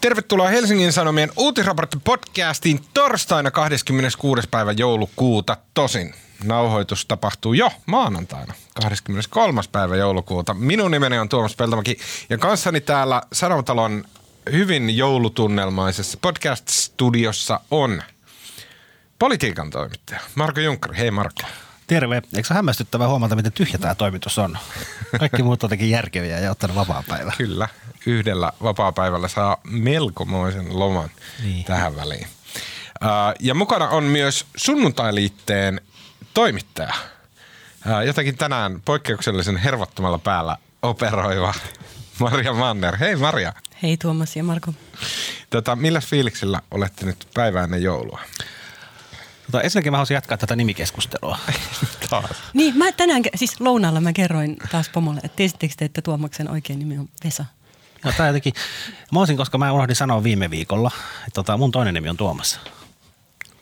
Tervetuloa 0.00 0.48
Helsingin 0.48 0.92
Sanomien 0.92 1.30
uutisraportti-podcastiin 1.36 2.80
torstaina 2.94 3.50
26. 3.50 4.48
päivä 4.50 4.72
joulukuuta. 4.72 5.56
Tosin 5.74 6.14
nauhoitus 6.44 7.06
tapahtuu 7.06 7.52
jo 7.52 7.72
maanantaina 7.86 8.54
23. 8.74 9.60
päivä 9.72 9.96
joulukuuta. 9.96 10.54
Minun 10.54 10.90
nimeni 10.90 11.18
on 11.18 11.28
Tuomas 11.28 11.56
Peltomäki 11.56 11.98
ja 12.30 12.38
kanssani 12.38 12.80
täällä 12.80 13.22
Sanomatalon 13.32 14.04
hyvin 14.52 14.96
joulutunnelmaisessa 14.96 16.18
podcast-studiossa 16.22 17.60
on 17.70 18.02
politiikan 19.18 19.70
toimittaja 19.70 20.20
Marko 20.34 20.60
Junkkari. 20.60 20.98
Hei 20.98 21.10
Marko. 21.10 21.42
Terve. 21.86 22.22
Eikö 22.34 22.48
se 22.48 22.54
hämmästyttävää 22.54 23.08
huomata, 23.08 23.36
miten 23.36 23.52
tyhjä 23.52 23.78
tämä 23.78 23.94
toimitus 23.94 24.38
on? 24.38 24.58
Kaikki 25.18 25.42
muut 25.42 25.64
on 25.64 25.70
järkeviä 25.80 26.38
ja 26.38 26.50
ottanut 26.50 26.76
vapaa-päivä. 26.76 27.32
Kyllä. 27.38 27.68
Yhdellä 28.08 28.52
vapaa-päivällä 28.62 29.28
saa 29.28 29.60
melkomoisen 29.64 30.78
loman 30.78 31.10
niin. 31.42 31.64
tähän 31.64 31.96
väliin. 31.96 32.26
Ja 33.40 33.54
mukana 33.54 33.88
on 33.88 34.04
myös 34.04 34.46
sunnuntailiitteen 34.56 35.80
toimittaja. 36.34 36.94
Jotakin 38.06 38.36
tänään 38.36 38.82
poikkeuksellisen 38.84 39.56
hervottomalla 39.56 40.18
päällä 40.18 40.56
operoiva 40.82 41.54
Maria 42.20 42.52
Manner. 42.52 42.96
Hei 42.96 43.16
Maria. 43.16 43.52
Hei 43.82 43.96
Tuomas 43.96 44.36
ja 44.36 44.44
Marko. 44.44 44.74
Tota, 45.50 45.76
millä 45.76 46.00
fiiliksellä 46.00 46.60
olette 46.70 47.06
nyt 47.06 47.28
päivää 47.34 47.64
ennen 47.64 47.82
joulua? 47.82 48.20
Tota, 49.46 49.62
ensinnäkin 49.62 49.92
mä 49.92 49.96
haluaisin 49.96 50.14
jatkaa 50.14 50.38
tätä 50.38 50.56
nimikeskustelua. 50.56 51.38
taas. 52.10 52.36
Niin, 52.52 52.78
mä 52.78 52.92
tänään, 52.92 53.22
siis 53.34 53.60
lounaalla 53.60 54.00
mä 54.00 54.12
kerroin 54.12 54.56
taas 54.70 54.88
pomolle, 54.88 55.20
että 55.24 55.36
tiesittekö 55.36 55.74
te, 55.76 55.84
että 55.84 56.02
Tuomaksen 56.02 56.50
oikein 56.50 56.78
nimi 56.78 56.98
on 56.98 57.08
Vesa? 57.24 57.44
No, 58.04 58.12
tää 58.16 58.26
jotenkin, 58.26 58.52
mä 59.12 59.18
olisin, 59.18 59.36
koska 59.36 59.58
mä 59.58 59.72
unohdin 59.72 59.96
sanoa 59.96 60.24
viime 60.24 60.50
viikolla, 60.50 60.90
että 61.18 61.34
tota, 61.34 61.56
mun 61.56 61.70
toinen 61.70 61.94
nimi 61.94 62.08
on 62.08 62.16
Tuomas. 62.16 62.60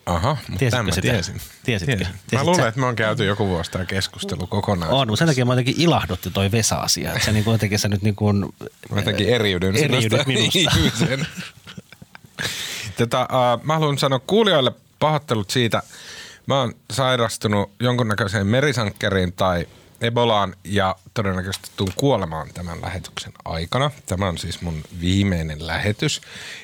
Aha, 0.05 0.37
mutta 0.49 0.65
tämän 0.69 0.85
mä 0.85 0.91
tiesin. 1.01 1.41
Tiesitkö? 1.63 1.95
Tiesin. 1.95 2.17
Mä 2.33 2.43
luulen, 2.43 2.67
että 2.67 2.79
me 2.79 2.85
on 2.85 2.95
käyty 2.95 3.25
joku 3.25 3.47
vuosi 3.47 3.71
tämä 3.71 3.85
keskustelu 3.85 4.47
kokonaan. 4.47 4.91
On, 4.91 5.07
mutta 5.07 5.19
sen 5.19 5.27
takia 5.27 5.45
mä 5.45 5.53
jotenkin 5.53 5.75
ilahdutti 5.77 6.31
toi 6.31 6.51
Vesa-asia. 6.51 7.13
Että 7.13 7.25
se 7.25 7.31
niin 7.31 7.45
jotenkin 7.47 7.79
se 7.79 7.87
nyt 7.87 8.01
niin 8.01 8.15
kuin... 8.15 8.45
Mä 8.91 8.99
jotenkin 8.99 9.29
eriydyn, 9.29 9.75
eriydyn 9.75 10.23
minusta. 10.27 11.15
Tätä, 12.97 13.21
uh, 13.21 13.63
mä 13.63 13.73
haluan 13.73 13.97
sanoa 13.97 14.19
kuulijoille 14.19 14.71
pahoittelut 14.99 15.49
siitä. 15.49 15.83
Mä 16.45 16.59
oon 16.59 16.73
sairastunut 16.93 17.71
jonkunnäköiseen 17.79 18.47
merisankkeriin 18.47 19.33
tai 19.33 19.67
Ebolaan 20.01 20.55
ja 20.63 20.95
todennäköisesti 21.13 21.69
tuun 21.75 21.91
kuolemaan 21.95 22.49
tämän 22.53 22.81
lähetyksen 22.81 23.33
aikana. 23.45 23.91
Tämä 24.05 24.27
on 24.27 24.37
siis 24.37 24.61
mun 24.61 24.83
viimeinen 25.01 25.67
lähetys 25.67 26.21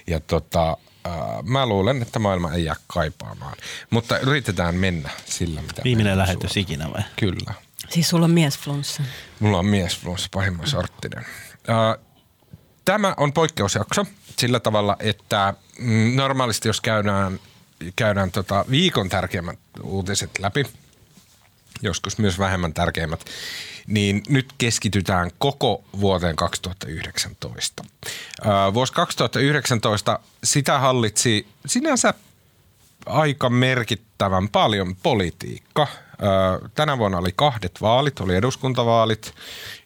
ja 0.07 0.19
tota, 0.19 0.77
äh, 1.07 1.13
mä 1.43 1.65
luulen, 1.65 2.01
että 2.01 2.19
maailma 2.19 2.53
ei 2.53 2.65
jää 2.65 2.75
kaipaamaan. 2.87 3.57
Mutta 3.89 4.19
yritetään 4.19 4.75
mennä 4.75 5.09
sillä, 5.25 5.61
mitä 5.61 5.81
Viimeinen 5.83 6.17
lähetys 6.17 6.53
sulla. 6.53 6.61
ikinä 6.63 6.91
vai? 6.93 7.01
Kyllä. 7.15 7.53
Siis 7.89 8.09
sulla 8.09 8.25
on 8.25 8.31
miesflunssa? 8.31 9.03
Mulla 9.39 9.59
on 9.59 9.65
miesflunssa, 9.65 10.29
pahimman 10.31 10.67
sorttinen. 10.67 11.25
Äh, 11.69 12.05
tämä 12.85 13.13
on 13.17 13.33
poikkeusjakso 13.33 14.05
sillä 14.39 14.59
tavalla, 14.59 14.97
että 14.99 15.53
mm, 15.79 16.15
normaalisti 16.15 16.69
jos 16.69 16.81
käydään, 16.81 17.39
käydään 17.95 18.31
tota 18.31 18.65
viikon 18.69 19.09
tärkeimmät 19.09 19.59
uutiset 19.83 20.39
läpi, 20.39 20.65
joskus 21.83 22.17
myös 22.17 22.39
vähemmän 22.39 22.73
tärkeimmät, 22.73 23.25
niin 23.87 24.23
nyt 24.29 24.53
keskitytään 24.57 25.31
koko 25.37 25.83
vuoteen 25.99 26.35
2019. 26.35 27.83
Vuosi 28.73 28.93
2019, 28.93 30.19
sitä 30.43 30.79
hallitsi 30.79 31.47
sinänsä 31.65 32.13
aika 33.05 33.49
merkittävän 33.49 34.49
paljon 34.49 34.95
politiikka. 34.95 35.87
Tänä 36.75 36.97
vuonna 36.97 37.17
oli 37.17 37.31
kahdet 37.35 37.81
vaalit, 37.81 38.19
oli 38.19 38.35
eduskuntavaalit, 38.35 39.33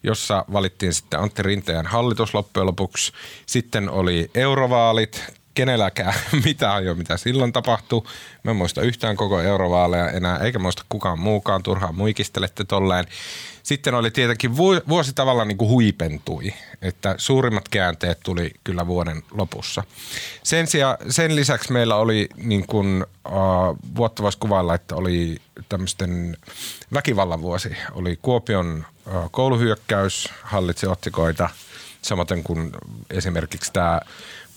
jossa 0.02 0.44
valittiin 0.52 0.94
sitten 0.94 1.20
Antti 1.20 1.42
Rinteen 1.42 1.86
hallitus 1.86 2.34
loppujen 2.34 2.66
lopuksi. 2.66 3.12
Sitten 3.46 3.90
oli 3.90 4.30
eurovaalit, 4.34 5.24
kenelläkään 5.58 6.14
mitään 6.44 6.84
jo 6.84 6.94
mitä 6.94 7.16
silloin 7.16 7.52
tapahtui. 7.52 8.02
Mä 8.42 8.50
en 8.50 8.56
muista 8.56 8.82
yhtään 8.82 9.16
koko 9.16 9.40
eurovaaleja 9.40 10.10
enää, 10.10 10.38
eikä 10.38 10.58
muista 10.58 10.84
kukaan 10.88 11.18
muukaan, 11.18 11.62
turhaan 11.62 11.94
muikistelette 11.94 12.64
tolleen. 12.64 13.04
Sitten 13.62 13.94
oli 13.94 14.10
tietenkin 14.10 14.56
vuosi 14.88 15.12
tavallaan 15.12 15.48
niin 15.48 15.58
kuin 15.58 15.70
huipentui, 15.70 16.54
että 16.82 17.14
suurimmat 17.18 17.68
käänteet 17.68 18.20
tuli 18.22 18.50
kyllä 18.64 18.86
vuoden 18.86 19.22
lopussa. 19.30 19.84
Sen, 20.42 20.66
sijaan, 20.66 20.96
sen 21.08 21.36
lisäksi 21.36 21.72
meillä 21.72 21.96
oli 21.96 22.28
niin 22.36 22.66
kuin, 22.66 23.06
uh, 23.28 23.94
vuotta 23.96 24.22
voisi 24.22 24.38
kuvailla, 24.38 24.74
että 24.74 24.96
oli 24.96 25.36
tämmöisten 25.68 26.36
väkivallan 26.92 27.42
vuosi. 27.42 27.76
Oli 27.92 28.18
Kuopion 28.22 28.86
uh, 29.06 29.30
kouluhyökkäys, 29.30 30.28
hallitsi 30.42 30.86
otsikoita, 30.86 31.50
samaten 32.02 32.42
kuin 32.42 32.72
esimerkiksi 33.10 33.72
tämä 33.72 34.00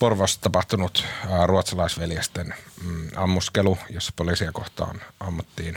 Porvossa 0.02 0.42
tapahtunut 0.42 1.06
ruotsalaisveljesten 1.46 2.54
mm, 2.84 3.08
ammuskelu, 3.16 3.78
jossa 3.90 4.14
poliisia 4.16 4.52
kohtaan 4.52 5.02
ammuttiin. 5.20 5.76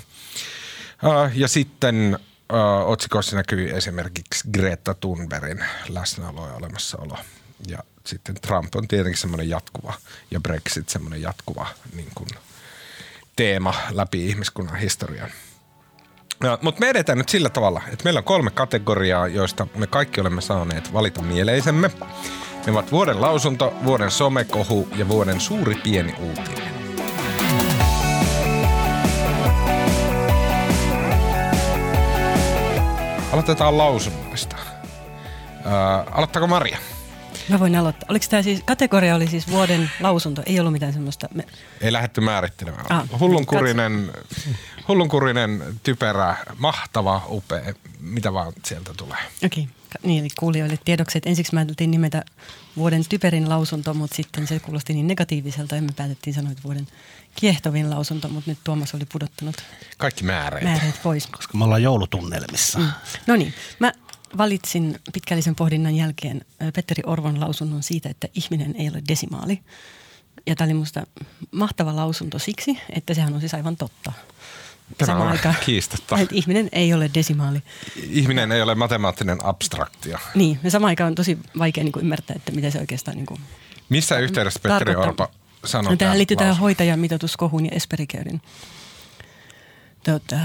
Ja 1.34 1.48
sitten 1.48 2.18
otsikoissa 2.86 3.36
näkyy 3.36 3.76
esimerkiksi 3.76 4.48
Greta 4.52 4.94
Thunbergin 4.94 5.64
läsnäolo 5.88 6.48
ja 6.48 6.54
olemassaolo. 6.54 7.18
Ja 7.68 7.78
sitten 8.06 8.34
Trump 8.34 8.74
on 8.74 8.88
tietenkin 8.88 9.20
semmoinen 9.20 9.48
jatkuva 9.48 9.94
ja 10.30 10.40
Brexit 10.40 10.88
semmoinen 10.88 11.22
jatkuva 11.22 11.66
niin 11.96 12.10
kuin, 12.14 12.28
teema 13.36 13.74
läpi 13.90 14.28
ihmiskunnan 14.28 14.76
historian. 14.76 15.30
Mutta 16.62 16.80
me 16.80 16.90
edetään 16.90 17.18
nyt 17.18 17.28
sillä 17.28 17.50
tavalla, 17.50 17.82
että 17.92 18.04
meillä 18.04 18.18
on 18.18 18.24
kolme 18.24 18.50
kategoriaa, 18.50 19.28
joista 19.28 19.66
me 19.74 19.86
kaikki 19.86 20.20
olemme 20.20 20.40
saaneet 20.40 20.92
valita 20.92 21.22
mieleisemme. 21.22 21.90
Ne 22.66 22.72
ovat 22.72 22.92
vuoden 22.92 23.20
lausunto, 23.20 23.74
vuoden 23.84 24.10
somekohu 24.10 24.88
ja 24.96 25.08
vuoden 25.08 25.40
suuri 25.40 25.74
pieni 25.74 26.14
uutinen. 26.18 26.74
Aloitetaan 33.32 33.78
lausunnoista. 33.78 34.56
Äh, 34.56 36.16
aloittaako 36.16 36.46
Maria? 36.46 36.78
Mä 37.48 37.58
voin 37.58 37.76
aloittaa. 37.76 38.06
Oliko 38.10 38.26
tämä 38.30 38.42
siis, 38.42 38.62
kategoria 38.64 39.14
oli 39.14 39.26
siis 39.26 39.50
vuoden 39.50 39.90
lausunto, 40.00 40.42
ei 40.46 40.60
ollut 40.60 40.72
mitään 40.72 40.92
semmoista? 40.92 41.28
Me... 41.34 41.44
Ei 41.80 41.92
lähdetty 41.92 42.20
määrittelemään. 42.20 42.86
Ah, 42.88 43.20
hullunkurinen, 43.20 44.12
hullunkurinen, 44.88 45.64
typerä, 45.82 46.36
mahtava, 46.58 47.22
upea, 47.28 47.74
mitä 48.00 48.32
vaan 48.32 48.52
sieltä 48.64 48.90
tulee. 48.96 49.18
Okei, 49.44 49.62
okay. 49.62 49.83
Niin 50.02 50.20
eli 50.20 50.28
kuulijoille 50.38 50.78
tiedoksi, 50.84 51.18
että 51.18 51.30
ensiksi 51.30 51.54
mä 51.54 51.60
ajateltiin 51.60 51.90
nimetä 51.90 52.24
vuoden 52.76 53.04
typerin 53.08 53.48
lausunto, 53.48 53.94
mutta 53.94 54.16
sitten 54.16 54.46
se 54.46 54.60
kuulosti 54.60 54.94
niin 54.94 55.06
negatiiviselta 55.06 55.76
ja 55.76 55.82
me 55.82 55.92
päätettiin 55.96 56.34
sanoa, 56.34 56.52
että 56.52 56.62
vuoden 56.62 56.86
kiehtovin 57.34 57.90
lausunto, 57.90 58.28
mutta 58.28 58.50
nyt 58.50 58.58
Tuomas 58.64 58.94
oli 58.94 59.04
pudottanut 59.12 59.56
kaikki 59.98 60.24
määreet, 60.24 60.64
määreet 60.64 61.02
pois. 61.02 61.26
Koska 61.26 61.58
me 61.58 61.64
ollaan 61.64 61.82
joulutunnelmissa. 61.82 62.78
Mm. 62.78 62.88
No 63.26 63.36
niin, 63.36 63.54
mä 63.78 63.92
valitsin 64.36 64.98
pitkällisen 65.12 65.54
pohdinnan 65.54 65.96
jälkeen 65.96 66.44
Petteri 66.74 67.02
Orvon 67.06 67.40
lausunnon 67.40 67.82
siitä, 67.82 68.08
että 68.08 68.28
ihminen 68.34 68.74
ei 68.78 68.88
ole 68.88 69.02
desimaali. 69.08 69.60
Ja 70.46 70.56
tämä 70.56 70.66
oli 70.66 70.74
minusta 70.74 71.06
mahtava 71.50 71.96
lausunto 71.96 72.38
siksi, 72.38 72.78
että 72.90 73.14
sehän 73.14 73.34
on 73.34 73.40
siis 73.40 73.54
aivan 73.54 73.76
totta. 73.76 74.12
Tämä 74.98 75.16
on 75.16 75.28
aika, 75.28 75.54
kiistatta. 75.66 76.18
Ihminen 76.32 76.68
ei 76.72 76.94
ole 76.94 77.10
desimaali. 77.14 77.62
Ihminen 78.10 78.52
ei 78.52 78.62
ole 78.62 78.74
matemaattinen 78.74 79.38
abstraktio. 79.44 80.18
Niin, 80.34 80.58
ja 80.62 80.70
sama 80.70 80.86
aikaan 80.86 81.08
on 81.08 81.14
tosi 81.14 81.38
vaikea 81.58 81.84
niin 81.84 81.92
kuin 81.92 82.02
ymmärtää, 82.02 82.36
että 82.36 82.52
mitä 82.52 82.70
se 82.70 82.78
oikeastaan 82.78 83.16
niin 83.16 83.26
kuin 83.26 83.40
Missä 83.88 84.18
yhteydessä 84.18 84.60
Petteri 84.62 84.96
Orpo 84.96 85.30
sanoi 85.64 85.92
no, 85.92 85.96
Tähän 85.96 86.18
liittyy 86.18 86.36
tähän 86.36 86.56
hoitajamitoituskohuun 86.56 87.66
ja 87.66 87.72
Esperikäydin 87.74 88.40
tota, 90.04 90.36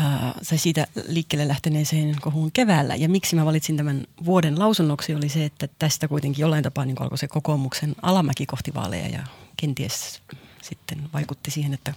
se 0.42 0.58
siitä 0.58 0.88
liikkeelle 1.08 1.48
lähteneeseen 1.48 2.16
kohuun 2.22 2.52
keväällä. 2.52 2.96
Ja 2.96 3.10
miksi 3.10 3.36
mä 3.36 3.46
valitsin 3.46 3.78
tämän 3.78 4.08
vuoden 4.26 4.60
lausunnoksi 4.60 5.16
oli 5.16 5.30
se, 5.30 5.46
että 5.46 5.68
tästä 5.80 6.08
kuitenkin 6.08 6.42
jollain 6.42 6.64
tapaa 6.64 6.86
niin 6.86 7.02
alkoi 7.02 7.18
se 7.18 7.28
kokoomuksen 7.28 7.96
alamäki 8.02 8.46
kohti 8.46 8.74
vaaleja 8.74 9.08
ja 9.08 9.24
kenties 9.58 10.22
sitten 10.62 11.10
vaikutti 11.14 11.52
siihen, 11.52 11.74
että 11.74 11.94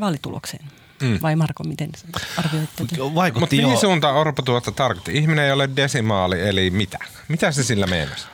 vaalitulokseen. 0.00 0.64
Mm. 1.02 1.18
Vai 1.22 1.36
Marko, 1.36 1.64
miten 1.64 1.90
arvioit 2.36 2.70
tätä? 2.76 2.94
Mutta 3.40 3.56
mihin 3.56 3.78
suuntaan 3.78 4.16
Orpo 4.16 4.42
tuota 4.42 4.72
tarkoitti? 4.72 5.12
Ihminen 5.18 5.44
ei 5.44 5.52
ole 5.52 5.70
desimaali, 5.76 6.48
eli 6.48 6.70
mitä? 6.70 6.98
Mitä 7.28 7.52
se 7.52 7.62
sillä 7.62 7.86
meinasi? 7.86 8.26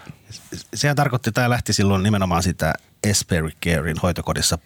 Sehän 0.74 0.96
tarkoitti, 0.96 1.32
tämä 1.32 1.50
lähti 1.50 1.72
silloin 1.72 2.02
nimenomaan 2.02 2.42
sitä 2.42 2.74
Esperi 3.04 3.50
Carein 3.64 3.96
hoitokodissa 4.02 4.58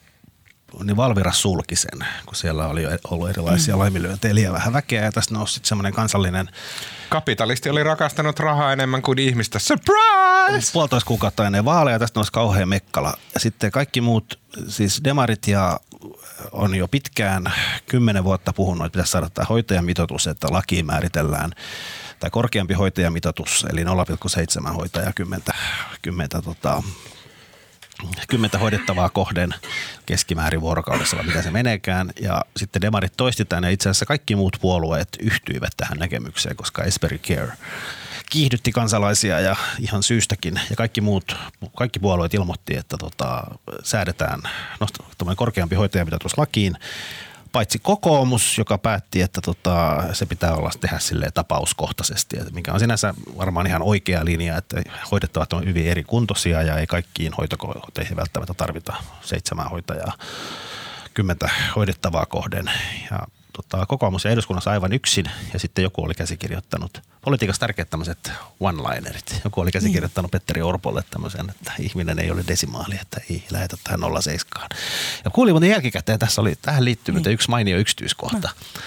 niin 0.84 0.96
Valvira 0.96 1.32
sulki 1.32 1.76
sen, 1.76 2.06
kun 2.26 2.34
siellä 2.34 2.66
oli 2.66 2.82
ollut 3.10 3.30
erilaisia 3.30 3.74
mm. 3.74 3.78
laiminlyöntejä 3.78 4.52
vähän 4.52 4.72
väkeä 4.72 5.04
ja 5.04 5.12
tästä 5.12 5.34
nousi 5.34 5.54
sitten 5.54 5.68
semmoinen 5.68 5.92
kansallinen 5.92 6.48
Kapitalisti 7.08 7.70
oli 7.70 7.82
rakastanut 7.82 8.38
rahaa 8.38 8.72
enemmän 8.72 9.02
kuin 9.02 9.18
ihmistä. 9.18 9.58
Surprise! 9.58 10.72
Puolitoista 10.72 11.08
kuukautta 11.08 11.46
ennen 11.46 11.64
vaaleja 11.64 11.98
tästä 11.98 12.18
nousi 12.18 12.32
kauhean 12.32 12.68
mekkala. 12.68 13.14
Ja 13.34 13.40
sitten 13.40 13.70
kaikki 13.70 14.00
muut, 14.00 14.38
siis 14.68 15.00
demarit 15.04 15.48
ja 15.48 15.80
on 16.52 16.74
jo 16.74 16.88
pitkään 16.88 17.52
kymmenen 17.86 18.24
vuotta 18.24 18.52
puhunut, 18.52 18.86
että 18.86 18.96
pitäisi 18.96 19.12
saada 19.12 19.30
tämä 19.30 19.46
hoitajamitoitus, 19.46 20.26
että 20.26 20.46
lakiin 20.50 20.86
määritellään 20.86 21.52
tai 22.20 22.30
korkeampi 22.30 22.74
hoitajamitoitus, 22.74 23.66
eli 23.70 23.84
0,7 23.84 24.72
hoitajaa 24.72 25.12
10, 25.12 25.44
10 26.02 26.28
tota, 26.44 26.82
kymmentä 28.28 28.58
hoidettavaa 28.58 29.08
kohden 29.08 29.54
keskimäärin 30.06 30.60
vuorokaudessa, 30.60 31.16
vai 31.16 31.26
mitä 31.26 31.42
se 31.42 31.50
meneekään. 31.50 32.12
Ja 32.20 32.44
sitten 32.56 32.82
demarit 32.82 33.12
toisti 33.16 33.44
tämän 33.44 33.64
ja 33.64 33.70
itse 33.70 33.88
asiassa 33.88 34.06
kaikki 34.06 34.36
muut 34.36 34.56
puolueet 34.60 35.08
yhtyivät 35.20 35.72
tähän 35.76 35.98
näkemykseen, 35.98 36.56
koska 36.56 36.84
Esperi 36.84 37.18
Care 37.18 37.52
kiihdytti 38.30 38.72
kansalaisia 38.72 39.40
ja 39.40 39.56
ihan 39.80 40.02
syystäkin. 40.02 40.60
Ja 40.70 40.76
kaikki 40.76 41.00
muut, 41.00 41.36
kaikki 41.76 41.98
puolueet 41.98 42.34
ilmoitti, 42.34 42.76
että 42.76 42.96
tota, 42.96 43.44
säädetään 43.82 44.42
korkeampi 45.36 45.74
hoitajamitoitus 45.76 46.38
lakiin 46.38 46.76
paitsi 47.52 47.78
kokoomus, 47.78 48.58
joka 48.58 48.78
päätti, 48.78 49.22
että 49.22 49.40
tota, 49.40 50.02
se 50.12 50.26
pitää 50.26 50.54
olla 50.54 50.70
tehdä 50.80 50.98
sille 50.98 51.30
tapauskohtaisesti, 51.34 52.36
mikä 52.52 52.72
on 52.72 52.80
sinänsä 52.80 53.14
varmaan 53.36 53.66
ihan 53.66 53.82
oikea 53.82 54.24
linja, 54.24 54.56
että 54.56 54.82
hoidettavat 55.10 55.52
on 55.52 55.64
hyvin 55.64 55.86
eri 55.86 56.04
kuntoisia 56.04 56.62
ja 56.62 56.78
ei 56.78 56.86
kaikkiin 56.86 57.32
hoitokoteihin 57.32 58.16
välttämättä 58.16 58.54
tarvita 58.54 58.94
seitsemän 59.20 59.70
hoitajaa 59.70 60.12
kymmentä 61.14 61.50
hoidettavaa 61.76 62.26
kohden. 62.26 62.70
Ja 63.10 63.18
tota, 63.56 63.86
kokoomus 63.86 64.24
ja 64.24 64.30
eduskunnassa 64.30 64.70
aivan 64.70 64.92
yksin 64.92 65.30
ja 65.52 65.58
sitten 65.58 65.82
joku 65.82 66.04
oli 66.04 66.14
käsikirjoittanut, 66.14 67.02
politiikassa 67.20 67.60
tärkeät 67.60 67.90
tämmöiset 67.90 68.32
one-linerit. 68.60 69.40
Joku 69.44 69.60
oli 69.60 69.70
käsikirjoittanut 69.72 70.32
niin. 70.32 70.40
Petteri 70.40 70.62
Orpolle 70.62 71.02
tämmöisen, 71.10 71.50
että 71.50 71.72
ihminen 71.78 72.18
ei 72.18 72.30
ole 72.30 72.44
desimaali, 72.48 72.94
että 73.02 73.20
ei 73.30 73.44
lähetä 73.50 73.76
tähän 73.84 74.00
07. 74.22 74.68
Ja 75.24 75.30
kuulin 75.30 75.54
muuten 75.54 75.70
jälkikäteen, 75.70 76.18
tässä 76.18 76.40
oli 76.40 76.54
tähän 76.62 76.84
liittynyt 76.84 77.24
niin. 77.24 77.32
yksi 77.32 77.50
mainio 77.50 77.78
yksityiskohta. 77.78 78.48
No. 78.48 78.80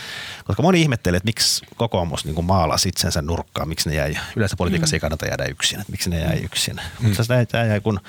Koska 0.43 0.61
moni 0.61 0.81
ihmettelee, 0.81 1.17
että 1.17 1.27
miksi 1.27 1.65
kokoomus 1.75 2.25
niin 2.25 2.45
maalasi 2.45 2.89
itsensä 2.89 3.21
nurkkaan, 3.21 3.69
miksi 3.69 3.89
ne 3.89 3.95
jäi, 3.95 4.15
yleensä 4.35 4.55
politiikassa 4.55 4.93
mm. 4.93 4.95
ei 4.95 4.99
kannata 4.99 5.25
jäädä 5.25 5.45
yksin, 5.45 5.79
että 5.79 5.91
miksi 5.91 6.09
ne 6.09 6.19
jäi 6.19 6.39
yksin. 6.39 6.75
Mm. 6.75 7.07
Mutta 7.07 7.23
tämä 7.51 7.65
jäi, 7.65 7.81
kun 7.81 7.99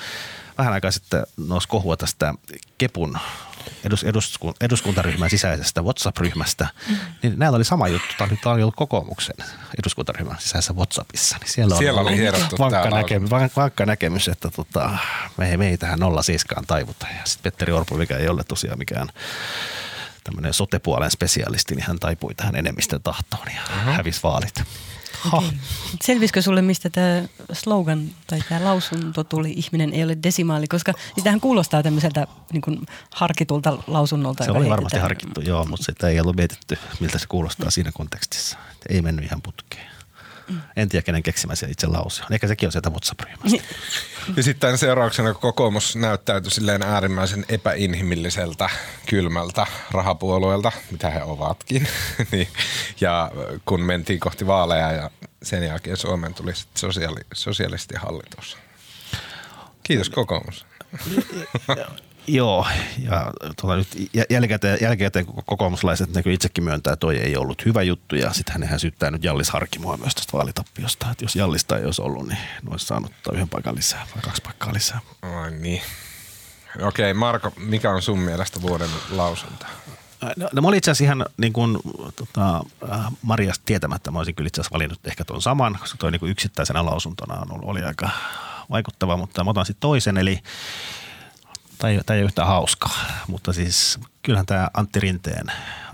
vähän 0.59 0.73
aikaa 0.73 0.91
sitten 0.91 1.27
nousi 1.37 1.69
kohua 1.69 1.97
tästä 1.97 2.35
Kepun 2.79 3.19
edus, 3.85 4.05
edusku, 4.05 4.55
eduskuntaryhmän 4.61 5.31
sisäisestä 5.31 5.83
WhatsApp-ryhmästä, 5.83 6.69
niin 7.23 7.39
näillä 7.39 7.57
oli 7.57 7.65
sama 7.65 7.89
juttu. 7.89 8.15
Tämä 8.19 8.29
oli, 8.31 8.39
tämä 8.43 8.55
oli 8.55 8.63
ollut 8.63 8.77
kokoomuksen 8.77 9.37
eduskuntaryhmän 9.79 10.37
sisäisessä 10.39 10.73
WhatsAppissa. 10.73 11.37
Niin 11.41 11.51
siellä, 11.51 11.77
siellä 11.77 12.01
oli, 12.01 12.19
vankka, 12.59 12.91
näkemys, 12.91 13.31
vankka 13.57 13.87
näkemys, 13.87 14.29
että 14.29 14.51
tota, 14.51 14.91
me, 15.37 15.51
ei, 15.51 15.57
me 15.57 15.69
ei 15.69 15.79
tähän 15.79 15.99
07 16.23 16.67
taivuta. 16.67 17.07
Ja 17.19 17.21
sitten 17.25 17.53
Petteri 17.53 17.73
Orpo, 17.73 17.95
mikä 17.95 18.17
ei 18.17 18.29
ole 18.29 18.45
tosiaan 18.45 18.79
mikään 18.79 19.09
tämmöinen 20.25 20.55
sotepuolen 20.55 21.11
spesialisti, 21.11 21.75
niin 21.75 21.87
hän 21.87 21.99
taipui 21.99 22.35
tähän 22.35 22.57
enemmistön 22.57 23.03
tahtoon 23.03 23.47
ja 23.47 23.61
uh-huh. 23.63 23.95
hävisi 23.95 24.21
vaalit. 24.23 24.63
Okay. 25.33 25.49
Selvisikö 26.03 26.43
sulle, 26.43 26.63
mistä 26.63 26.91
tämä 26.91 27.23
slogan 27.53 28.11
tai 28.27 28.43
tämä 28.49 28.65
lausunto 28.65 29.25
tuli, 29.25 29.53
ihminen 29.57 29.93
ei 29.93 30.05
ole 30.05 30.19
desimaali, 30.23 30.67
koska 30.67 30.93
tähän 31.25 31.41
kuulostaa 31.41 31.83
tämmöiseltä 31.83 32.27
niin 32.53 32.63
kuin 32.63 32.87
harkitulta 33.15 33.79
lausunnolta. 33.87 34.45
Se 34.45 34.51
oli 34.51 34.69
varmasti 34.69 34.99
harkittu, 34.99 35.41
joo, 35.41 35.65
mutta 35.65 35.85
sitä 35.85 36.09
ei 36.09 36.21
ollut 36.21 36.37
mietitty, 36.37 36.79
miltä 37.01 37.19
se 37.19 37.27
kuulostaa 37.27 37.71
siinä 37.71 37.91
kontekstissa. 37.95 38.59
Ei 38.89 39.03
mennyt 39.03 39.25
ihan 39.25 39.43
putkeen. 39.43 40.00
En 40.77 40.89
tiedä, 40.89 41.03
kenen 41.03 41.23
keksimä 41.23 41.55
se 41.55 41.67
itse 41.71 41.87
lause 41.87 42.23
on. 42.23 42.33
Ehkä 42.33 42.49
sekin 42.49 42.67
on 42.67 42.73
sieltä 42.73 42.91
WhatsApp-ryhmästä. 42.91 43.49
Niin. 43.49 43.63
Ja 44.37 44.43
sitten 44.43 44.79
seurauksena 44.79 45.35
kokoomus 45.35 45.97
näyttäytyi 45.97 46.51
silleen 46.51 46.83
äärimmäisen 46.83 47.45
epäinhimilliseltä, 47.49 48.71
kylmältä 49.07 49.67
rahapuolueelta, 49.91 50.73
mitä 50.91 51.11
he 51.11 51.23
ovatkin. 51.23 51.89
Niin, 52.33 52.49
ja 53.01 53.31
kun 53.65 53.81
mentiin 53.81 54.21
kohti 54.21 54.47
vaaleja 54.47 54.93
ja 54.93 55.11
sen 55.43 55.63
jälkeen 55.63 55.97
Suomeen 55.97 56.35
tuli 56.35 56.53
sosiaali, 56.75 57.21
sosialistihallitus. 57.35 58.59
Kiitos 59.83 60.11
kokoomus. 60.11 60.67
Joo, 62.27 62.67
ja 62.99 63.33
tuota, 63.61 63.77
nyt 63.77 63.89
jälkikäteen, 64.31 64.79
jälkikäteen 64.81 65.27
kokoomuslaiset 65.27 66.15
ne 66.15 66.23
itsekin 66.27 66.65
myöntää, 66.65 66.93
että 66.93 67.01
toi 67.01 67.17
ei 67.17 67.37
ollut 67.37 67.65
hyvä 67.65 67.83
juttu, 67.83 68.17
ja 68.17 68.33
sitten 68.33 68.63
hän 68.63 68.81
syyttää 68.81 69.11
nyt 69.11 69.25
Jallis 69.25 69.51
Harkimoa 69.51 69.97
myös 69.97 70.15
tästä 70.15 70.33
vaalitappiosta, 70.33 71.11
että 71.11 71.25
jos 71.25 71.37
Jallista 71.37 71.79
ei 71.79 71.85
olisi 71.85 72.03
ollut, 72.03 72.29
niin 72.29 72.39
ne 72.63 72.71
olisi 72.71 72.87
saanut 72.87 73.13
yhden 73.33 73.49
paikan 73.49 73.75
lisää 73.75 74.07
vai 74.15 74.23
kaksi 74.23 74.43
paikkaa 74.43 74.73
lisää. 74.73 75.01
Ai 75.23 75.51
niin. 75.51 75.83
Okei, 76.83 77.15
Marko, 77.15 77.53
mikä 77.57 77.91
on 77.91 78.03
sun 78.03 78.19
mielestä 78.19 78.63
vuoden 78.63 78.91
lausunta? 79.11 79.67
No, 80.37 80.49
no 80.53 80.63
mä 80.63 80.69
olin 80.69 80.79
itse 80.79 80.91
asiassa 80.91 81.05
ihan 81.05 81.27
niin 81.37 81.53
kuin, 81.53 81.79
tota, 82.17 82.65
äh, 82.93 83.07
Mariasta 83.23 83.63
tietämättä, 83.67 84.11
mä 84.11 84.19
olisin 84.19 84.35
kyllä 84.35 84.49
itse 84.49 84.61
asiassa 84.61 84.75
valinnut 84.75 85.07
ehkä 85.07 85.25
tuon 85.25 85.43
saman, 85.43 85.79
koska 85.81 85.99
toi 85.99 86.11
niin 86.11 86.21
kuin 86.21 86.31
yksittäisenä 86.31 86.85
lausuntona 86.85 87.35
on, 87.51 87.61
oli 87.63 87.83
aika 87.83 88.11
vaikuttava, 88.71 89.17
mutta 89.17 89.45
mä 89.45 89.51
otan 89.51 89.67
sitten 89.67 89.81
toisen, 89.81 90.19
eli 90.19 90.43
tai, 91.81 92.01
tai 92.07 92.17
ei 92.17 92.23
yhtään 92.23 92.49
hauskaa, 92.49 93.05
mutta 93.29 93.53
siis 93.53 93.99
kyllähän 94.23 94.47
tämä 94.47 94.71
Antti 94.75 95.01
Rinteen, 95.01 95.47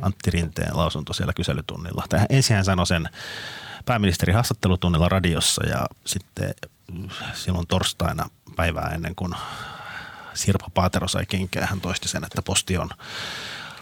Antti 0.02 0.30
Rinteen 0.30 0.76
lausunto 0.76 1.12
siellä 1.12 1.32
kyselytunnilla. 1.32 2.04
Tähän 2.08 2.26
ensin 2.30 2.56
hän 2.56 2.64
sanoi 2.64 2.86
sen 2.86 3.08
pääministeri 3.84 4.32
haastattelutunnilla 4.32 5.08
radiossa 5.08 5.66
ja 5.66 5.86
sitten 6.04 6.54
silloin 7.34 7.66
torstaina 7.66 8.30
päivää 8.56 8.90
ennen 8.94 9.14
kuin 9.14 9.32
Sirpa 10.34 10.66
Paatero 10.74 11.08
sai 11.08 11.26
kenkää, 11.26 11.66
hän 11.66 11.80
toisti 11.80 12.08
sen, 12.08 12.24
että 12.24 12.42
posti, 12.42 12.78
on, 12.78 12.90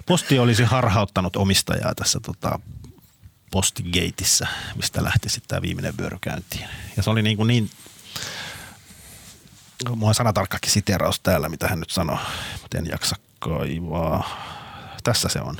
posti 0.07 0.39
olisi 0.39 0.65
harhauttanut 0.65 1.37
omistajaa 1.37 1.95
tässä 1.95 2.21
tota, 2.21 2.59
postigateissa, 3.51 4.47
mistä 4.77 5.05
lähti 5.05 5.29
sitten 5.29 5.49
tämä 5.49 5.63
viimeinen 5.63 5.97
vyöry 5.99 6.19
käyntiin. 6.21 6.69
Ja 6.97 7.03
se 7.03 7.11
oli 7.11 7.23
niin, 7.23 7.37
kuin 7.37 7.47
niin 7.47 7.71
mulla 9.89 10.09
on 10.09 10.15
sanatarkkakin 10.15 10.71
siteraus 10.71 11.21
täällä, 11.21 11.49
mitä 11.49 11.69
hän 11.69 11.81
nyt 11.81 11.91
sanoi, 11.91 12.19
mutta 12.63 12.79
en 12.79 12.87
jaksa 12.87 13.17
kaivaa. 13.39 14.29
Tässä 15.05 15.29
se 15.29 15.41
on. 15.41 15.57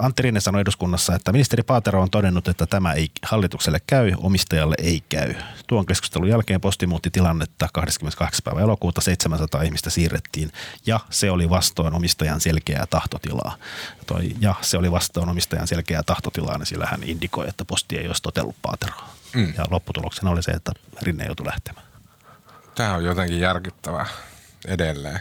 Antti 0.00 0.22
Rinne 0.22 0.40
sanoi 0.40 0.60
eduskunnassa, 0.60 1.14
että 1.14 1.32
ministeri 1.32 1.62
Paatero 1.62 2.02
on 2.02 2.10
todennut, 2.10 2.48
että 2.48 2.66
tämä 2.66 2.92
ei 2.92 3.10
hallitukselle 3.22 3.80
käy, 3.86 4.12
omistajalle 4.16 4.74
ei 4.78 5.02
käy. 5.08 5.34
Tuon 5.66 5.86
keskustelun 5.86 6.28
jälkeen 6.28 6.60
posti 6.60 6.86
muutti 6.86 7.10
tilannetta 7.10 7.68
22. 7.72 8.42
päivä 8.42 8.60
elokuuta 8.60 9.00
700 9.00 9.62
ihmistä 9.62 9.90
siirrettiin 9.90 10.52
ja 10.86 11.00
se 11.10 11.30
oli 11.30 11.50
vastoin 11.50 11.94
omistajan 11.94 12.40
selkeää 12.40 12.86
tahtotilaa. 12.86 13.56
Toi, 14.06 14.36
ja 14.40 14.54
se 14.60 14.78
oli 14.78 14.90
vastoin 14.92 15.28
omistajan 15.28 15.68
selkeää 15.68 16.02
tahtotilaa, 16.02 16.58
niin 16.58 16.66
sillä 16.66 16.86
hän 16.86 17.00
indikoi, 17.04 17.48
että 17.48 17.64
posti 17.64 17.96
ei 17.98 18.06
olisi 18.06 18.22
totellut 18.22 18.56
Paateroa. 18.62 19.08
Mm. 19.34 19.52
Ja 19.58 19.64
lopputuloksena 19.70 20.30
oli 20.30 20.42
se, 20.42 20.50
että 20.50 20.72
Rinne 21.02 21.24
joutui 21.24 21.46
lähtemään. 21.46 21.89
Tämä 22.80 22.94
on 22.94 23.04
jotenkin 23.04 23.40
järkyttävää 23.40 24.06
edelleen. 24.68 25.20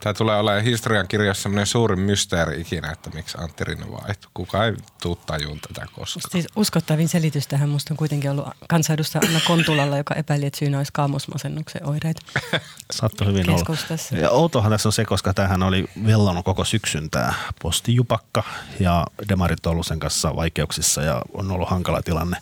Tämä 0.00 0.14
tulee 0.14 0.36
olemaan 0.36 0.64
historian 0.64 1.08
kirjassa 1.08 1.42
sellainen 1.42 1.66
suurin 1.66 2.00
mysteeri 2.00 2.60
ikinä, 2.60 2.90
että 2.90 3.10
miksi 3.10 3.38
Antti 3.40 3.64
Rinne 3.64 3.86
vaihtui. 3.90 4.30
Kuka 4.34 4.64
ei 4.64 4.72
tuu 5.02 5.16
tajuun 5.16 5.60
tätä 5.60 5.86
koskaan. 5.92 6.30
Siis 6.30 6.46
uskottavin 6.56 7.08
selitys 7.08 7.46
tähän 7.46 7.68
musta 7.68 7.94
on 7.94 7.98
kuitenkin 7.98 8.30
ollut 8.30 8.48
kansanedustaja 8.68 9.28
Anna 9.28 9.40
Kontulalla, 9.46 9.96
joka 9.96 10.14
epäili, 10.14 10.46
että 10.46 10.58
syynä 10.58 10.78
olisi 10.78 10.92
kaamosmasennuksen 10.92 11.86
oireita. 11.88 12.22
Saattu 12.92 13.24
hyvin 13.24 13.50
olla. 13.50 14.20
Ja 14.20 14.30
outohan 14.30 14.70
tässä 14.70 14.88
on 14.88 14.92
se, 14.92 15.04
koska 15.04 15.34
tämähän 15.34 15.62
oli 15.62 15.84
vellonut 16.06 16.44
koko 16.44 16.64
syksyn 16.64 17.10
tämä 17.10 17.34
postijupakka 17.62 18.42
ja 18.80 19.06
demarit 19.28 19.66
on 19.66 19.72
ollut 19.72 19.86
sen 19.86 20.00
kanssa 20.00 20.36
vaikeuksissa 20.36 21.02
ja 21.02 21.22
on 21.32 21.50
ollut 21.50 21.68
hankala 21.68 22.02
tilanne. 22.02 22.36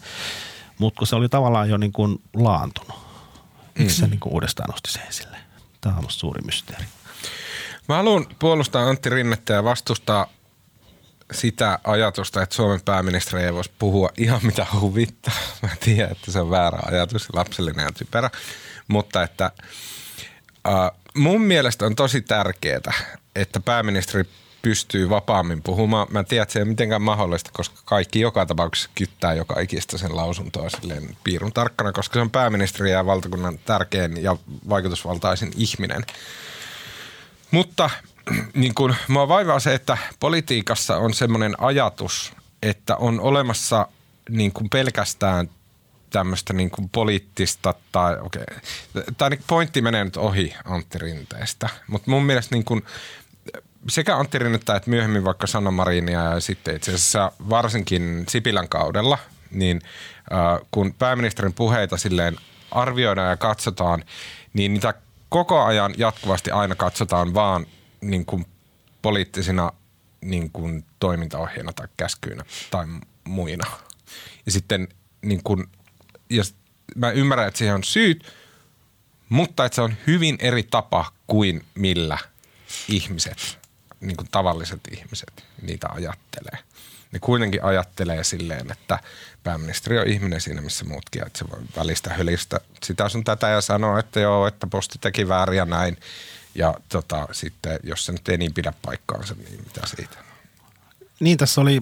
Mutta 0.78 0.98
kun 0.98 1.06
se 1.06 1.16
oli 1.16 1.28
tavallaan 1.28 1.70
jo 1.70 1.76
niin 1.76 1.92
kuin 1.92 2.22
laantunut 2.34 3.07
Miksi 3.78 3.96
mm. 3.96 4.00
se 4.00 4.06
niin 4.06 4.20
kuin 4.20 4.32
uudestaan 4.32 4.70
nosti 4.70 4.92
sen 4.92 5.08
esille? 5.08 5.36
Tämä 5.80 5.96
on 5.96 6.02
musta 6.02 6.20
suuri 6.20 6.42
mysteeri. 6.42 6.84
Mä 7.88 7.96
haluan 7.96 8.26
puolustaa 8.38 8.88
Antti 8.88 9.08
Rinnettä 9.08 9.52
ja 9.52 9.64
vastustaa 9.64 10.32
sitä 11.32 11.78
ajatusta, 11.84 12.42
että 12.42 12.54
Suomen 12.54 12.80
pääministeri 12.84 13.42
ei 13.42 13.54
voisi 13.54 13.70
puhua 13.78 14.10
ihan 14.16 14.40
mitä 14.42 14.66
huvittaa. 14.80 15.34
Mä 15.62 15.68
tiedän, 15.80 16.12
että 16.12 16.32
se 16.32 16.40
on 16.40 16.50
väärä 16.50 16.78
ajatus, 16.86 17.28
lapsellinen 17.32 17.84
ja 17.84 17.92
typerä. 17.92 18.30
Mutta 18.88 19.22
että 19.22 19.52
äh, 20.68 20.90
mun 21.14 21.40
mielestä 21.40 21.86
on 21.86 21.96
tosi 21.96 22.20
tärkeää, 22.20 22.92
että 23.36 23.60
pääministeri 23.60 24.24
pystyy 24.62 25.10
vapaammin 25.10 25.62
puhumaan. 25.62 26.06
Mä 26.10 26.24
tiedän, 26.24 26.42
että 26.42 26.52
se 26.52 26.58
ei 26.58 26.62
ole 26.62 26.68
mitenkään 26.68 27.02
mahdollista, 27.02 27.50
koska 27.52 27.80
kaikki 27.84 28.20
joka 28.20 28.46
tapauksessa 28.46 28.90
kyttää 28.94 29.34
joka 29.34 29.60
ikistä 29.60 29.98
sen 29.98 30.16
lausuntoa 30.16 30.68
silleen 30.68 31.16
piirun 31.24 31.52
tarkkana, 31.52 31.92
koska 31.92 32.14
se 32.14 32.20
on 32.20 32.30
pääministeri 32.30 32.90
ja 32.90 33.06
valtakunnan 33.06 33.58
tärkein 33.58 34.22
ja 34.22 34.36
vaikutusvaltaisin 34.68 35.52
ihminen. 35.56 36.02
Mutta 37.50 37.90
niin 38.54 38.74
kuin, 38.74 38.96
mua 39.08 39.28
vaivaa 39.28 39.60
se, 39.60 39.74
että 39.74 39.98
politiikassa 40.20 40.96
on 40.96 41.14
semmoinen 41.14 41.54
ajatus, 41.58 42.32
että 42.62 42.96
on 42.96 43.20
olemassa 43.20 43.88
niin 44.28 44.52
kuin 44.52 44.70
pelkästään 44.70 45.50
tämmöistä 46.10 46.52
niin 46.52 46.70
kuin 46.70 46.88
poliittista 46.88 47.74
tai 47.92 48.16
okei, 48.20 48.42
okay, 48.94 49.14
tämä 49.18 49.36
pointti 49.46 49.82
menee 49.82 50.04
nyt 50.04 50.16
ohi 50.16 50.54
Antti 50.64 50.98
Rinteestä, 50.98 51.68
mutta 51.86 52.10
mun 52.10 52.24
mielestä 52.24 52.54
niin 52.54 52.64
kuin, 52.64 52.84
sekä 53.88 54.16
Antti 54.16 54.38
Rinnettä 54.38 54.76
että 54.76 54.90
myöhemmin 54.90 55.24
vaikka 55.24 55.46
Sanna 55.46 55.70
Marinia 55.70 56.24
ja 56.24 56.40
sitten 56.40 56.76
itse 56.76 56.94
asiassa 56.94 57.32
varsinkin 57.48 58.24
Sipilän 58.28 58.68
kaudella, 58.68 59.18
niin 59.50 59.80
äh, 60.32 60.68
kun 60.70 60.94
pääministerin 60.94 61.54
puheita 61.54 61.96
silleen 61.96 62.36
arvioidaan 62.70 63.30
ja 63.30 63.36
katsotaan, 63.36 64.04
niin 64.52 64.74
niitä 64.74 64.94
koko 65.28 65.64
ajan 65.64 65.94
jatkuvasti 65.96 66.50
aina 66.50 66.74
katsotaan 66.74 67.34
vaan 67.34 67.66
niin 68.00 68.26
kuin 68.26 68.46
poliittisina 69.02 69.72
niin 70.20 70.50
kuin 70.50 70.84
toimintaohjeina 71.00 71.72
tai 71.72 71.88
käskyinä 71.96 72.44
tai 72.70 72.86
muina. 73.24 73.66
Ja 74.46 74.52
sitten 74.52 74.88
niin 75.22 75.40
kuin, 75.44 75.66
ja 76.30 76.42
mä 76.96 77.10
ymmärrän, 77.10 77.48
että 77.48 77.58
siihen 77.58 77.74
on 77.74 77.84
syyt, 77.84 78.32
mutta 79.28 79.64
että 79.64 79.76
se 79.76 79.82
on 79.82 79.94
hyvin 80.06 80.38
eri 80.40 80.62
tapa 80.62 81.12
kuin 81.26 81.64
millä 81.74 82.18
ihmiset, 82.88 83.57
niin 84.00 84.16
kuin 84.16 84.28
tavalliset 84.30 84.80
ihmiset 84.92 85.44
niitä 85.62 85.88
ajattelee. 85.90 86.58
Ne 87.12 87.18
kuitenkin 87.18 87.64
ajattelee 87.64 88.24
silleen, 88.24 88.70
että 88.70 88.98
pääministeri 89.44 89.98
on 89.98 90.06
ihminen 90.06 90.40
siinä, 90.40 90.60
missä 90.60 90.84
muutkin, 90.84 91.26
että 91.26 91.38
se 91.38 91.50
voi 91.50 91.58
välistä 91.76 92.10
hölistä 92.14 92.60
sitä 92.84 93.08
sun 93.08 93.24
tätä 93.24 93.48
ja 93.48 93.60
sanoa, 93.60 93.98
että 93.98 94.20
joo, 94.20 94.46
että 94.46 94.66
posti 94.66 94.98
teki 95.00 95.28
väärin 95.28 95.56
ja 95.56 95.64
näin. 95.64 95.96
Ja 96.54 96.74
tota, 96.88 97.28
sitten, 97.32 97.80
jos 97.82 98.06
se 98.06 98.12
nyt 98.12 98.28
ei 98.28 98.38
niin 98.38 98.54
pidä 98.54 98.72
paikkaansa, 98.82 99.34
niin 99.34 99.60
mitä 99.64 99.80
siitä? 99.86 100.18
Niin, 101.20 101.38
tässä 101.38 101.60
oli 101.60 101.80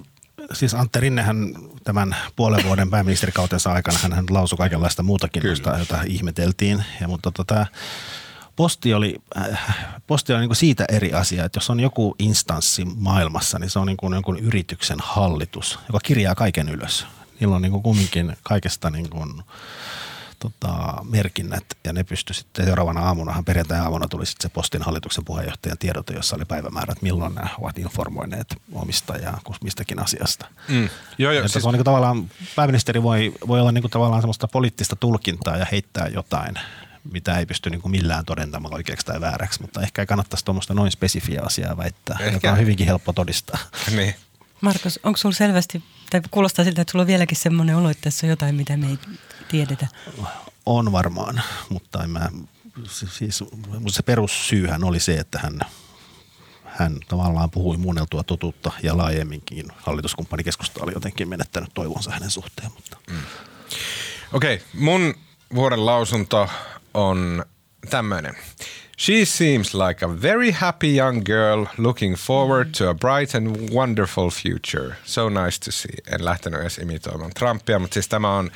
siis 0.52 0.74
Antti 0.74 1.00
Rinnehän 1.00 1.54
tämän 1.84 2.16
puolen 2.36 2.64
vuoden 2.64 2.90
pääministerikautensa 2.90 3.72
aikana 3.72 3.98
hän 4.14 4.24
lausui 4.30 4.58
kaikenlaista 4.58 5.02
muutakin, 5.02 5.42
Kyllä. 5.42 5.78
jota 5.78 6.02
ihmeteltiin. 6.06 6.84
Ja, 7.00 7.08
mutta 7.08 7.30
tota, 7.30 7.66
posti 8.56 8.94
oli, 8.94 9.16
äh, 9.36 9.76
posti 10.06 10.32
oli 10.32 10.40
niin 10.40 10.48
kuin 10.48 10.56
siitä 10.56 10.84
eri 10.88 11.12
asia, 11.12 11.44
että 11.44 11.56
jos 11.56 11.70
on 11.70 11.80
joku 11.80 12.14
instanssi 12.18 12.84
maailmassa, 12.84 13.58
niin 13.58 13.70
se 13.70 13.78
on 13.78 13.86
niin 13.86 13.96
kuin 13.96 14.14
jonkun 14.14 14.38
yrityksen 14.38 14.98
hallitus, 15.00 15.78
joka 15.86 16.00
kirjaa 16.02 16.34
kaiken 16.34 16.68
ylös. 16.68 17.06
Niillä 17.40 17.56
on 17.56 17.62
niin 17.62 17.72
kuin 17.72 17.82
kumminkin 17.82 18.36
kaikesta 18.42 18.90
niin 18.90 19.10
kuin, 19.10 19.42
tota, 20.38 20.94
merkinnät 21.04 21.64
ja 21.84 21.92
ne 21.92 22.04
pysty 22.04 22.34
sitten 22.34 22.64
seuraavana 22.64 23.00
aamunahan 23.00 23.44
perjantai-aamuna 23.44 24.08
tuli 24.08 24.26
sitten 24.26 24.50
se 24.50 24.54
postin 24.54 24.82
hallituksen 24.82 25.24
puheenjohtajan 25.24 25.78
tiedote, 25.78 26.14
jossa 26.14 26.36
oli 26.36 26.44
päivämäärät, 26.44 27.02
milloin 27.02 27.34
nämä 27.34 27.48
ovat 27.58 27.78
informoineet 27.78 28.56
omistajaa 28.72 29.40
mistäkin 29.62 29.98
asiasta. 29.98 30.46
Mm. 30.68 30.88
Joo, 31.18 31.32
joo, 31.32 31.48
siis... 31.48 31.64
on 31.64 31.72
niin 31.72 31.78
kuin 31.78 31.84
tavallaan, 31.84 32.30
pääministeri 32.56 33.02
voi, 33.02 33.32
voi 33.46 33.60
olla 33.60 33.72
niin 33.72 33.82
kuin 33.82 33.90
tavallaan 33.90 34.22
semmoista 34.22 34.48
poliittista 34.48 34.96
tulkintaa 34.96 35.56
ja 35.56 35.66
heittää 35.72 36.08
jotain 36.08 36.54
mitä 37.12 37.38
ei 37.38 37.46
pysty 37.46 37.70
niin 37.70 37.82
kuin 37.82 37.92
millään 37.92 38.24
todentamaan 38.24 38.74
oikeaksi 38.74 39.06
tai 39.06 39.20
vääräksi, 39.20 39.62
mutta 39.62 39.82
ehkä 39.82 40.02
ei 40.02 40.06
kannattaisi 40.06 40.44
tuommoista 40.44 40.74
noin 40.74 40.90
spesifiä 40.90 41.42
asiaa 41.44 41.76
väittää, 41.76 42.16
ehkä. 42.20 42.32
joka 42.32 42.52
on 42.52 42.58
hyvinkin 42.58 42.86
helppo 42.86 43.12
todistaa. 43.12 43.58
Niin. 43.96 44.14
Markus, 44.60 45.00
onko 45.02 45.16
sinulla 45.16 45.36
selvästi, 45.36 45.82
tai 46.10 46.20
kuulostaa 46.30 46.64
siltä, 46.64 46.82
että 46.82 46.92
sulla 46.92 47.02
on 47.02 47.06
vieläkin 47.06 47.36
semmoinen 47.36 47.76
olo, 47.76 47.90
että 47.90 48.02
tässä 48.02 48.26
on 48.26 48.30
jotain, 48.30 48.54
mitä 48.54 48.76
me 48.76 48.86
ei 48.86 48.98
tiedetä? 49.48 49.86
On 50.66 50.92
varmaan, 50.92 51.42
mutta 51.68 52.04
en 52.04 52.10
mä, 52.10 52.30
siis, 52.88 53.44
se 53.88 54.02
perussyyhän 54.02 54.84
oli 54.84 55.00
se, 55.00 55.18
että 55.18 55.38
hän, 55.38 55.60
hän 56.64 56.98
tavallaan 57.08 57.50
puhui 57.50 57.76
muunneltua 57.76 58.22
totuutta 58.22 58.72
ja 58.82 58.96
laajemminkin 58.96 59.66
hallituskumppanikeskusta 59.76 60.82
oli 60.82 60.92
jotenkin 60.92 61.28
menettänyt 61.28 61.70
toivonsa 61.74 62.10
hänen 62.10 62.30
suhteen. 62.30 62.70
Mutta. 62.74 62.96
Mm. 63.10 63.16
Okei, 64.32 64.54
okay, 64.54 64.66
mun 64.74 65.14
vuoden 65.54 65.86
lausunto 65.86 66.48
on 66.96 67.44
tämmöinen. 67.90 68.34
She 68.98 69.24
seems 69.24 69.74
like 69.74 70.04
a 70.04 70.08
very 70.22 70.50
happy 70.50 70.96
young 70.96 71.22
girl 71.24 71.66
looking 71.78 72.16
forward 72.16 72.72
to 72.78 72.88
a 72.88 72.94
bright 72.94 73.34
and 73.34 73.70
wonderful 73.70 74.30
future. 74.30 74.96
So 75.04 75.28
nice 75.28 75.58
to 75.64 75.72
see. 75.72 75.94
En 76.06 76.24
lähtenyt 76.24 76.60
edes 76.60 76.78
imitoimaan 76.78 77.30
Trumpia, 77.38 77.78
mutta 77.78 77.94
siis 77.94 78.08
tämä 78.08 78.36
on 78.36 78.50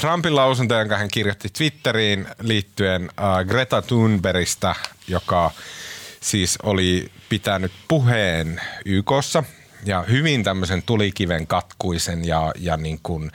Trumpin 0.00 0.36
lausunto, 0.36 0.78
jonka 0.78 0.96
hän 0.96 1.08
kirjoitti 1.08 1.48
Twitteriin 1.48 2.26
liittyen 2.40 3.02
uh, 3.02 3.46
Greta 3.48 3.82
Thunbergistä, 3.82 4.74
joka 5.08 5.50
siis 6.20 6.58
oli 6.62 7.10
pitänyt 7.28 7.72
puheen 7.88 8.60
YKssa 8.84 9.44
ja 9.84 10.02
hyvin 10.02 10.44
tämmöisen 10.44 10.82
tulikiven 10.82 11.46
katkuisen 11.46 12.24
ja, 12.24 12.52
ja 12.58 12.76
niin 12.76 13.00
kuin 13.02 13.30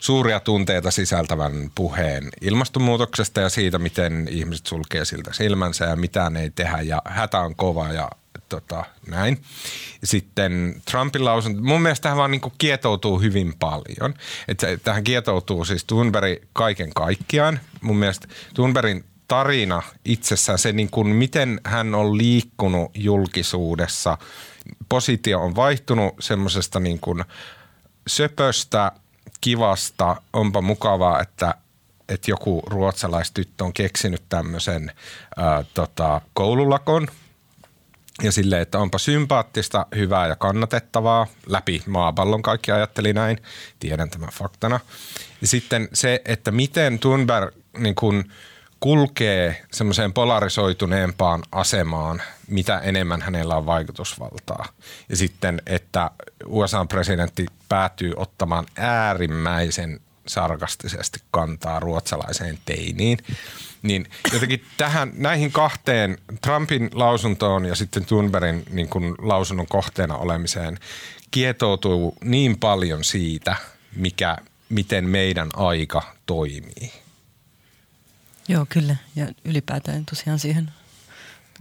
suuria 0.00 0.40
tunteita 0.40 0.90
sisältävän 0.90 1.70
puheen 1.74 2.28
ilmastonmuutoksesta 2.40 3.40
ja 3.40 3.48
siitä, 3.48 3.78
miten 3.78 4.28
ihmiset 4.30 4.66
sulkee 4.66 5.04
siltä 5.04 5.32
silmänsä 5.32 5.84
ja 5.84 5.96
mitään 5.96 6.36
ei 6.36 6.50
tehdä 6.50 6.80
ja 6.80 7.02
hätä 7.04 7.40
on 7.40 7.56
kova 7.56 7.92
ja 7.92 8.10
tota, 8.48 8.84
näin. 9.06 9.42
Sitten 10.04 10.82
Trumpin 10.90 11.24
lausunto, 11.24 11.62
mun 11.62 11.82
mielestä 11.82 12.02
tähän 12.02 12.18
vaan 12.18 12.30
niin 12.30 12.40
kietoutuu 12.58 13.20
hyvin 13.20 13.54
paljon. 13.58 14.14
Että 14.48 14.76
tähän 14.76 15.04
kietoutuu 15.04 15.64
siis 15.64 15.84
Thunberg 15.84 16.38
kaiken 16.52 16.90
kaikkiaan. 16.94 17.60
Mun 17.80 17.96
mielestä 17.96 18.28
Thunbergin 18.54 19.04
tarina 19.28 19.82
itsessään, 20.04 20.58
se 20.58 20.72
niin 20.72 20.90
kuin 20.90 21.06
miten 21.06 21.60
hän 21.64 21.94
on 21.94 22.18
liikkunut 22.18 22.90
julkisuudessa, 22.94 24.18
positio 24.88 25.40
on 25.40 25.56
vaihtunut 25.56 26.14
semmoisesta 26.20 26.80
niin 26.80 27.00
kuin 27.00 27.24
söpöstä– 28.06 28.92
kivasta, 29.40 30.22
onpa 30.32 30.60
mukavaa, 30.60 31.20
että, 31.20 31.54
että 32.08 32.30
joku 32.30 32.62
ruotsalaistyttö 32.66 33.64
on 33.64 33.72
keksinyt 33.72 34.22
tämmöisen 34.28 34.92
ää, 35.36 35.64
tota, 35.74 36.20
koululakon 36.34 37.08
ja 38.22 38.32
silleen, 38.32 38.62
että 38.62 38.78
onpa 38.78 38.98
sympaattista, 38.98 39.86
hyvää 39.96 40.26
ja 40.26 40.36
kannatettavaa. 40.36 41.26
Läpi 41.46 41.82
maapallon 41.86 42.42
kaikki 42.42 42.72
ajatteli 42.72 43.12
näin, 43.12 43.38
tiedän 43.80 44.10
tämän 44.10 44.30
faktana. 44.32 44.80
Ja 45.40 45.46
sitten 45.46 45.88
se, 45.92 46.22
että 46.24 46.50
miten 46.50 46.98
Thunberg 46.98 47.54
niin 47.78 47.94
kun, 47.94 48.24
kulkee 48.80 49.64
semmoiseen 49.72 50.12
polarisoituneempaan 50.12 51.42
asemaan, 51.52 52.22
mitä 52.48 52.78
enemmän 52.78 53.22
hänellä 53.22 53.56
on 53.56 53.66
vaikutusvaltaa. 53.66 54.66
Ja 55.08 55.16
sitten, 55.16 55.62
että 55.66 56.10
USA-presidentti 56.46 57.46
päätyy 57.68 58.12
ottamaan 58.16 58.66
äärimmäisen 58.76 60.00
sarkastisesti 60.26 61.18
kantaa 61.30 61.80
ruotsalaiseen 61.80 62.58
teiniin. 62.64 63.18
Niin 63.82 64.10
jotenkin 64.32 64.64
tähän, 64.76 65.12
näihin 65.14 65.52
kahteen, 65.52 66.18
Trumpin 66.42 66.90
lausuntoon 66.92 67.64
ja 67.64 67.74
sitten 67.74 68.04
Thunbergin 68.04 68.64
niin 68.70 68.88
kuin 68.88 69.14
lausunnon 69.18 69.66
kohteena 69.66 70.16
olemiseen, 70.16 70.78
kietoutuu 71.30 72.14
niin 72.24 72.58
paljon 72.58 73.04
siitä, 73.04 73.56
mikä, 73.96 74.36
miten 74.68 75.04
meidän 75.04 75.48
aika 75.56 76.02
toimii. 76.26 76.92
Joo, 78.48 78.66
kyllä. 78.68 78.96
Ja 79.16 79.28
ylipäätään 79.44 80.04
tosiaan 80.06 80.38
siihen 80.38 80.70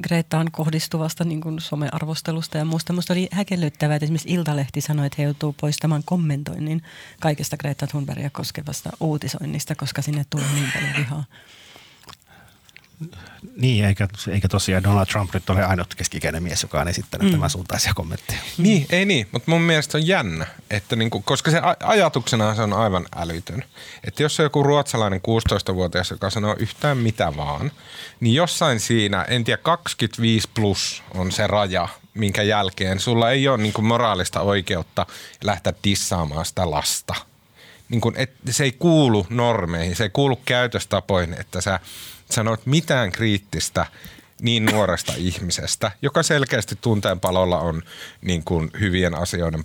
Gretaan 0.03 0.51
kohdistuvasta 0.51 1.23
niin 1.23 1.41
kuin 1.41 1.61
somearvostelusta 1.61 2.57
ja 2.57 2.65
muusta. 2.65 2.93
Minusta 2.93 3.13
oli 3.13 3.27
häkellyttävää, 3.31 3.95
että 3.95 4.05
esimerkiksi 4.05 4.33
Iltalehti 4.33 4.81
sanoi, 4.81 5.05
että 5.05 5.15
he 5.19 5.23
joutuu 5.23 5.55
poistamaan 5.61 6.03
kommentoinnin 6.05 6.83
kaikesta 7.19 7.57
Greta 7.57 7.87
Thunbergia 7.87 8.29
koskevasta 8.29 8.89
uutisoinnista, 8.99 9.75
koska 9.75 10.01
sinne 10.01 10.25
tulee 10.29 10.53
niin 10.53 10.71
paljon 10.73 10.93
vihaa. 10.97 11.23
Niin, 13.57 13.85
eikä, 13.85 14.07
eikä 14.31 14.47
tosiaan 14.47 14.83
Donald 14.83 15.05
Trump 15.05 15.33
nyt 15.33 15.49
ole 15.49 15.63
ainut 15.63 15.95
keskikäinen 15.95 16.43
mies, 16.43 16.63
joka 16.63 16.81
on 16.81 16.87
esittänyt 16.87 17.27
mm. 17.27 17.31
tämän 17.31 17.49
suuntaisia 17.49 17.93
kommentteja. 17.95 18.39
Niin, 18.57 18.85
ei 18.89 19.05
niin, 19.05 19.27
mutta 19.31 19.51
mun 19.51 19.61
mielestä 19.61 19.97
on 19.97 20.07
jännä, 20.07 20.47
että 20.69 20.95
niinku, 20.95 21.21
koska 21.21 21.51
se 21.51 21.61
ajatuksena 21.83 22.55
se 22.55 22.61
on 22.61 22.73
aivan 22.73 23.05
älytön. 23.15 23.63
Että 24.03 24.23
jos 24.23 24.39
on 24.39 24.43
joku 24.43 24.63
ruotsalainen 24.63 25.21
16-vuotias, 25.27 26.11
joka 26.11 26.29
sanoo 26.29 26.55
yhtään 26.59 26.97
mitä 26.97 27.33
vaan, 27.37 27.71
niin 28.19 28.35
jossain 28.35 28.79
siinä, 28.79 29.23
en 29.23 29.43
tiedä, 29.43 29.61
25 29.61 30.49
plus 30.53 31.03
on 31.13 31.31
se 31.31 31.47
raja, 31.47 31.87
minkä 32.13 32.43
jälkeen 32.43 32.99
sulla 32.99 33.31
ei 33.31 33.47
ole 33.47 33.57
niinku 33.57 33.81
moraalista 33.81 34.41
oikeutta 34.41 35.05
lähteä 35.43 35.73
dissaamaan 35.83 36.45
sitä 36.45 36.71
lasta. 36.71 37.15
Niin 37.89 38.01
kun, 38.01 38.13
et, 38.15 38.31
se 38.49 38.63
ei 38.63 38.71
kuulu 38.71 39.27
normeihin, 39.29 39.95
se 39.95 40.03
ei 40.03 40.09
kuulu 40.09 40.35
käytöstapoihin, 40.45 41.35
että 41.39 41.61
sä 41.61 41.79
sanoit 42.31 42.65
mitään 42.65 43.11
kriittistä 43.11 43.85
niin 44.41 44.65
nuoresta 44.65 45.13
ihmisestä, 45.29 45.91
joka 46.01 46.23
selkeästi 46.23 46.75
tunteen 46.81 47.19
palolla 47.19 47.59
on 47.59 47.83
niin 48.21 48.43
kuin 48.43 48.71
hyvien 48.79 49.15
asioiden 49.15 49.63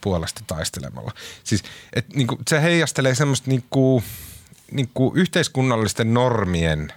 puolesta 0.00 0.40
taistelemalla. 0.46 1.12
Siis, 1.44 1.62
et, 1.92 2.14
niin 2.14 2.26
kuin, 2.26 2.40
se 2.48 2.62
heijastelee 2.62 3.14
semmoista 3.14 3.50
niin 3.50 3.64
kuin, 3.70 4.04
niin 4.70 4.90
kuin 4.94 5.16
yhteiskunnallisten 5.16 6.14
normien 6.14 6.92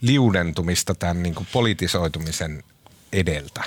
liudentumista 0.00 0.94
tämän 0.94 1.22
niin 1.22 1.34
kuin 1.34 1.48
politisoitumisen 1.52 2.64
edeltä. 3.12 3.64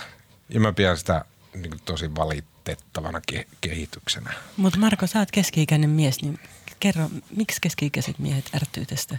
Ja 0.49 0.59
mä 0.59 0.73
pidän 0.73 0.97
sitä 0.97 1.25
niin 1.53 1.69
kuin 1.69 1.81
tosi 1.85 2.15
valitettavana 2.15 3.21
ke- 3.31 3.47
kehityksenä. 3.61 4.33
Mutta 4.57 4.79
Marko, 4.79 5.07
sä 5.07 5.19
oot 5.19 5.31
keski-ikäinen 5.31 5.89
mies, 5.89 6.21
niin 6.21 6.39
kerro, 6.79 7.09
miksi 7.35 7.61
keski-ikäiset 7.61 8.19
miehet 8.19 8.49
ärtyy 8.55 8.85
tästä 8.85 9.17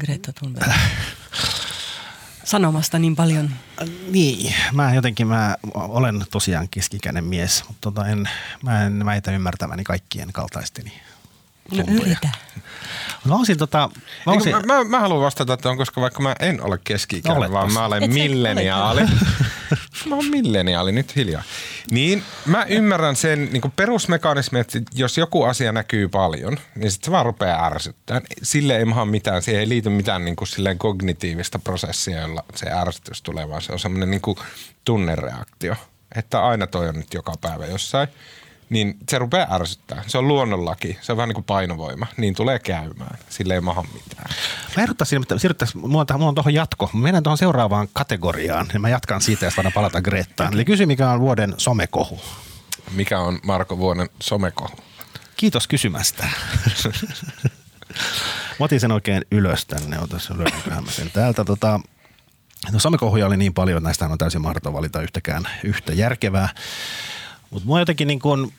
Greta 0.00 0.32
Thunberg 0.32 0.72
sanomasta 2.44 2.98
niin 2.98 3.16
paljon? 3.16 3.50
Niin, 4.10 4.54
mä 4.72 4.94
jotenkin 4.94 5.26
mä 5.26 5.56
olen 5.74 6.24
tosiaan 6.30 6.68
keskikäinen 6.68 7.24
mies, 7.24 7.64
mutta 7.68 7.80
tota 7.80 8.08
en, 8.08 8.28
mä 8.62 8.84
en 8.84 9.04
väitä 9.04 9.30
ymmärtäväni 9.30 9.84
kaikkien 9.84 10.32
kaltaisteni 10.32 10.92
No 11.74 11.84
yritä. 11.88 12.28
Mä 13.24 13.34
olisin 13.34 13.58
tota, 13.58 13.90
mä 14.26 14.32
olisin, 14.32 14.54
Eikö, 14.54 14.66
mä, 14.66 14.74
mä, 14.74 14.84
mä 14.84 15.00
haluan 15.00 15.20
vastata 15.20 15.56
tuon, 15.56 15.76
koska 15.76 16.00
vaikka 16.00 16.22
mä 16.22 16.34
en 16.40 16.62
ole 16.62 16.78
keski 16.84 17.22
vaan 17.24 17.72
mä 17.72 17.84
olen 17.84 18.02
Et 18.02 18.10
milleniaali. 18.10 19.00
mä 20.08 20.14
oon 20.14 20.26
milleniaali, 20.30 20.92
nyt 20.92 21.16
hiljaa. 21.16 21.42
Niin 21.90 22.22
mä 22.46 22.64
ymmärrän 22.68 23.16
sen 23.16 23.48
niin 23.52 23.72
perusmekanismi, 23.76 24.60
että 24.60 24.80
jos 24.94 25.18
joku 25.18 25.42
asia 25.42 25.72
näkyy 25.72 26.08
paljon, 26.08 26.56
niin 26.74 26.90
sitten 26.90 27.06
se 27.06 27.10
vaan 27.10 27.26
rupeaa 27.26 27.66
ärsyttämään. 27.66 28.22
Sille 28.42 28.76
ei 28.76 28.84
maha 28.84 29.04
mitään, 29.04 29.42
siihen 29.42 29.60
ei 29.60 29.68
liity 29.68 29.88
mitään 29.88 30.24
niin 30.24 30.36
kuin 30.36 30.48
silleen 30.48 30.78
kognitiivista 30.78 31.58
prosessia, 31.58 32.20
jolla 32.20 32.44
se 32.54 32.70
ärsytys 32.70 33.22
tulee, 33.22 33.48
vaan 33.48 33.62
se 33.62 33.72
on 33.72 33.78
semmoinen 33.78 34.10
niin 34.10 34.36
tunnereaktio. 34.84 35.76
Että 36.16 36.46
aina 36.46 36.66
toi 36.66 36.88
on 36.88 36.94
nyt 36.94 37.14
joka 37.14 37.34
päivä 37.40 37.66
jossain 37.66 38.08
niin 38.70 38.94
se 39.08 39.18
rupeaa 39.18 39.54
ärsyttää. 39.54 40.02
Se 40.06 40.18
on 40.18 40.28
luonnonlaki, 40.28 40.98
se 41.00 41.12
on 41.12 41.16
vähän 41.16 41.28
niin 41.28 41.34
kuin 41.34 41.44
painovoima, 41.44 42.06
niin 42.16 42.34
tulee 42.34 42.58
käymään. 42.58 43.18
Sille 43.28 43.54
ei 43.54 43.60
maha 43.60 43.82
mitään. 43.94 44.30
Mä 44.76 44.82
ehdottaisin, 44.82 45.22
että 45.22 45.38
siirryttäisiin, 45.38 45.80
mulla 45.88 46.00
on, 46.00 46.06
tähän- 46.06 46.20
mulla 46.20 46.28
on 46.28 46.34
tuohon 46.34 46.54
jatko. 46.54 46.90
Mä 46.92 47.00
menen 47.00 47.22
tuohon 47.22 47.38
seuraavaan 47.38 47.88
kategoriaan 47.92 48.66
ja 48.72 48.80
mä 48.80 48.88
jatkan 48.88 49.20
siitä 49.22 49.46
ja 49.46 49.52
voidaan 49.56 49.72
palata 49.72 50.02
Greettaan. 50.02 50.54
Eli 50.54 50.64
kysy, 50.64 50.86
mikä 50.86 51.10
on 51.10 51.20
vuoden 51.20 51.54
somekohu. 51.58 52.20
Mikä 52.90 53.20
on 53.20 53.38
Marko 53.42 53.78
Vuonen 53.78 54.08
somekohu? 54.22 54.76
Kiitos 55.36 55.68
kysymästä. 55.68 56.26
Mä 58.60 58.64
otin 58.64 58.80
sen 58.80 58.92
oikein 58.92 59.24
ylös 59.32 59.66
tänne. 59.66 59.98
Otas 59.98 60.30
löydyköhän 60.30 60.84
mä 60.84 60.90
sen 60.90 61.10
täältä. 61.10 61.44
Tota, 61.44 61.80
no 62.72 62.78
somekohuja 62.78 63.26
oli 63.26 63.36
niin 63.36 63.54
paljon, 63.54 63.76
että 63.78 63.88
näistä 63.88 64.06
on 64.06 64.18
täysin 64.18 64.40
mahdoton 64.40 64.72
valita 64.72 65.02
yhtäkään 65.02 65.48
yhtä 65.64 65.92
järkevää. 65.92 66.48
Mutta 67.50 67.66
mua 67.66 67.78
jotenkin 67.78 68.08
niin 68.08 68.20
kuin, 68.20 68.52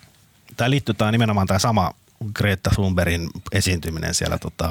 tämä 0.57 0.69
liittyy 0.69 0.95
tää 0.95 1.11
nimenomaan 1.11 1.47
tämä 1.47 1.59
sama 1.59 1.93
Greta 2.33 2.69
Thunbergin 2.69 3.29
esiintyminen 3.51 4.13
siellä, 4.13 4.37
tota, 4.37 4.69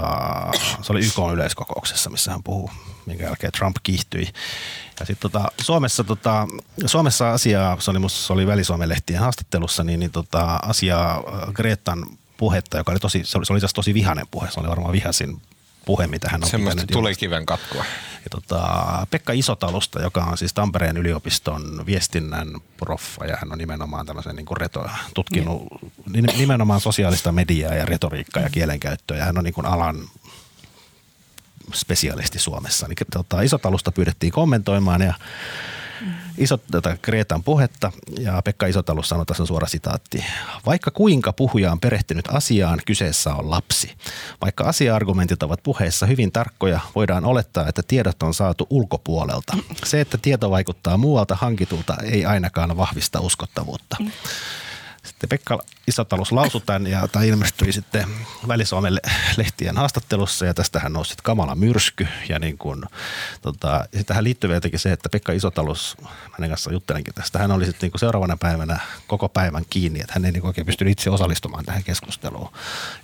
se 0.83 0.93
oli 0.93 1.07
YK 1.07 1.19
yleiskokouksessa, 1.33 2.11
missä 2.11 2.31
hän 2.31 2.43
puhuu, 2.43 2.71
minkä 3.07 3.25
jälkeen 3.25 3.53
Trump 3.53 3.77
kiihtyi. 3.83 4.29
Ja 5.00 5.07
sitten 5.07 5.31
tota, 5.31 5.53
Suomessa, 5.61 6.05
tota, 6.05 6.47
Suomessa 6.87 7.33
asiaa, 7.33 7.81
se 7.81 7.91
oli, 7.91 7.99
musta, 7.99 8.21
se 8.21 8.33
oli 8.33 8.47
Väli-Suomen 8.47 8.89
lehtien 8.89 9.21
haastattelussa, 9.21 9.85
niin, 9.85 10.00
niin 10.00 10.11
tota, 10.11 10.57
asiaa 10.57 11.17
äh, 11.17 11.53
Gretan 11.53 12.07
puhetta, 12.37 12.79
joka 12.79 12.93
oli 12.93 13.00
tosi, 13.00 13.23
se 13.25 13.39
oli, 13.39 13.47
se 13.47 13.53
oli 13.53 13.61
tosi 13.75 13.95
vihainen 13.95 14.27
puhe, 14.31 14.50
se 14.50 14.61
oli 14.61 14.69
varmaan 14.69 14.93
vihasin 14.93 15.43
puhe, 15.84 16.06
mitä 16.06 16.28
hän 16.28 16.44
on 16.44 16.50
Semmoista 16.50 16.80
pitänyt 16.80 16.92
tuli 16.92 17.14
kiven 17.14 17.46
katkua. 17.46 17.84
ja 18.14 18.30
tota, 18.30 18.62
Pekka 19.10 19.32
Isotalusta, 19.32 20.02
joka 20.02 20.25
on 20.25 20.38
siis 20.38 20.54
Tampereen 20.54 20.96
yliopiston 20.96 21.87
viestinnän 21.87 22.49
proffa 22.76 23.26
ja 23.26 23.37
hän 23.37 23.52
on 23.52 23.58
nimenomaan 23.58 24.06
tällaisen 24.06 24.37
niin 24.37 24.46
reto, 24.56 24.87
tutkinut 25.14 25.62
niin. 26.12 26.26
nimenomaan 26.38 26.80
sosiaalista 26.80 27.32
mediaa 27.32 27.75
ja 27.75 27.84
retoriikkaa 27.84 28.42
ja 28.42 28.50
kielenkäyttöä 28.50 29.16
ja 29.16 29.25
hän 29.25 29.38
on 29.38 29.44
niin 29.44 29.54
kuin 29.54 29.66
alan 29.66 30.08
spesialisti 31.75 32.38
Suomessa. 32.38 32.88
Niin, 32.88 32.96
tota, 33.12 33.42
Isotalusta 33.42 33.92
pyydettiin 33.92 34.32
kommentoimaan 34.32 35.00
ja 35.00 35.14
Isot, 36.40 36.62
tätä 36.70 36.97
Kreetan 37.02 37.42
puhetta 37.42 37.92
ja 38.18 38.42
Pekka 38.44 38.66
Isotalus 38.66 39.09
sanoi, 39.09 39.26
tässä 39.26 39.42
on 39.42 39.47
suora 39.47 39.66
sitaatti. 39.66 40.25
Vaikka 40.66 40.90
kuinka 40.90 41.32
puhuja 41.32 41.73
on 41.73 41.80
perehtynyt 41.80 42.28
asiaan, 42.32 42.80
kyseessä 42.87 43.35
on 43.35 43.50
lapsi. 43.50 43.97
Vaikka 44.40 44.64
asia-argumentit 44.64 45.42
ovat 45.42 45.62
puheessa 45.62 46.06
hyvin 46.06 46.32
tarkkoja, 46.32 46.80
voidaan 46.94 47.25
olettaa, 47.25 47.68
että 47.68 47.82
tiedot 47.88 48.23
on 48.23 48.35
saatu 48.35 48.66
ulkopuolelta. 48.70 49.56
Se, 49.85 50.00
että 50.00 50.18
tieto 50.18 50.50
vaikuttaa 50.50 50.97
muualta 50.97 51.35
hankitulta, 51.35 51.97
ei 52.02 52.25
ainakaan 52.25 52.76
vahvista 52.76 53.20
uskottavuutta. 53.20 53.97
Sitten 55.02 55.28
Pekka 55.28 55.58
Isotalus 55.86 56.32
lausui 56.32 56.60
tämän 56.67 56.86
ja 56.86 57.08
tämä 57.08 57.25
ilmestyi 57.25 57.73
sitten 57.73 58.08
Väli-Suomen 58.49 58.95
le- 58.95 59.10
lehtien 59.36 59.76
haastattelussa 59.76 60.47
ja 60.47 60.54
tästähän 60.54 60.93
nousi 60.93 61.08
sitten 61.08 61.23
kamala 61.23 61.54
myrsky. 61.54 62.08
Ja 62.28 62.39
niin 62.39 62.58
kun, 62.58 62.86
tota, 63.43 63.84
ja 63.93 64.04
tähän 64.04 64.25
liittyy 64.25 64.54
jotenkin 64.54 64.80
se, 64.80 64.93
että 64.93 65.08
Pekka 65.08 65.32
Isotalus, 65.32 65.97
hänen 66.32 66.50
kanssa 66.50 66.73
juttelenkin 66.73 67.15
tästä, 67.15 67.39
hän 67.39 67.50
oli 67.50 67.67
sitten 67.67 67.91
niin 67.91 68.00
seuraavana 68.00 68.36
päivänä 68.36 68.80
koko 69.06 69.28
päivän 69.28 69.65
kiinni, 69.71 70.00
että 70.00 70.13
hän 70.13 70.25
ei 70.25 70.32
niin 70.32 70.47
oikein 70.47 70.67
pystynyt 70.67 70.93
itse 70.93 71.10
osallistumaan 71.10 71.65
tähän 71.65 71.84
keskusteluun. 71.84 72.52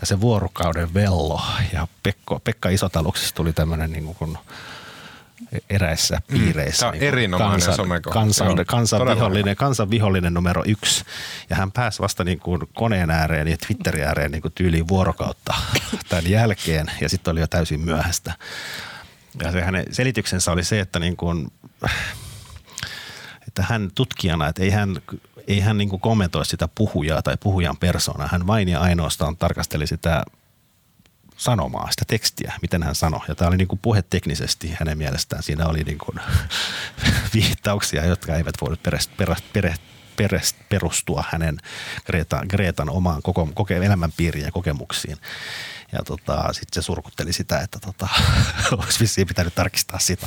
Ja 0.01 0.07
se 0.07 0.21
vuorokauden 0.21 0.95
vello 0.95 1.43
ja 1.73 1.89
Pekko, 2.03 2.41
Pekka 2.41 2.69
Isotaluksesta 2.69 3.37
tuli 3.37 3.53
tämmöinen 3.53 3.93
niin 3.93 4.15
kuin 4.15 4.39
eräissä 5.71 6.21
piireissä. 6.27 6.81
Tämä 6.81 6.89
on 6.89 6.93
niin 6.93 7.09
erinomainen 7.09 7.75
somekohta. 7.75 8.19
kansan, 8.19 8.47
Joo, 8.47 8.65
kansan, 8.67 9.01
numero 10.35 10.63
yksi. 10.67 11.05
Ja 11.51 11.57
hän 11.57 11.73
pääsi 11.73 12.03
vasta 12.03 12.25
niin 12.25 12.39
kuin 12.39 12.61
koneen 12.75 13.11
ääreen 13.11 13.49
ja 13.49 13.57
Twitterin 13.67 14.05
ääreen 14.05 14.31
niin 14.31 14.43
kuin 14.43 14.53
tyyliin 14.55 14.89
vuorokautta 14.89 15.55
tämän 16.09 16.31
jälkeen. 16.31 16.91
Ja 17.01 17.09
sitten 17.09 17.33
oli 17.33 17.41
jo 17.41 17.47
täysin 17.47 17.81
myöhäistä. 17.81 18.33
Ja 19.43 19.53
se 19.53 19.61
hänen 19.61 19.85
selityksensä 19.91 20.53
oli 20.53 20.65
se, 20.65 20.81
että, 20.81 20.99
niin 20.99 21.17
kuin, 21.17 21.49
että 23.47 23.63
hän 23.63 23.91
tutkijana, 23.95 24.49
että 24.49 24.63
ei 24.63 24.71
hän, 24.71 24.97
ei 25.47 25.61
hän 25.61 25.79
niin 25.79 25.89
kuin 25.89 26.01
kommentoi 26.01 26.47
sitä 26.47 26.69
puhujaa 26.75 27.23
tai 27.23 27.37
puhujan 27.41 27.77
persoonaa. 27.77 28.29
Hän 28.33 28.47
vain 28.47 28.69
ja 28.69 28.81
ainoastaan 28.81 29.37
tarkasteli 29.37 29.87
sitä 29.87 30.25
sanomaa, 31.37 31.91
sitä 31.91 32.05
tekstiä, 32.07 32.53
miten 32.63 32.83
hän 32.83 32.95
sanoi. 32.95 33.21
Ja 33.29 33.35
tämä 33.35 33.49
oli 33.49 33.57
niin 33.57 33.69
kuin 33.69 33.79
puheteknisesti 33.83 34.75
hänen 34.79 34.99
mielestään. 34.99 35.43
Siinä 35.43 35.67
oli 35.67 35.83
niin 35.83 35.99
kuin 35.99 36.21
viittauksia, 37.35 38.05
jotka 38.05 38.35
eivät 38.35 38.55
voinut 38.61 38.81
perustua 40.69 41.25
hänen 41.31 41.59
Greta, 42.07 42.43
Gretan 42.49 42.91
omaan 42.91 43.23
koko, 43.23 43.49
koke, 43.55 43.77
elämänpiiriin 43.77 44.45
ja 44.45 44.53
kokemuksiin. 44.53 45.17
Ja 45.93 46.03
tota, 46.05 46.53
sitten 46.53 46.83
se 46.83 46.87
surkutteli 46.87 47.33
sitä, 47.33 47.61
että 47.61 47.79
tota, 47.79 48.09
olisi 48.79 49.01
vissiin 49.01 49.27
pitänyt 49.27 49.55
tarkistaa 49.55 49.99
sitä 49.99 50.27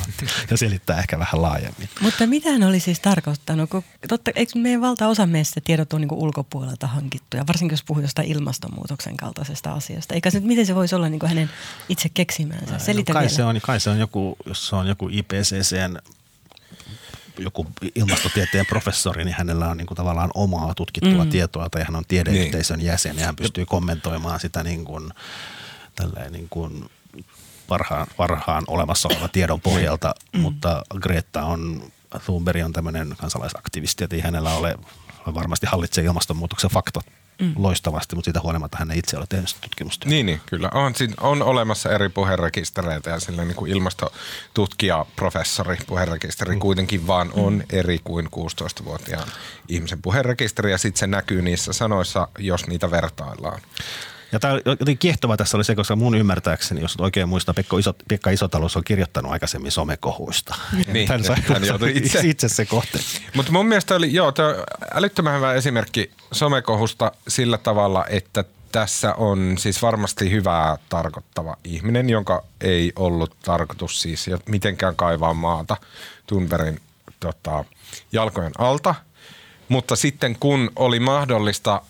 ja 0.51 0.57
selittää 0.57 0.99
ehkä 0.99 1.19
vähän 1.19 1.41
laajemmin. 1.41 1.89
Mutta 2.01 2.27
mitä 2.27 2.51
hän 2.51 2.63
oli 2.63 2.79
siis 2.79 2.99
tarkoittanut? 2.99 3.69
Kun, 3.69 3.83
totta, 4.07 4.31
eikö 4.35 4.51
meidän 4.59 4.81
valtaosa 4.81 5.25
meistä 5.25 5.61
tiedot 5.63 5.93
on 5.93 6.01
niin 6.01 6.13
ulkopuolelta 6.13 6.87
hankittuja, 6.87 7.47
varsinkin 7.47 7.73
jos 7.73 7.83
puhuu 7.83 8.01
jostain 8.01 8.27
ilmastonmuutoksen 8.27 9.17
kaltaisesta 9.17 9.73
asiasta. 9.73 10.13
Eikä 10.13 10.31
se, 10.31 10.39
miten 10.39 10.65
se 10.65 10.75
voisi 10.75 10.95
olla 10.95 11.09
niin 11.09 11.19
kuin 11.19 11.29
hänen 11.29 11.49
itse 11.89 12.09
keksimänsä? 12.09 12.79
Selitä 12.79 13.11
no, 13.11 13.13
kai, 13.13 13.23
vielä. 13.23 13.35
se 13.35 13.43
on, 13.43 13.59
kai 13.61 13.79
se 13.79 13.89
on 13.89 13.99
joku, 13.99 14.37
jos 14.45 14.67
se 14.67 14.75
on 14.75 14.87
joku 14.87 15.09
IPCCn 15.11 15.97
joku 17.43 17.67
ilmastotieteen 17.95 18.65
professori, 18.65 19.25
niin 19.25 19.35
hänellä 19.37 19.69
on 19.69 19.77
niin 19.77 19.87
kuin 19.87 19.95
tavallaan 19.95 20.31
omaa 20.33 20.75
tutkittua 20.75 21.23
mm. 21.23 21.29
tietoa 21.29 21.69
tai 21.69 21.83
hän 21.83 21.95
on 21.95 22.05
tiedeyhteisön 22.07 22.79
niin. 22.79 22.87
jäsen 22.87 23.17
ja 23.17 23.25
hän 23.25 23.35
pystyy 23.35 23.65
kommentoimaan 23.65 24.39
sitä 24.39 24.63
niin 24.63 24.85
kuin, 24.85 25.11
tälleen 25.95 26.31
niin 26.31 26.47
kuin 26.49 26.89
parhaan, 27.67 28.07
parhaan 28.17 28.63
olemassa 28.67 29.07
olevan 29.07 29.29
tiedon 29.29 29.61
pohjalta, 29.61 30.15
mm. 30.33 30.39
mutta 30.39 30.83
Greta 31.01 31.43
on, 31.43 31.83
Thunberg 32.25 32.65
on 32.65 32.73
tämmöinen 32.73 33.15
kansalaisaktivisti, 33.17 34.03
että 34.03 34.15
ei 34.15 34.21
hänellä 34.21 34.53
ole, 34.53 34.77
varmasti 35.33 35.65
hallitsee 35.65 36.03
ilmastonmuutoksen 36.03 36.69
faktat 36.69 37.05
mm. 37.39 37.53
loistavasti, 37.55 38.15
mutta 38.15 38.27
siitä 38.27 38.41
huolimatta 38.41 38.77
hän 38.79 38.91
ei 38.91 38.99
itse 38.99 39.17
ole 39.17 39.25
tehnyt 39.29 39.49
sitä 39.49 39.61
tutkimusta. 39.61 40.09
Niin, 40.09 40.25
niin 40.25 40.41
kyllä. 40.45 40.69
On, 40.73 40.93
on 41.19 41.41
olemassa 41.41 41.89
eri 41.89 42.09
puherekistereitä 42.09 43.09
ja 43.09 43.19
sillä 43.19 43.45
niin 43.45 43.55
kuin 43.55 43.71
ilmastotutkija, 43.71 45.05
professori 45.15 45.77
puherekisteri 45.87 46.55
mm. 46.55 46.59
kuitenkin 46.59 47.07
vaan 47.07 47.31
on 47.33 47.53
mm. 47.53 47.63
eri 47.69 47.99
kuin 48.03 48.25
16-vuotiaan 48.25 49.27
ihmisen 49.67 50.01
puherekisteri 50.01 50.71
ja 50.71 50.77
sitten 50.77 50.99
se 50.99 51.07
näkyy 51.07 51.41
niissä 51.41 51.73
sanoissa, 51.73 52.27
jos 52.37 52.67
niitä 52.67 52.91
vertaillaan. 52.91 53.61
Ja 54.31 54.39
tämä 54.39 54.53
jotenkin 54.65 54.97
kiehtova 54.97 55.37
tässä 55.37 55.57
oli 55.57 55.63
se, 55.63 55.75
koska 55.75 55.95
mun 55.95 56.15
ymmärtääkseni, 56.15 56.81
jos 56.81 56.95
oikein 56.99 57.29
muistaa, 57.29 57.53
Pekka, 57.53 57.77
Iso, 57.77 57.93
Pekka 58.07 58.29
Isotalous 58.29 58.75
on 58.75 58.83
kirjoittanut 58.83 59.31
aikaisemmin 59.31 59.71
somekohuista. 59.71 60.55
Niin, 60.93 61.09
hän, 61.09 61.23
sai, 61.23 61.35
hän 61.53 61.65
joutui 61.65 61.91
itse. 61.95 62.21
itse 62.23 62.49
se 62.49 62.65
kohte. 62.65 62.99
Mutta 63.35 63.51
mun 63.51 63.65
mielestä 63.65 63.95
oli, 63.95 64.13
joo, 64.13 64.31
tämä 64.31 64.55
älyttömän 64.93 65.35
hyvä 65.35 65.53
esimerkki 65.53 66.11
somekohusta 66.31 67.11
sillä 67.27 67.57
tavalla, 67.57 68.05
että 68.09 68.43
tässä 68.71 69.13
on 69.13 69.55
siis 69.57 69.81
varmasti 69.81 70.31
hyvää 70.31 70.77
tarkoittava 70.89 71.57
ihminen, 71.63 72.09
jonka 72.09 72.43
ei 72.61 72.93
ollut 72.95 73.35
tarkoitus 73.39 74.01
siis 74.01 74.29
mitenkään 74.49 74.95
kaivaa 74.95 75.33
maata 75.33 75.77
Thunbergin 76.27 76.81
tota, 77.19 77.65
jalkojen 78.11 78.51
alta. 78.57 78.95
Mutta 79.69 79.95
sitten 79.95 80.35
kun 80.39 80.71
oli 80.75 80.99
mahdollista 80.99 81.81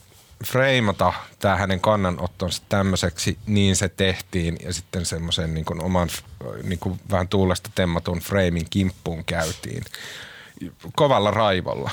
freimata 0.45 1.13
tämä 1.39 1.55
hänen 1.55 1.79
kannanottonsa 1.79 2.63
tämmöiseksi, 2.69 3.37
niin 3.45 3.75
se 3.75 3.89
tehtiin 3.89 4.57
ja 4.63 4.73
sitten 4.73 5.05
semmoisen 5.05 5.53
niin 5.53 5.83
oman 5.83 6.09
niin 6.63 6.79
kuin 6.79 6.99
vähän 7.11 7.27
tuulesta 7.27 7.69
temmatun 7.75 8.19
freimin 8.19 8.67
kimppuun 8.69 9.25
käytiin. 9.25 9.83
kovalla 10.95 11.31
raivolla. 11.31 11.91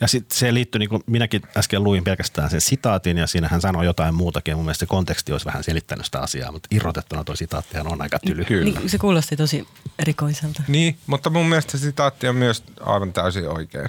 Ja 0.00 0.06
sitten 0.06 0.38
se 0.38 0.54
liittyy, 0.54 0.78
niin 0.78 0.88
kuin 0.88 1.02
minäkin 1.06 1.42
äsken 1.56 1.84
luin 1.84 2.04
pelkästään 2.04 2.50
sen 2.50 2.60
sitaatin 2.60 3.18
ja 3.18 3.26
siinä 3.26 3.48
hän 3.48 3.60
sanoi 3.60 3.84
jotain 3.84 4.14
muutakin. 4.14 4.56
Mun 4.56 4.64
mielestä 4.64 4.80
se 4.80 4.86
konteksti 4.86 5.32
olisi 5.32 5.46
vähän 5.46 5.64
selittänyt 5.64 6.04
sitä 6.04 6.20
asiaa, 6.20 6.52
mutta 6.52 6.68
irrotettuna 6.70 7.24
tuo 7.24 7.36
sitaattihan 7.36 7.92
on 7.92 8.02
aika 8.02 8.18
tyly. 8.18 8.44
Kyllä. 8.44 8.78
Niin, 8.78 8.90
se 8.90 8.98
kuulosti 8.98 9.36
tosi 9.36 9.68
erikoiselta. 9.98 10.62
Niin, 10.68 10.98
mutta 11.06 11.30
mun 11.30 11.46
mielestä 11.46 11.72
se 11.72 11.78
sitaatti 11.78 12.28
on 12.28 12.36
myös 12.36 12.64
aivan 12.80 13.12
täysin 13.12 13.48
oikein. 13.48 13.88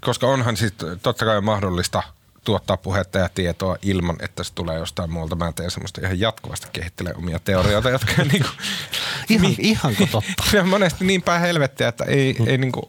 Koska 0.00 0.26
onhan 0.26 0.56
sitten 0.56 1.00
totta 1.00 1.24
kai 1.24 1.40
mahdollista 1.40 2.02
tuottaa 2.44 2.76
puhetta 2.76 3.18
ja 3.18 3.28
tietoa 3.34 3.76
ilman, 3.82 4.16
että 4.20 4.44
se 4.44 4.54
tulee 4.54 4.78
jostain 4.78 5.10
muualta. 5.10 5.36
Mä 5.36 5.52
teen 5.52 5.70
semmoista 5.70 6.00
ihan 6.00 6.20
jatkuvasti 6.20 6.66
kehittelee 6.72 7.14
omia 7.16 7.38
teorioita, 7.38 7.90
jotka 8.00 8.12
niin 8.22 8.42
kuin, 8.42 8.52
Ihan, 9.28 9.54
ihanko 9.58 10.06
totta? 10.06 10.44
se 10.50 10.60
on 10.60 10.68
monesti 10.68 11.04
niin 11.04 11.22
päin 11.22 11.40
helvettiä, 11.40 11.88
että 11.88 12.04
ei, 12.04 12.36
ei, 12.46 12.58
niin 12.58 12.72
kuin, 12.72 12.86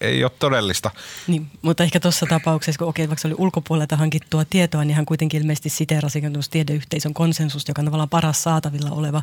ei 0.00 0.24
ole 0.24 0.32
todellista. 0.38 0.90
Niin, 1.26 1.46
mutta 1.62 1.82
ehkä 1.82 2.00
tuossa 2.00 2.26
tapauksessa, 2.26 2.78
kun 2.78 2.88
okei, 2.88 3.08
vaikka 3.08 3.20
se 3.20 3.28
oli 3.28 3.34
ulkopuolelta 3.38 3.96
hankittua 3.96 4.44
tietoa, 4.44 4.84
niin 4.84 4.96
hän 4.96 5.06
kuitenkin 5.06 5.40
ilmeisesti 5.40 5.68
siteerasi 5.68 6.22
tiedeyhteisön 6.50 7.14
konsensusta, 7.14 7.70
joka 7.70 7.82
on 7.82 7.86
tavallaan 7.86 8.08
paras 8.08 8.42
saatavilla 8.42 8.90
oleva 8.90 9.22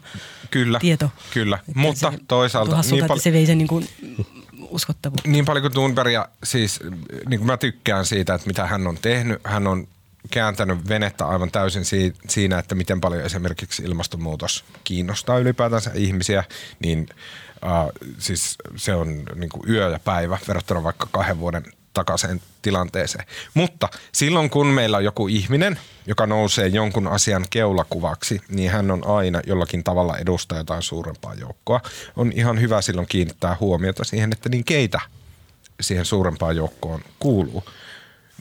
Kyllä, 0.52 0.80
tieto. 0.80 1.12
kyllä. 1.34 1.60
Että 1.70 1.80
mutta 1.80 2.12
se, 2.12 2.18
toisaalta 2.28 2.82
niin, 2.82 2.96
että 2.96 3.08
pal- 3.08 3.20
se 3.20 3.34
vei 3.34 3.46
sen 3.46 3.58
niin 3.58 3.68
kuin 3.68 3.90
uskottavuutta. 4.70 5.30
niin 5.30 5.46
paljon 5.46 5.62
kuin 5.62 5.74
Thunbergia, 5.74 6.28
siis 6.44 6.80
niin 7.30 7.40
kuin 7.40 7.48
mä 7.48 7.58
tykkään 7.58 8.06
siitä, 8.06 8.34
että 8.34 8.48
mitä 8.48 8.66
hän 8.66 8.88
on 8.88 8.98
tehnyt, 9.02 9.42
hän 9.44 9.68
on 9.68 9.88
kääntänyt 10.32 10.90
venettä 10.90 11.28
aivan 11.28 11.52
täysin 11.52 11.86
si- 11.86 12.16
siinä, 12.28 12.60
että 12.60 12.76
miten 12.76 13.02
paljon 13.02 13.26
esimerkiksi 13.26 13.84
ilmastonmuutos 13.84 14.64
kiinnostaa 14.84 15.38
ylipäätänsä 15.38 15.92
ihmisiä, 15.94 16.44
niin 16.80 17.08
äh, 17.66 17.88
siis 18.18 18.56
se 18.76 18.94
on 18.94 19.24
niin 19.36 19.50
kuin 19.50 19.70
yö 19.70 19.90
ja 19.90 20.00
päivä 20.00 20.38
verrattuna 20.48 20.84
vaikka 20.84 21.08
kahden 21.12 21.40
vuoden 21.40 21.64
takaisin 21.98 22.42
tilanteeseen. 22.62 23.26
Mutta 23.54 23.90
silloin 24.12 24.50
kun 24.50 24.68
meillä 24.68 24.98
on 24.98 25.04
joku 25.04 25.28
ihminen, 25.28 25.80
joka 26.08 26.26
nousee 26.26 26.68
jonkun 26.68 27.08
asian 27.08 27.46
keulakuvaksi, 27.50 28.42
niin 28.50 28.72
hän 28.72 28.92
on 28.92 29.08
aina 29.08 29.42
jollakin 29.48 29.84
tavalla 29.84 30.18
edustaa 30.18 30.58
jotain 30.58 30.82
suurempaa 30.82 31.34
joukkoa. 31.34 31.82
On 32.16 32.32
ihan 32.36 32.62
hyvä 32.62 32.82
silloin 32.82 33.08
kiinnittää 33.08 33.58
huomiota 33.60 34.04
siihen, 34.04 34.32
että 34.34 34.50
niin 34.50 34.64
keitä 34.64 35.00
siihen 35.82 36.06
suurempaan 36.06 36.56
joukkoon 36.56 37.02
kuuluu. 37.20 37.64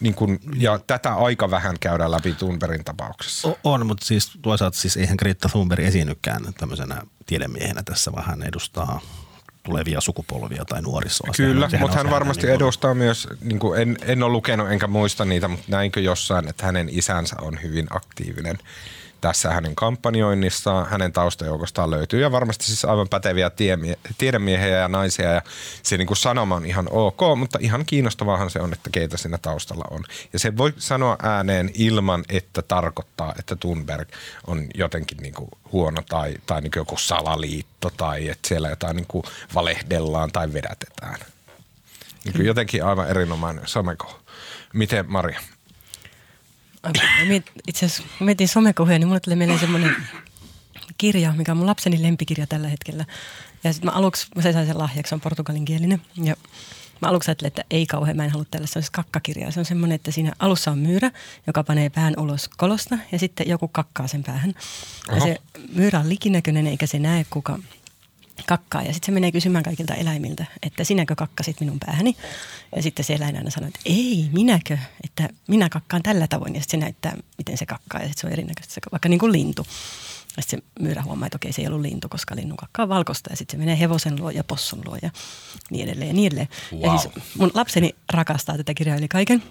Niin 0.01 0.15
kun, 0.15 0.39
ja 0.57 0.79
tätä 0.87 1.15
aika 1.15 1.51
vähän 1.51 1.77
käydään 1.81 2.11
läpi 2.11 2.33
Thunbergin 2.33 2.85
tapauksessa. 2.85 3.49
O- 3.49 3.59
On, 3.65 3.87
mutta 3.87 4.07
siis 4.07 4.31
toisaalta 4.43 4.79
siis 4.79 4.97
eihän 4.97 5.17
Greta 5.19 5.49
Thunberg 5.49 5.85
esiinnykään 5.85 6.55
tämmöisenä 6.59 7.03
tiedemiehenä 7.27 7.83
tässä, 7.83 8.13
vaan 8.13 8.27
hän 8.27 8.43
edustaa 8.43 9.01
tulevia 9.67 10.01
sukupolvia 10.01 10.65
tai 10.65 10.83
nuorisoa. 10.83 11.31
Kyllä, 11.37 11.69
sehän 11.69 11.85
mutta 11.85 11.97
hän 11.97 12.11
varmasti 12.11 12.43
niin 12.43 12.49
kuin- 12.49 12.57
edustaa 12.57 12.95
myös, 12.95 13.29
niin 13.41 13.59
kuin 13.59 13.81
en, 13.83 13.97
en 14.03 14.23
ole 14.23 14.33
lukenut 14.33 14.71
enkä 14.71 14.87
muista 14.87 15.25
niitä, 15.25 15.49
mutta 15.49 15.67
näinkö 15.69 16.01
jossain, 16.01 16.49
että 16.49 16.67
hänen 16.67 16.89
isänsä 16.93 17.37
on 17.41 17.59
hyvin 17.63 17.87
aktiivinen 17.91 18.59
tässä 19.27 19.51
hänen 19.51 19.75
kampanjoinnissaan, 19.75 20.87
hänen 20.87 21.13
taustajoukostaan 21.13 21.91
löytyy 21.91 22.21
ja 22.21 22.33
varmasti 22.33 22.65
siis 22.65 22.85
aivan 22.85 23.09
päteviä 23.09 23.51
tiemie- 23.51 23.99
tiedemiehiä 24.19 24.69
ja 24.69 24.89
naisia 24.89 25.33
ja 25.33 25.43
se 25.83 25.97
niin 25.97 26.07
kuin 26.07 26.17
sanoma 26.17 26.55
on 26.55 26.67
ihan 26.67 26.89
ok, 26.91 27.21
mutta 27.37 27.59
ihan 27.63 27.87
kiinnostavaahan 27.87 28.51
se 28.51 28.61
on, 28.61 28.73
että 28.73 28.91
keitä 28.91 29.17
siinä 29.17 29.39
taustalla 29.39 29.85
on. 29.91 30.05
Ja 30.33 30.39
se 30.39 30.57
voi 30.57 30.75
sanoa 30.79 31.17
ääneen 31.23 31.71
ilman, 31.75 32.25
että 32.29 32.63
tarkoittaa, 32.63 33.35
että 33.39 33.57
Thunberg 33.57 34.09
on 34.47 34.67
jotenkin 34.75 35.19
niin 35.19 35.35
kuin 35.35 35.51
huono 35.73 36.03
tai, 36.09 36.35
tai 36.47 36.61
niin 36.61 36.71
kuin 36.71 36.81
joku 36.81 36.97
salaliitto 36.97 37.91
tai 37.97 38.29
että 38.29 38.49
siellä 38.49 38.69
jotain 38.69 38.97
niin 38.97 39.07
kuin 39.09 39.25
valehdellaan 39.55 40.33
tai 40.33 40.53
vedätetään. 40.53 41.19
Niin 42.25 42.47
jotenkin 42.47 42.85
aivan 42.85 43.11
erinomainen 43.11 43.67
someko. 43.67 44.21
Miten 44.73 45.05
Maria? 45.09 45.41
Itse 47.67 47.87
asiassa 47.87 48.03
kun 48.19 48.25
mietin 48.25 48.49
somekohuja, 48.49 48.99
niin 48.99 49.09
mulle 49.09 49.21
tuli 49.21 49.37
mieleen 49.37 49.59
semmoinen 49.59 49.97
kirja, 50.99 51.33
mikä 51.33 51.53
on 51.53 51.59
mun 51.59 51.67
lapseni 51.67 52.03
lempikirja 52.03 52.47
tällä 52.47 52.69
hetkellä. 52.69 53.05
Ja 53.65 53.73
sitten 53.73 53.91
mä 53.91 53.97
aluksi, 53.97 54.27
mä 54.37 54.43
se 54.43 54.53
sain 54.53 54.67
sen 54.67 54.79
lahjaksi, 54.79 55.09
se 55.09 55.15
on 55.15 55.21
portugalinkielinen. 55.21 56.03
Ja 56.23 56.37
mä 57.03 57.09
aluksi 57.09 57.31
ajattelin, 57.31 57.49
että 57.49 57.65
ei 57.71 57.87
kauhean, 57.87 58.17
mä 58.17 58.25
en 58.25 58.31
halua 58.31 58.47
tällaista, 58.51 58.81
se 58.81 58.89
kakkakirjaa. 58.93 59.51
Se 59.51 59.61
on 59.61 59.67
semmoinen, 59.67 59.95
että 59.95 60.11
siinä 60.11 60.33
alussa 60.39 60.71
on 60.71 60.79
myyrä, 60.79 61.11
joka 61.47 61.65
panee 61.65 61.91
pään 61.91 62.15
ulos 62.19 62.51
kolosta 62.57 62.99
ja 63.13 63.19
sitten 63.19 63.49
joku 63.49 63.69
kakkaa 63.69 64.07
sen 64.07 64.23
päähän. 64.23 64.55
Ja 65.09 65.17
Oho. 65.17 65.27
se 65.27 65.37
myyrä 65.75 66.01
on 66.01 66.09
likinäköinen 66.09 66.67
eikä 66.67 66.87
se 66.87 66.99
näe 66.99 67.27
kuka 67.31 67.59
kakkaa. 68.47 68.83
Ja 68.83 68.93
sitten 68.93 69.07
se 69.07 69.13
menee 69.13 69.33
kysymään 69.33 69.65
kaikilta 69.65 69.95
eläimiltä, 69.95 70.47
että 70.63 70.85
sinäkö 70.85 71.15
kakkasit 71.17 71.61
minun 71.61 71.79
päähäni? 71.87 72.17
Ja 72.77 72.83
sitten 72.83 73.05
se 73.05 73.15
eläin 73.15 73.37
aina 73.37 73.51
sanoo, 73.51 73.69
että 73.69 73.81
ei, 73.85 74.29
minäkö, 74.33 74.79
että 75.05 75.29
minä 75.49 75.69
kakkaan 75.69 76.03
tällä 76.03 76.27
tavoin. 76.27 76.55
Ja 76.55 76.61
sitten 76.61 76.81
se 76.81 76.85
näyttää, 76.85 77.17
miten 77.39 77.59
se 77.59 77.67
kakkaa 77.67 78.01
ja 78.01 78.07
sitten 78.09 78.21
se 78.21 78.27
on 78.27 78.33
erinäköistä, 78.33 78.75
se, 78.75 78.81
vaikka 78.93 79.09
niin 79.09 79.19
kuin 79.19 79.33
lintu. 79.33 79.67
Ja 80.37 80.43
sitten 80.43 80.59
se 80.77 80.83
myyrä 80.83 81.03
huomaa, 81.03 81.27
että 81.27 81.37
okei, 81.37 81.53
se 81.53 81.63
ei 81.63 81.69
ollut 81.69 81.81
lintu, 81.81 82.09
koska 82.09 82.37
linnun 82.37 82.57
kakka 82.57 82.83
on 82.83 82.89
valkoista. 82.89 83.31
Ja 83.31 83.37
sitten 83.37 83.59
se 83.59 83.65
menee 83.65 83.79
hevosen 83.81 84.21
luo 84.21 84.31
ja 84.31 84.45
possun 84.45 84.83
luo 84.87 84.97
ja 85.03 85.11
niin 85.71 85.89
edelleen 85.89 86.09
ja 86.09 86.15
niin 86.15 86.27
edelleen. 86.27 86.49
Ja 86.73 86.89
Wow. 86.89 86.99
siis 86.99 87.15
mun 87.39 87.51
lapseni 87.55 87.95
rakastaa 88.13 88.57
tätä 88.57 88.75
kirjaa 88.75 88.97
yli 88.97 89.09
kaiken. 89.09 89.43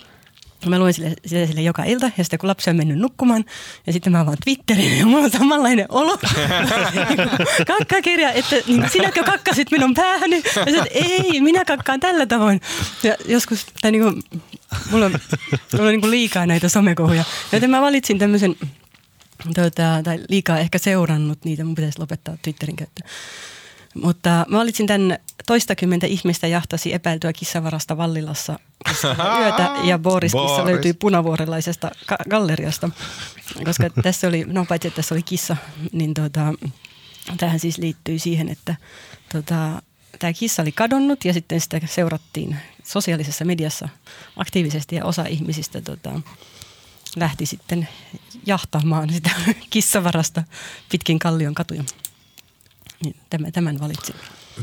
Mä 0.65 0.80
luen 0.80 0.94
sille, 0.94 1.13
sille, 1.26 1.48
sille 1.48 1.62
joka 1.62 1.84
ilta 1.84 2.12
ja 2.18 2.24
sitten 2.24 2.39
kun 2.39 2.50
lapsi 2.50 2.70
on 2.70 2.76
mennyt 2.76 2.98
nukkumaan 2.98 3.46
ja 3.88 3.94
sitten 3.94 4.12
mä 4.12 4.20
avaan 4.20 4.38
Twitterin 4.44 5.00
ja 5.00 5.06
mulla 5.06 5.24
on 5.24 5.32
samanlainen 5.32 5.86
olo. 5.89 6.18
Kakkakirja, 7.78 8.32
että 8.32 8.56
niin 8.68 8.89
sinäkö 8.89 9.24
kakkasit 9.24 9.72
minun 9.72 9.94
päähäni? 9.94 10.36
Ja 10.36 10.65
sitten, 10.65 10.88
ei, 10.91 11.41
minä 11.41 11.65
kakkaan 11.65 12.00
tällä 12.00 12.26
tavoin. 12.26 12.62
Ja 13.04 13.15
joskus, 13.26 13.65
tai 13.82 13.91
niin 13.91 14.04
kuin, 14.04 14.24
mulla 14.91 15.06
on, 15.06 15.12
mulla 15.74 15.86
on 15.86 15.91
niin 15.91 16.02
kuin 16.02 16.12
liikaa 16.12 16.46
näitä 16.46 16.70
somekohuja. 16.70 17.24
Joten 17.52 17.70
mä 17.70 17.82
valitsin 17.82 18.20
tämmöisen, 18.20 18.56
tota, 19.54 20.02
tai 20.04 20.20
liikaa 20.30 20.60
ehkä 20.60 20.78
seurannut 20.78 21.39
niitä, 21.46 21.63
mun 21.63 21.76
pitäisi 21.76 22.00
lopettaa 22.00 22.38
Twitterin 22.41 22.76
käyttö. 22.76 23.02
Mutta 24.03 24.45
mä 24.47 24.58
valitsin 24.58 24.88
tämän 24.88 25.17
toistakymmentä 25.47 26.08
ihmistä 26.08 26.47
jahtasi 26.47 26.93
epäiltyä 26.93 27.34
kissavarasta 27.34 27.97
Vallilassa 27.97 28.60
yötä 29.41 29.71
ja 29.84 29.99
Boris 29.99 30.31
kissa 30.31 30.47
Boris. 30.47 30.65
löytyi 30.65 30.93
punavuorelaisesta 30.93 31.91
ka- 32.05 32.17
galleriasta. 32.29 32.89
Koska 33.65 33.89
tässä 33.89 34.27
oli, 34.27 34.43
no 34.47 34.65
paitsi 34.65 34.88
että 34.88 34.95
tässä 34.95 35.15
oli 35.15 35.23
kissa, 35.23 35.58
niin 35.91 36.13
tota, 36.13 36.53
tähän 37.38 37.60
siis 37.60 37.77
liittyy 37.77 38.19
siihen, 38.19 38.49
että 38.49 38.75
tota, 39.31 39.81
tämä 40.19 40.34
kissa 40.34 40.62
oli 40.62 40.71
kadonnut 40.71 41.25
ja 41.25 41.34
sitten 41.34 41.62
sitä 41.62 41.81
seurattiin 41.86 42.58
sosiaalisessa 42.84 43.45
mediassa 43.45 43.89
aktiivisesti 44.38 44.95
ja 44.95 45.05
osa 45.05 45.25
ihmisistä 45.25 45.81
tota, 45.81 46.21
lähti 47.15 47.45
sitten 47.45 47.88
jahtaamaan 48.45 49.10
sitä 49.13 49.29
kissavarasta 49.69 50.43
pitkin 50.91 51.19
kallion 51.19 51.55
katuja. 51.55 51.84
Niin 53.03 53.15
tämän, 53.29 53.51
tämän 53.51 53.79
valitsin. 53.79 54.15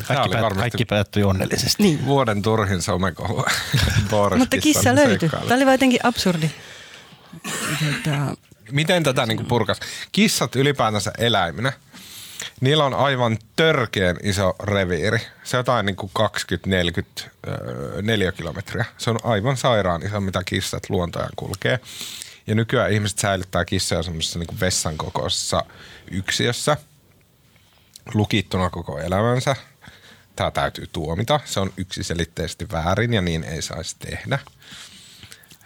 Kaikki, 0.07 0.29
päät, 0.29 0.43
varmasti 0.43 0.61
kaikki 0.61 0.85
päättyi 0.85 1.23
onnellisesti. 1.23 1.83
Niin. 1.83 2.07
vuoden 2.07 2.43
turhin 2.43 2.83
somekohu. 2.83 3.45
Mutta 4.39 4.59
kissa 4.59 4.95
löytyi. 4.95 5.29
Tämä 5.29 5.55
oli 5.55 5.65
vaan 5.65 5.75
jotenkin 5.75 6.01
absurdi. 6.03 6.51
Tota, 7.43 8.37
Miten 8.71 9.03
tätä 9.03 9.27
niin 9.27 9.47
purkas? 9.47 9.81
Kissat 10.13 10.57
ylipäätänsä 10.57 11.13
eläiminä, 11.19 11.73
niillä 12.61 12.85
on 12.85 12.95
aivan 12.95 13.39
törkeän 13.57 14.17
iso 14.23 14.55
reviiri. 14.63 15.19
Se 15.45 15.57
on 15.57 15.59
jotain 15.59 15.87
niin 15.87 15.97
20-40 17.21 17.29
öö, 17.49 18.03
neliökilometriä. 18.03 18.85
Se 18.99 19.11
on 19.11 19.19
aivan 19.25 19.57
sairaan 19.57 20.07
iso, 20.07 20.21
mitä 20.21 20.43
kissat 20.45 20.91
luontoja 20.91 21.29
kulkee. 21.37 21.81
Ja 22.47 22.55
nykyään 22.55 22.93
ihmiset 22.93 23.19
säilyttää 23.19 23.65
kissoja 23.65 24.03
semmoisessa 24.03 24.39
niin 24.39 24.61
vessan 24.61 24.97
kokoisessa 24.97 25.65
yksiössä 26.11 26.77
lukittuna 28.15 28.71
koko 28.71 28.99
elämänsä. 28.99 29.57
Tämä 30.37 30.51
täytyy 30.51 30.87
tuomita. 30.93 31.41
Se 31.45 31.61
on 31.61 31.73
yksiselitteisesti 31.77 32.67
väärin 32.73 33.15
ja 33.15 33.23
niin 33.23 33.45
ei 33.45 33.63
saisi 33.63 33.97
tehdä. 33.99 34.39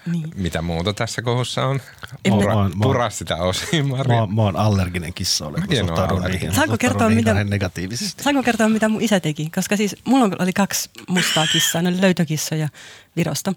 niin. 0.07 0.31
Mitä 0.35 0.63
muuta 0.63 0.93
tässä 0.93 1.23
kohussa 1.23 1.67
on? 1.67 1.81
En 2.25 2.33
mä- 2.35 2.39
Pura, 2.41 2.55
Mä 2.55 2.61
oon- 2.61 2.71
mä 2.71 2.75
oon- 2.75 2.81
pura 2.93 3.11
sitä 3.11 3.37
osin, 3.37 3.89
Mä, 3.89 3.97
Maria. 3.97 4.21
oon- 4.21 4.35
mä 4.35 4.43
oon 4.43 4.57
allerginen 4.57 5.15
kissoille. 5.15 5.59
Mäkin 5.61 5.77
Mä 5.87 5.93
oon 5.93 5.99
suhtaudun 5.99 6.31
niihin- 6.31 6.55
Saanko 6.55 6.77
kertoa, 6.79 7.09
niihin 7.09 7.25
mitä- 7.25 7.45
negatiivisesti? 7.45 8.23
Saanko 8.23 8.43
kertoa, 8.43 8.69
mitä 8.69 8.89
mun 8.89 9.03
isä 9.03 9.21
teki? 9.21 9.51
Koska 9.55 9.77
siis 9.77 9.97
mulla 10.05 10.37
oli 10.39 10.53
kaksi 10.53 10.91
mustaa 11.09 11.47
kissaa, 11.53 11.83
ne 11.83 11.89
oli 11.89 12.01
löytökissoja 12.01 12.69
Virosta. 13.17 13.53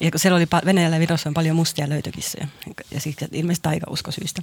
Ja 0.00 0.10
kun 0.10 0.20
siellä 0.20 0.36
oli 0.36 0.46
Venäjällä 0.64 0.96
ja 0.96 1.00
Virossa 1.00 1.28
on 1.30 1.34
paljon 1.34 1.56
mustia 1.56 1.88
löytökissoja. 1.88 2.46
Ja 2.90 3.00
siksi 3.00 3.24
että 3.24 3.36
ilmeisesti 3.36 3.62
taikauskosyistä. 3.62 4.42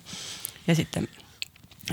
Ja 0.67 0.75
sitten 0.75 1.07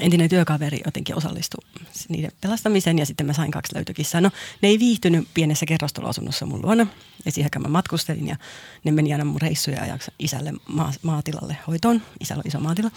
entinen 0.00 0.28
työkaveri 0.28 0.80
jotenkin 0.84 1.16
osallistui 1.16 1.64
niiden 2.08 2.32
pelastamiseen 2.40 2.98
ja 2.98 3.06
sitten 3.06 3.26
mä 3.26 3.32
sain 3.32 3.50
kaksi 3.50 3.74
löytökissaa. 3.74 4.20
No 4.20 4.30
ne 4.62 4.68
ei 4.68 4.78
viihtynyt 4.78 5.28
pienessä 5.34 5.66
kerrostaloasunnossa 5.66 6.46
mun 6.46 6.62
luona 6.62 6.86
ja 7.24 7.32
siihen 7.32 7.50
mä 7.58 7.68
matkustelin 7.68 8.28
ja 8.28 8.36
ne 8.84 8.92
meni 8.92 9.12
aina 9.12 9.24
mun 9.24 9.40
reissuja 9.40 9.82
ajaksi 9.82 10.10
isälle 10.18 10.52
maa, 10.68 10.92
maatilalle 11.02 11.56
hoitoon. 11.66 12.02
Isällä 12.20 12.40
on 12.40 12.48
iso 12.48 12.60
maatila. 12.60 12.90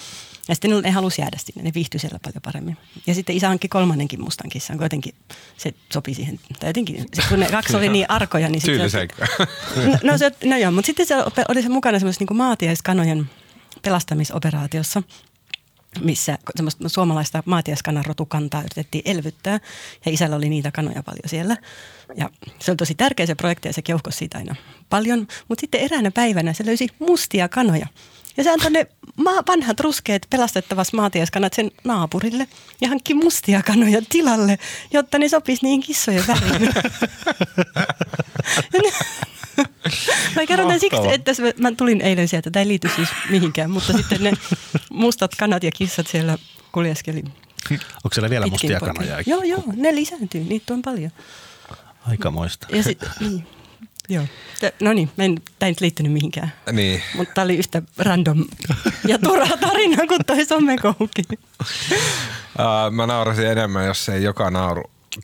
Ja 0.48 0.56
sitten 0.56 0.82
ne 0.82 0.92
halusi 0.92 1.22
jäädä 1.22 1.38
sinne, 1.38 1.64
ne 1.64 1.72
viihtyi 1.74 2.00
siellä 2.00 2.20
paljon 2.24 2.42
paremmin. 2.42 2.78
Ja 3.08 3.14
sitten 3.14 3.36
isä 3.36 3.48
hankki 3.48 3.68
kolmannenkin 3.68 4.22
mustan 4.22 4.50
kissan, 4.50 4.78
kun 4.78 4.86
jotenkin 4.86 5.16
se 5.58 5.74
sopi 5.94 6.14
siihen. 6.14 6.40
Tai 6.60 6.70
jotenkin, 6.70 7.06
kun 7.30 7.40
ne 7.40 7.52
kaksi 7.52 7.76
oli 7.78 7.90
niin 7.96 8.06
arkoja, 8.10 8.50
niin 8.50 8.62
sitten 8.62 8.90
se, 8.90 9.08
no, 9.92 9.98
no, 10.04 10.18
se, 10.18 10.32
no 10.46 10.58
joo, 10.58 10.72
mutta 10.72 10.86
sitten 10.86 11.06
se 11.06 11.16
oli 11.50 11.62
se 11.62 11.70
mukana 11.70 12.00
semmoisessa 12.00 12.26
niin 12.30 12.38
maatiaiskanojen 12.38 13.30
pelastamisoperaatiossa– 13.82 15.04
missä 16.02 16.38
semmoista 16.56 16.90
suomalaista 16.90 17.44
maatiaskanan 17.46 18.06
rotukantaa 18.06 18.62
yritettiin 18.62 19.02
elvyttää. 19.06 19.60
Ja 20.06 20.12
isällä 20.12 20.36
oli 20.36 20.50
niitä 20.50 20.72
kanoja 20.72 21.04
paljon 21.04 21.30
siellä. 21.30 21.58
Ja 22.16 22.30
se 22.60 22.72
oli 22.72 22.78
tosi 22.78 22.96
tärkeä 22.96 23.26
se 23.26 23.36
projekti 23.36 23.70
ja 23.70 23.74
se 23.74 23.82
keuhkosi 23.82 24.18
siitä 24.18 24.38
aina 24.38 24.56
paljon. 24.90 25.28
Mutta 25.48 25.62
sitten 25.62 25.82
eräänä 25.82 26.12
päivänä 26.12 26.54
se 26.54 26.66
löysi 26.66 26.88
mustia 27.00 27.50
kanoja. 27.50 27.88
Ja 28.38 28.44
se 28.44 28.52
antoi 28.52 28.72
ne 28.72 28.88
maa, 29.16 29.44
vanhat 29.48 29.80
ruskeat 29.80 30.22
pelastettavas 30.30 30.94
maatiaskanat 30.94 31.54
sen 31.54 31.72
naapurille 31.84 32.48
ja 32.82 32.90
hankki 32.90 33.14
mustia 33.14 33.62
kanoja 33.62 34.02
tilalle, 34.10 34.60
jotta 34.94 35.20
ne 35.20 35.30
sopisi 35.30 35.64
niihin 35.64 35.82
kissojen 35.82 36.24
väliin. 36.28 36.74
Mä 40.36 40.46
kerron 40.48 40.68
tämän 40.68 40.80
siksi, 40.80 41.00
että 41.12 41.32
mä 41.58 41.72
tulin 41.72 42.02
eilen 42.02 42.28
sieltä. 42.28 42.52
Tämä 42.52 42.62
ei 42.62 42.68
liity 42.68 42.90
siis 42.96 43.10
mihinkään, 43.30 43.72
mutta 43.72 43.94
sitten 43.94 44.24
ne 44.24 44.34
mustat 44.90 45.32
kanat 45.36 45.64
ja 45.64 45.72
kissat 45.72 46.08
siellä 46.08 46.38
kuljeskeli. 46.72 47.24
Onko 47.72 48.14
siellä 48.14 48.30
vielä 48.30 48.48
mustia 48.48 48.80
kanoja? 48.80 49.22
Joo, 49.26 49.44
joo, 49.44 49.64
ne 49.76 49.96
lisääntyy. 49.96 50.44
Niitä 50.44 50.74
on 50.74 50.82
paljon. 50.82 51.12
Aikamoista. 52.08 52.68
Ja 52.72 52.84
sit, 52.84 53.00
niin. 53.20 53.48
Joo. 54.10 54.26
No 54.82 54.94
niin, 54.94 55.12
mä 55.18 55.24
en, 55.24 55.36
tämä 55.60 55.68
ei 55.68 55.72
nyt 55.72 55.82
liittynyt 55.82 56.14
mihinkään. 56.14 56.54
Niin. 56.72 57.02
Mutta 57.16 57.34
tämä 57.34 57.46
oli 57.46 57.58
yhtä 57.58 57.82
random 57.98 58.46
ja 59.08 59.20
turha 59.20 59.58
tarina 59.58 60.08
kuin 60.08 60.26
toi 60.26 60.46
somekohuki. 60.46 61.22
Uh, 61.32 62.92
mä 62.92 63.08
naurasin 63.08 63.48
enemmän, 63.48 63.86
jos 63.86 64.10
ei 64.10 64.24
joka 64.24 64.50
nauru 64.50 64.84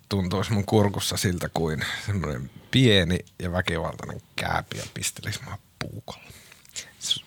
tuntuisi 0.09 0.53
mun 0.53 0.65
kurkussa 0.65 1.17
siltä 1.17 1.49
kuin 1.53 1.85
semmoinen 2.05 2.49
pieni 2.71 3.19
ja 3.39 3.51
väkivaltainen 3.51 4.21
ja 4.75 4.83
pistelisi 4.93 5.43
mua 5.43 5.57
puukolla 5.79 6.31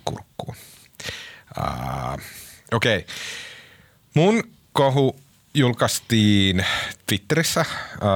kurkkuun. 0.04 0.56
Uh, 1.58 2.20
Okei. 2.72 2.98
Okay. 2.98 3.14
Mun 4.14 4.44
kohu 4.72 5.20
julkaistiin 5.54 6.66
Twitterissä 7.06 7.60
äh, 7.60 7.68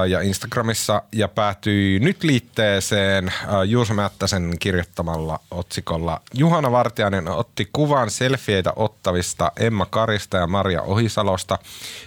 ja 0.08 0.20
Instagramissa 0.20 1.02
ja 1.12 1.28
päätyi 1.28 1.98
nyt 1.98 2.22
liitteeseen 2.22 3.28
äh, 3.28 3.34
Juuso 3.66 3.94
Mättäsen 3.94 4.56
kirjoittamalla 4.60 5.40
otsikolla 5.50 6.20
Juhana 6.34 6.72
Vartiainen 6.72 7.28
otti 7.28 7.68
kuvan 7.72 8.10
selfieitä 8.10 8.72
ottavista 8.76 9.52
Emma 9.56 9.86
Karista 9.86 10.36
ja 10.36 10.46
Maria 10.46 10.82
Ohisalosta. 10.82 11.58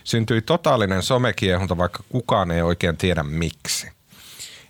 Syntyi 0.04 0.42
totaalinen 0.42 1.04
somekiehunta, 1.04 1.78
vaikka 1.78 2.04
kukaan 2.10 2.52
ei 2.52 2.62
oikein 2.62 2.98
tiedä 2.98 3.24
miksi. 3.24 3.92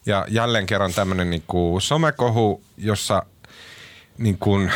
Ja 0.05 0.25
jälleen 0.29 0.65
kerran 0.65 0.93
tämmöinen 0.93 1.29
niin 1.29 1.43
somekohu, 1.81 2.63
jossa 2.77 3.23
niin 4.17 4.37
kuin, 4.37 4.71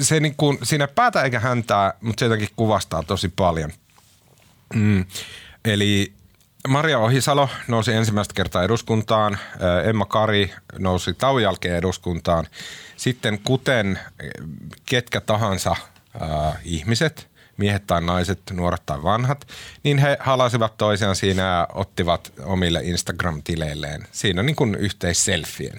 se 0.00 0.20
niin 0.20 0.34
kuin, 0.36 0.58
siinä 0.62 0.88
päätä 0.88 1.22
eikä 1.22 1.40
häntää, 1.40 1.94
mutta 2.00 2.20
se 2.20 2.24
jotenkin 2.24 2.48
kuvastaa 2.56 3.02
tosi 3.02 3.28
paljon– 3.28 3.72
Mm. 4.74 5.04
Eli 5.64 6.12
Maria 6.68 6.98
Ohisalo 6.98 7.48
nousi 7.68 7.92
ensimmäistä 7.92 8.34
kertaa 8.34 8.62
eduskuntaan, 8.62 9.38
Emma 9.84 10.04
Kari 10.04 10.54
nousi 10.78 11.14
tauon 11.14 11.42
jälkeen 11.42 11.76
eduskuntaan. 11.76 12.46
Sitten 12.96 13.38
kuten 13.38 13.98
ketkä 14.86 15.20
tahansa 15.20 15.76
äh, 16.22 16.56
ihmiset, 16.64 17.28
miehet 17.56 17.86
tai 17.86 18.00
naiset, 18.00 18.40
nuoret 18.52 18.82
tai 18.86 19.02
vanhat, 19.02 19.48
niin 19.82 19.98
he 19.98 20.16
halasivat 20.20 20.76
toisiaan 20.76 21.16
siinä 21.16 21.42
ja 21.42 21.68
ottivat 21.74 22.32
omille 22.44 22.80
Instagram-tileilleen 22.82 24.06
siinä 24.12 24.42
niin 24.42 24.56
kuin 24.56 24.74
yhteisselfien. 24.74 25.78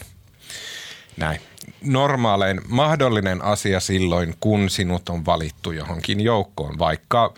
Näin. 1.18 1.42
Normaalein 1.82 2.62
mahdollinen 2.68 3.42
asia 3.42 3.80
silloin, 3.80 4.36
kun 4.40 4.70
sinut 4.70 5.10
on 5.10 5.26
valittu 5.26 5.72
johonkin 5.72 6.22
joukkoon, 6.22 6.80
vaikka 6.80 7.34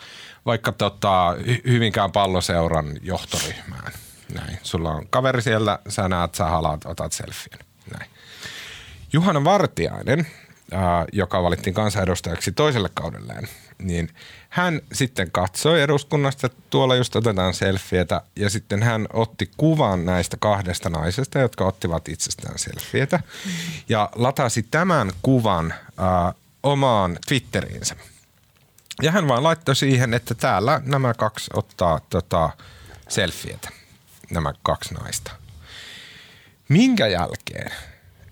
vaikka 0.48 0.72
tota, 0.72 1.36
Hyvinkään 1.68 2.12
palloseuran 2.12 2.98
johtoryhmään. 3.02 3.94
Näin. 4.34 4.60
Sulla 4.64 4.92
on 4.92 5.08
kaveri 5.10 5.42
siellä, 5.42 5.80
sä 5.90 6.10
näet, 6.10 6.36
sä 6.36 6.46
halaat, 6.46 6.86
otat 6.86 7.12
selfien. 7.12 7.60
Näin. 7.98 8.10
Juhana 9.14 9.44
Vartiainen, 9.44 10.28
ää, 10.72 11.06
joka 11.14 11.44
valittiin 11.44 11.74
kansanedustajaksi 11.74 12.52
toiselle 12.52 12.90
kaudelleen, 12.94 13.48
niin 13.80 14.10
hän 14.50 14.82
sitten 14.94 15.32
katsoi 15.32 15.82
eduskunnasta, 15.82 16.48
että 16.48 16.62
tuolla 16.70 16.96
just 16.96 17.16
otetaan 17.16 17.54
selfietä 17.54 18.22
ja 18.36 18.50
sitten 18.50 18.84
hän 18.84 19.08
otti 19.14 19.52
kuvan 19.58 20.06
näistä 20.06 20.38
kahdesta 20.40 20.90
naisesta, 20.90 21.40
jotka 21.40 21.66
ottivat 21.66 22.10
itsestään 22.10 22.60
selfietä 22.60 23.20
ja 23.90 24.10
latasi 24.16 24.64
tämän 24.72 25.12
kuvan 25.22 25.74
ää, 25.98 26.34
omaan 26.64 27.18
Twitteriinsä. 27.28 27.96
Ja 29.02 29.12
hän 29.12 29.28
vaan 29.28 29.44
laittoi 29.44 29.76
siihen, 29.76 30.14
että 30.14 30.36
täällä 30.36 30.82
nämä 30.86 31.14
kaksi 31.14 31.52
ottaa 31.54 32.00
tota, 32.10 32.50
selfietä, 33.10 33.70
nämä 34.32 34.54
kaksi 34.64 34.94
naista. 34.94 35.32
Minkä 36.70 37.08
jälkeen 37.08 37.72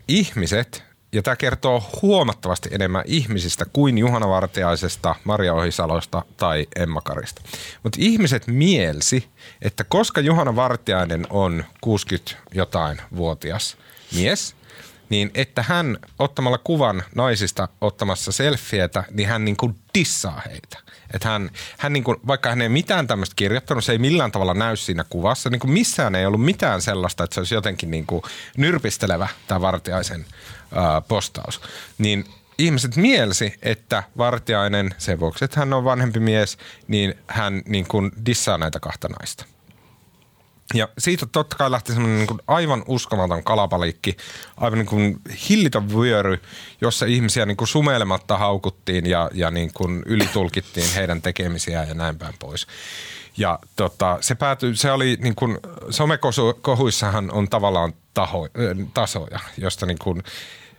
ihmiset, 0.07 0.83
ja 1.11 1.23
tämä 1.23 1.35
kertoo 1.35 1.83
huomattavasti 2.01 2.69
enemmän 2.71 3.03
ihmisistä 3.05 3.65
kuin 3.73 3.97
Juhana 3.97 4.29
Vartiaisesta, 4.29 5.15
Maria 5.23 5.53
Ohisalosta 5.53 6.21
tai 6.37 6.67
Emma 6.75 7.01
Karista. 7.01 7.41
Mutta 7.83 7.97
ihmiset 8.01 8.47
mielsi, 8.47 9.29
että 9.61 9.83
koska 9.83 10.21
Juhana 10.21 10.55
Vartiainen 10.55 11.27
on 11.29 11.65
60 11.81 12.35
jotain 12.53 13.01
vuotias 13.15 13.77
mies, 14.15 14.55
niin 15.09 15.31
että 15.33 15.63
hän 15.63 15.97
ottamalla 16.19 16.57
kuvan 16.57 17.03
naisista 17.15 17.67
ottamassa 17.81 18.31
selfietä, 18.31 19.03
niin 19.11 19.29
hän 19.29 19.45
niin 19.45 19.57
kuin 19.57 19.75
dissaa 19.95 20.41
heitä. 20.45 20.77
Että 21.13 21.29
hän, 21.29 21.49
hän 21.77 21.93
niin 21.93 22.03
kuin, 22.03 22.17
vaikka 22.27 22.49
hän 22.49 22.61
ei 22.61 22.69
mitään 22.69 23.07
tämmöistä 23.07 23.33
kirjoittanut, 23.35 23.83
se 23.83 23.91
ei 23.91 23.97
millään 23.97 24.31
tavalla 24.31 24.53
näy 24.53 24.75
siinä 24.75 25.05
kuvassa. 25.09 25.49
Niin 25.49 25.59
kuin 25.59 25.71
missään 25.71 26.15
ei 26.15 26.25
ollut 26.25 26.45
mitään 26.45 26.81
sellaista, 26.81 27.23
että 27.23 27.33
se 27.33 27.39
olisi 27.39 27.55
jotenkin 27.55 27.91
niin 27.91 28.05
kuin 28.05 28.21
nyrpistelevä 28.57 29.27
tämä 29.47 29.61
Vartiaisen 29.61 30.25
ää, 30.75 31.01
postaus. 31.01 31.61
Niin 31.97 32.25
ihmiset 32.57 32.95
mielsi, 32.95 33.53
että 33.61 34.03
Vartiainen, 34.17 34.95
sen 34.97 35.19
vuoksi, 35.19 35.45
että 35.45 35.59
hän 35.59 35.73
on 35.73 35.83
vanhempi 35.83 36.19
mies, 36.19 36.57
niin 36.87 37.13
hän 37.27 37.61
niin 37.65 37.87
kuin 37.87 38.11
dissaa 38.25 38.57
näitä 38.57 38.79
kahta 38.79 39.07
naista. 39.07 39.45
Ja 40.73 40.87
siitä 40.97 41.25
totta 41.25 41.55
kai 41.55 41.71
lähti 41.71 41.93
semmoinen 41.93 42.17
niin 42.17 42.41
aivan 42.47 42.83
uskomaton 42.87 43.43
kalapalikki, 43.43 44.17
aivan 44.57 44.79
niin 44.79 44.87
kuin 44.87 45.21
hillitön 45.49 45.89
vyöry, 45.89 46.41
jossa 46.81 47.05
ihmisiä 47.05 47.45
niin 47.45 47.57
kuin 47.57 47.67
sumeilematta 47.67 48.37
haukuttiin 48.37 49.05
ja, 49.05 49.29
ja 49.33 49.51
niin 49.51 49.71
kuin 49.73 50.03
ylitulkittiin 50.05 50.93
heidän 50.95 51.21
tekemisiään 51.21 51.87
ja 51.87 51.93
näin 51.93 52.17
päin 52.17 52.33
pois. 52.39 52.67
Ja 53.37 53.59
tota, 53.75 54.17
se 54.21 54.35
päätyi, 54.35 54.75
se 54.75 54.91
oli 54.91 55.17
niin 55.21 55.35
kuin, 55.35 55.57
somekohuissahan 55.89 57.31
on 57.31 57.49
tavallaan 57.49 57.93
taho, 58.13 58.47
tasoja, 58.93 59.39
josta 59.57 59.85
niin 59.85 59.99
kuin, 59.99 60.23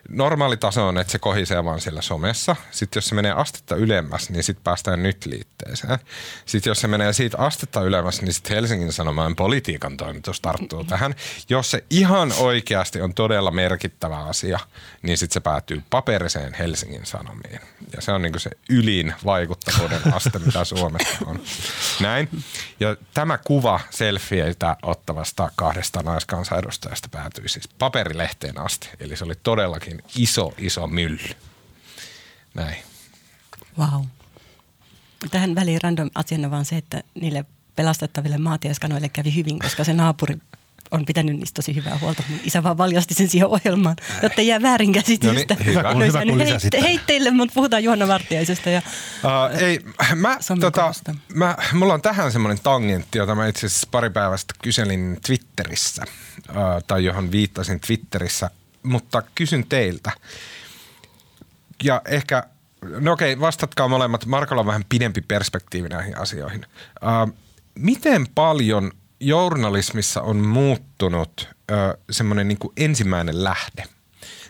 normaali 0.08 0.56
taso 0.56 0.88
on, 0.88 0.98
että 0.98 1.10
se 1.12 1.18
kohisee 1.18 1.64
vaan 1.64 1.80
siellä 1.80 2.02
somessa. 2.02 2.56
Sitten 2.70 2.96
jos 2.96 3.08
se 3.08 3.14
menee 3.14 3.32
astetta 3.32 3.76
ylemmäs, 3.76 4.30
niin 4.30 4.42
sitten 4.42 4.64
päästään 4.64 5.02
nyt 5.02 5.26
liitteeseen. 5.26 5.98
Sitten 6.46 6.70
jos 6.70 6.80
se 6.80 6.88
menee 6.88 7.12
siitä 7.12 7.38
astetta 7.38 7.82
ylemmäs, 7.82 8.22
niin 8.22 8.34
sitten 8.34 8.54
Helsingin 8.54 8.92
Sanomaan 8.92 9.36
politiikan 9.36 9.96
toimitus 9.96 10.40
tarttuu 10.40 10.84
tähän. 10.84 11.14
Jos 11.48 11.70
se 11.70 11.84
ihan 11.90 12.32
oikeasti 12.38 13.00
on 13.00 13.14
todella 13.14 13.50
merkittävä 13.50 14.24
asia, 14.24 14.58
niin 15.02 15.18
sitten 15.18 15.34
se 15.34 15.40
päätyy 15.40 15.82
paperiseen 15.90 16.54
Helsingin 16.54 17.06
Sanomiin. 17.06 17.60
Ja 17.96 18.02
se 18.02 18.12
on 18.12 18.22
niin 18.22 18.40
se 18.40 18.50
ylin 18.70 19.14
vaikuttavuuden 19.24 20.00
aste, 20.14 20.38
mitä 20.38 20.64
Suomessa 20.64 21.18
on. 21.26 21.40
Näin. 22.00 22.28
Ja 22.80 22.96
tämä 23.14 23.38
kuva 23.38 23.80
selfieitä 23.90 24.76
ottavasta 24.82 25.50
kahdesta 25.56 26.02
naiskansanedustajasta 26.02 27.08
päätyi 27.08 27.48
siis 27.48 27.68
paperilehteen 27.68 28.58
asti. 28.58 28.88
Eli 29.00 29.16
se 29.16 29.24
oli 29.24 29.34
todellakin 29.42 29.95
niin 29.96 30.10
iso, 30.16 30.54
iso 30.58 30.86
mylly. 30.86 31.30
Näin. 32.54 32.76
Wow. 33.78 34.04
Tähän 35.30 35.54
väliin 35.54 35.82
random 35.82 36.10
asiana 36.14 36.50
vaan 36.50 36.64
se, 36.64 36.76
että 36.76 37.02
niille 37.20 37.44
pelastettaville 37.76 38.38
maatiaskanoille 38.38 39.08
kävi 39.08 39.34
hyvin, 39.34 39.58
koska 39.58 39.84
se 39.84 39.92
naapuri 39.92 40.36
on 40.90 41.04
pitänyt 41.04 41.36
niistä 41.36 41.54
tosi 41.54 41.74
hyvää 41.74 41.98
huolta. 41.98 42.22
Mun 42.28 42.40
isä 42.44 42.62
vaan 42.62 42.78
valjasti 42.78 43.14
sen 43.14 43.28
siihen 43.28 43.48
ohjelmaan, 43.48 43.96
jotta 44.22 44.40
ei 44.40 44.46
jää 44.46 44.62
väärinkäsitystä. 44.62 45.54
No 45.54 45.58
niin, 45.60 45.66
hyvä, 45.66 45.92
kun- 45.92 46.04
hyvä, 46.04 46.22
kun 46.26 46.40
heitte, 46.40 46.80
heitteille, 46.82 47.30
mutta 47.30 47.54
puhutaan 47.54 47.84
Juhana 47.84 48.08
Vartiaisesta. 48.08 48.70
Ja 48.70 48.82
Uh, 49.24 49.62
ei, 49.62 49.80
mä, 50.14 50.38
tota, 50.60 50.92
mä, 51.34 51.56
mulla 51.72 51.94
on 51.94 52.02
tähän 52.02 52.32
semmoinen 52.32 52.62
tangentti, 52.62 53.18
jota 53.18 53.34
mä 53.34 53.46
itse 53.46 53.66
asiassa 53.66 53.88
pari 53.90 54.10
päivästä 54.10 54.54
kyselin 54.62 55.18
Twitterissä, 55.26 56.04
uh, 56.48 56.54
tai 56.86 57.04
johon 57.04 57.30
viittasin 57.30 57.80
Twitterissä, 57.80 58.50
mutta 58.86 59.22
kysyn 59.34 59.66
teiltä. 59.68 60.12
Ja 61.82 62.02
ehkä, 62.04 62.42
no 63.00 63.12
okei, 63.12 63.40
vastatkaa 63.40 63.88
molemmat. 63.88 64.26
Markolla 64.26 64.60
on 64.60 64.66
vähän 64.66 64.84
pidempi 64.88 65.20
perspektiivi 65.20 65.88
näihin 65.88 66.18
asioihin. 66.18 66.66
Uh, 67.02 67.34
miten 67.74 68.26
paljon 68.34 68.92
journalismissa 69.20 70.22
on 70.22 70.36
muuttunut 70.36 71.48
semmoinen 72.10 72.48
niin 72.48 72.58
ensimmäinen 72.76 73.44
lähde? 73.44 73.84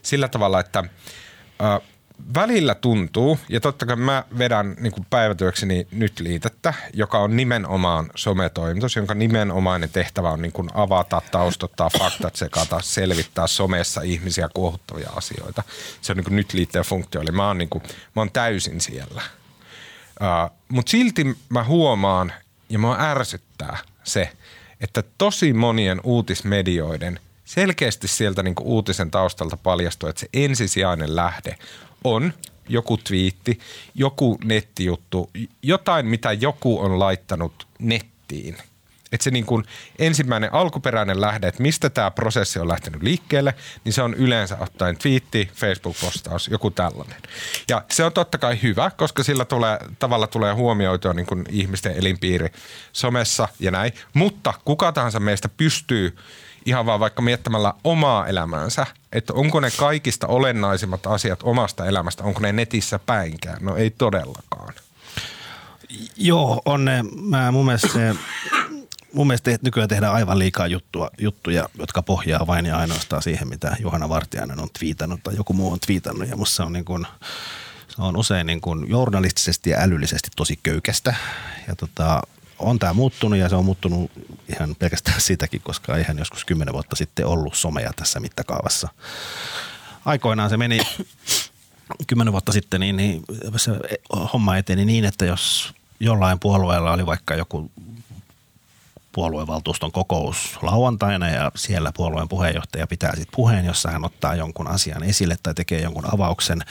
Sillä 0.02 0.28
tavalla, 0.28 0.60
että 0.60 0.80
uh, 0.80 1.95
välillä 2.34 2.74
tuntuu, 2.74 3.38
ja 3.48 3.60
totta 3.60 3.86
kai 3.86 3.96
mä 3.96 4.24
vedän 4.38 4.76
niin 4.80 5.06
päivätyökseni 5.10 5.86
nyt 5.90 6.20
liitettä, 6.20 6.74
joka 6.92 7.18
on 7.18 7.36
nimenomaan 7.36 8.10
sometoimitus, 8.14 8.96
jonka 8.96 9.14
nimenomainen 9.14 9.90
tehtävä 9.90 10.30
on 10.30 10.42
niin 10.42 10.52
kuin 10.52 10.68
avata, 10.74 11.22
taustottaa, 11.32 11.90
faktat 11.98 12.36
sekata, 12.36 12.80
selvittää 12.80 13.46
somessa 13.46 14.00
ihmisiä 14.00 14.48
kuohuttavia 14.54 15.10
asioita. 15.16 15.62
Se 16.00 16.12
on 16.12 16.16
niin 16.16 16.24
kuin 16.24 16.36
nyt 16.36 16.52
liitteen 16.52 16.84
funktio, 16.84 17.20
eli 17.20 17.30
mä 17.30 17.46
oon, 17.46 17.58
niin 17.58 17.68
kuin, 17.68 17.82
mä 18.16 18.20
oon 18.20 18.30
täysin 18.32 18.80
siellä. 18.80 19.22
Uh, 20.20 20.56
Mutta 20.68 20.90
silti 20.90 21.36
mä 21.48 21.64
huomaan, 21.64 22.32
ja 22.68 22.78
mua 22.78 22.96
ärsyttää 23.00 23.78
se, 24.04 24.32
että 24.80 25.02
tosi 25.18 25.52
monien 25.52 26.00
uutismedioiden 26.04 27.20
selkeästi 27.44 28.08
sieltä 28.08 28.42
niinku 28.42 28.62
uutisen 28.66 29.10
taustalta 29.10 29.56
paljastuu, 29.56 30.08
että 30.08 30.20
se 30.20 30.28
ensisijainen 30.34 31.16
lähde 31.16 31.56
on 32.14 32.32
joku 32.68 32.96
twiitti, 32.96 33.58
joku 33.94 34.38
nettijuttu, 34.44 35.30
jotain 35.62 36.06
mitä 36.06 36.32
joku 36.32 36.80
on 36.80 36.98
laittanut 36.98 37.66
nettiin. 37.78 38.56
Että 39.12 39.24
se 39.24 39.30
niin 39.30 39.46
kuin 39.46 39.64
ensimmäinen 39.98 40.54
alkuperäinen 40.54 41.20
lähde, 41.20 41.48
että 41.48 41.62
mistä 41.62 41.90
tämä 41.90 42.10
prosessi 42.10 42.58
on 42.58 42.68
lähtenyt 42.68 43.02
liikkeelle, 43.02 43.54
niin 43.84 43.92
se 43.92 44.02
on 44.02 44.14
yleensä 44.14 44.56
ottaen 44.60 44.96
twiitti, 44.96 45.50
Facebook-postaus, 45.54 46.48
joku 46.48 46.70
tällainen. 46.70 47.22
Ja 47.68 47.84
se 47.90 48.04
on 48.04 48.12
totta 48.12 48.38
kai 48.38 48.58
hyvä, 48.62 48.90
koska 48.90 49.22
sillä 49.22 49.44
tulee, 49.44 49.78
tavalla 49.98 50.26
tulee 50.26 50.52
huomioitua 50.52 51.12
niin 51.12 51.26
kuin 51.26 51.44
ihmisten 51.50 51.96
elinpiiri 51.96 52.48
somessa 52.92 53.48
ja 53.60 53.70
näin. 53.70 53.92
Mutta 54.14 54.54
kuka 54.64 54.92
tahansa 54.92 55.20
meistä 55.20 55.48
pystyy 55.48 56.16
ihan 56.66 56.86
vaan 56.86 57.00
vaikka 57.00 57.22
miettimällä 57.22 57.74
omaa 57.84 58.26
elämäänsä, 58.26 58.86
että 59.12 59.32
onko 59.32 59.60
ne 59.60 59.70
kaikista 59.70 60.26
olennaisimmat 60.26 61.06
asiat 61.06 61.40
omasta 61.42 61.86
elämästä, 61.86 62.24
onko 62.24 62.40
ne 62.40 62.52
netissä 62.52 62.98
päinkään? 62.98 63.58
No 63.60 63.76
ei 63.76 63.90
todellakaan. 63.90 64.74
Joo, 66.16 66.62
on 66.64 66.84
ne. 66.84 67.04
Mä, 67.20 67.52
mun 67.52 67.64
mielestä 67.66 67.88
se, 67.88 68.14
mun 69.12 69.26
mielestä 69.26 69.58
nykyään 69.62 69.88
tehdään 69.88 70.14
aivan 70.14 70.38
liikaa 70.38 70.66
juttua, 70.66 71.10
juttuja, 71.18 71.68
jotka 71.78 72.02
pohjaa 72.02 72.46
vain 72.46 72.66
ja 72.66 72.78
ainoastaan 72.78 73.22
siihen, 73.22 73.48
mitä 73.48 73.76
Johanna 73.80 74.08
Vartiainen 74.08 74.60
on 74.60 74.68
twiitannut 74.78 75.22
tai 75.22 75.36
joku 75.36 75.52
muu 75.52 75.72
on 75.72 75.80
twiitannut. 75.80 76.28
Ja 76.28 76.36
musta 76.36 76.56
se 76.56 76.62
on, 76.62 76.72
niin 76.72 76.84
kuin, 76.84 77.06
se 77.88 78.02
on 78.02 78.16
usein 78.16 78.46
niin 78.46 78.60
kuin 78.60 78.90
journalistisesti 78.90 79.70
ja 79.70 79.78
älyllisesti 79.80 80.28
tosi 80.36 80.58
köykästä. 80.62 81.14
Ja 81.68 81.76
tota, 81.76 82.22
on 82.58 82.78
tämä 82.78 82.92
muuttunut 82.92 83.38
ja 83.38 83.48
se 83.48 83.56
on 83.56 83.64
muuttunut 83.64 84.10
ihan 84.48 84.76
pelkästään 84.78 85.20
siitäkin, 85.20 85.60
koska 85.60 85.96
eihän 85.96 86.18
joskus 86.18 86.44
kymmenen 86.44 86.74
vuotta 86.74 86.96
sitten 86.96 87.26
ollut 87.26 87.54
somea 87.54 87.90
tässä 87.96 88.20
mittakaavassa. 88.20 88.88
Aikoinaan 90.04 90.50
se 90.50 90.56
meni 90.56 90.78
kymmenen 92.06 92.32
vuotta 92.32 92.52
sitten, 92.52 92.80
niin, 92.80 92.96
niin 92.96 93.22
se 93.56 93.72
homma 94.32 94.56
eteni 94.56 94.84
niin, 94.84 95.04
että 95.04 95.24
jos 95.24 95.74
jollain 96.00 96.40
puolueella 96.40 96.92
oli 96.92 97.06
vaikka 97.06 97.34
joku 97.34 97.70
puoluevaltuuston 99.12 99.92
kokous 99.92 100.58
lauantaina 100.62 101.28
ja 101.28 101.52
siellä 101.54 101.92
puolueen 101.96 102.28
puheenjohtaja 102.28 102.86
pitää 102.86 103.10
sitten 103.10 103.36
puheen, 103.36 103.64
jossa 103.64 103.90
hän 103.90 104.04
ottaa 104.04 104.34
jonkun 104.34 104.68
asian 104.68 105.02
esille 105.02 105.36
tai 105.42 105.54
tekee 105.54 105.80
jonkun 105.80 106.14
avauksen 106.14 106.62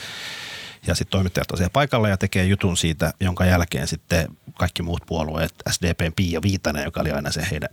ja 0.86 0.94
sitten 0.94 1.10
toimittajat 1.12 1.50
on 1.50 1.58
siellä 1.58 1.72
paikalla 1.72 2.08
ja 2.08 2.16
tekee 2.16 2.44
jutun 2.44 2.76
siitä, 2.76 3.12
jonka 3.20 3.44
jälkeen 3.44 3.86
sitten 3.86 4.28
kaikki 4.54 4.82
muut 4.82 5.02
puolueet, 5.06 5.54
SDPn 5.70 6.12
Pia 6.16 6.42
Viitanen, 6.42 6.84
joka 6.84 7.00
oli 7.00 7.10
aina 7.10 7.30
se 7.30 7.46
heidän 7.50 7.68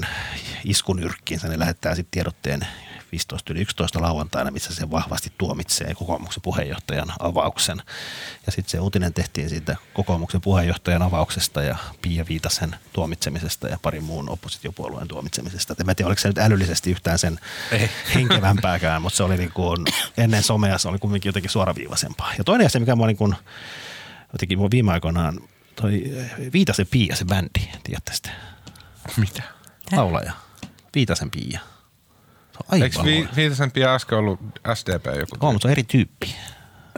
iskunyrkkiinsä, 0.66 1.48
ne 1.48 1.60
lähettää 1.60 1.96
sitten 1.96 2.12
tiedotteen 2.12 2.68
15 3.14 3.54
yli 3.54 3.62
11 3.62 4.02
lauantaina, 4.02 4.52
missä 4.52 4.76
se 4.76 4.92
vahvasti 4.92 5.34
tuomitsee 5.38 5.94
kokoomuksen 5.96 6.44
puheenjohtajan 6.44 7.14
avauksen. 7.20 7.82
Ja 8.46 8.52
sitten 8.52 8.72
se 8.72 8.80
uutinen 8.80 9.14
tehtiin 9.14 9.50
siitä 9.50 9.76
kokoomuksen 9.94 10.42
puheenjohtajan 10.42 11.02
avauksesta 11.02 11.62
ja 11.62 11.78
Pia 12.02 12.26
Viitasen 12.30 12.76
tuomitsemisesta 12.94 13.68
ja 13.68 13.78
parin 13.82 14.04
muun 14.04 14.30
oppositiopuolueen 14.30 15.08
tuomitsemisesta. 15.08 15.74
Et 15.74 15.80
En 15.80 15.96
tiedä, 15.96 16.08
oliko 16.08 16.22
se 16.22 16.28
nyt 16.28 16.38
älyllisesti 16.38 16.92
yhtään 16.92 17.20
sen 17.20 17.40
Ei. 17.72 17.90
henkevämpääkään, 18.16 19.02
mutta 19.02 19.18
se 19.18 19.24
oli 19.24 19.38
niin 19.38 19.52
kuin, 19.52 19.86
ennen 20.18 20.44
somea 20.44 20.78
se 20.78 20.88
oli 20.88 20.98
kuitenkin 20.98 21.30
jotenkin 21.30 21.52
suoraviivaisempaa. 21.52 22.34
Ja 22.38 22.44
toinen 22.44 22.68
asia, 22.68 22.80
mikä 22.80 22.96
mua 22.96 23.08
niin 23.08 23.18
kuin, 23.18 23.36
jotenkin 24.34 24.58
mua 24.58 24.72
viime 24.72 24.92
aikoinaan, 24.92 25.40
toi 25.76 26.04
Viitasen 26.54 26.88
Pia, 26.88 27.16
se 27.16 27.26
bändi, 27.26 27.70
tiedätte 27.84 28.14
sitä, 28.14 28.30
Mitä? 29.18 29.44
laulaja. 29.92 30.34
Viitasen 30.96 31.32
Pia. 31.32 31.60
Se 32.54 32.58
on 32.60 32.66
aivan 32.68 32.84
Eikö 32.84 33.04
vi- 33.04 33.70
pian 33.74 33.96
äsken 33.96 34.18
ollut 34.18 34.40
SDP 34.74 35.06
joku? 35.06 35.48
On, 35.48 35.54
mutta 35.54 35.62
se 35.62 35.68
on 35.68 35.72
eri 35.72 35.84
tyyppi. 35.84 36.36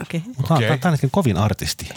okei. 0.02 0.22
Mutta 0.36 0.54
okay. 0.54 0.78
Tämä 0.78 0.96
on 1.02 1.10
kovin 1.10 1.36
artisti. 1.36 1.88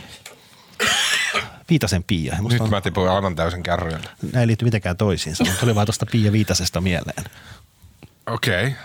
Viitasen 1.70 2.04
Pia. 2.04 2.36
Musta 2.42 2.54
Nyt 2.54 2.62
on, 2.62 2.70
mä 2.70 2.82
tipuin 2.82 3.10
aivan 3.10 3.36
täysin 3.36 3.64
kärryille. 3.64 4.10
Nämä 4.22 4.42
ei 4.42 4.48
liity 4.48 4.66
mitenkään 4.66 4.98
toisiinsa, 4.98 5.44
mutta 5.44 5.60
tuli 5.60 5.76
vaan 5.76 5.88
tuosta 5.88 6.06
Pia 6.12 6.32
Viitasesta 6.32 6.82
mieleen. 6.82 7.24
Okei. 8.28 8.68
Okay. 8.68 8.80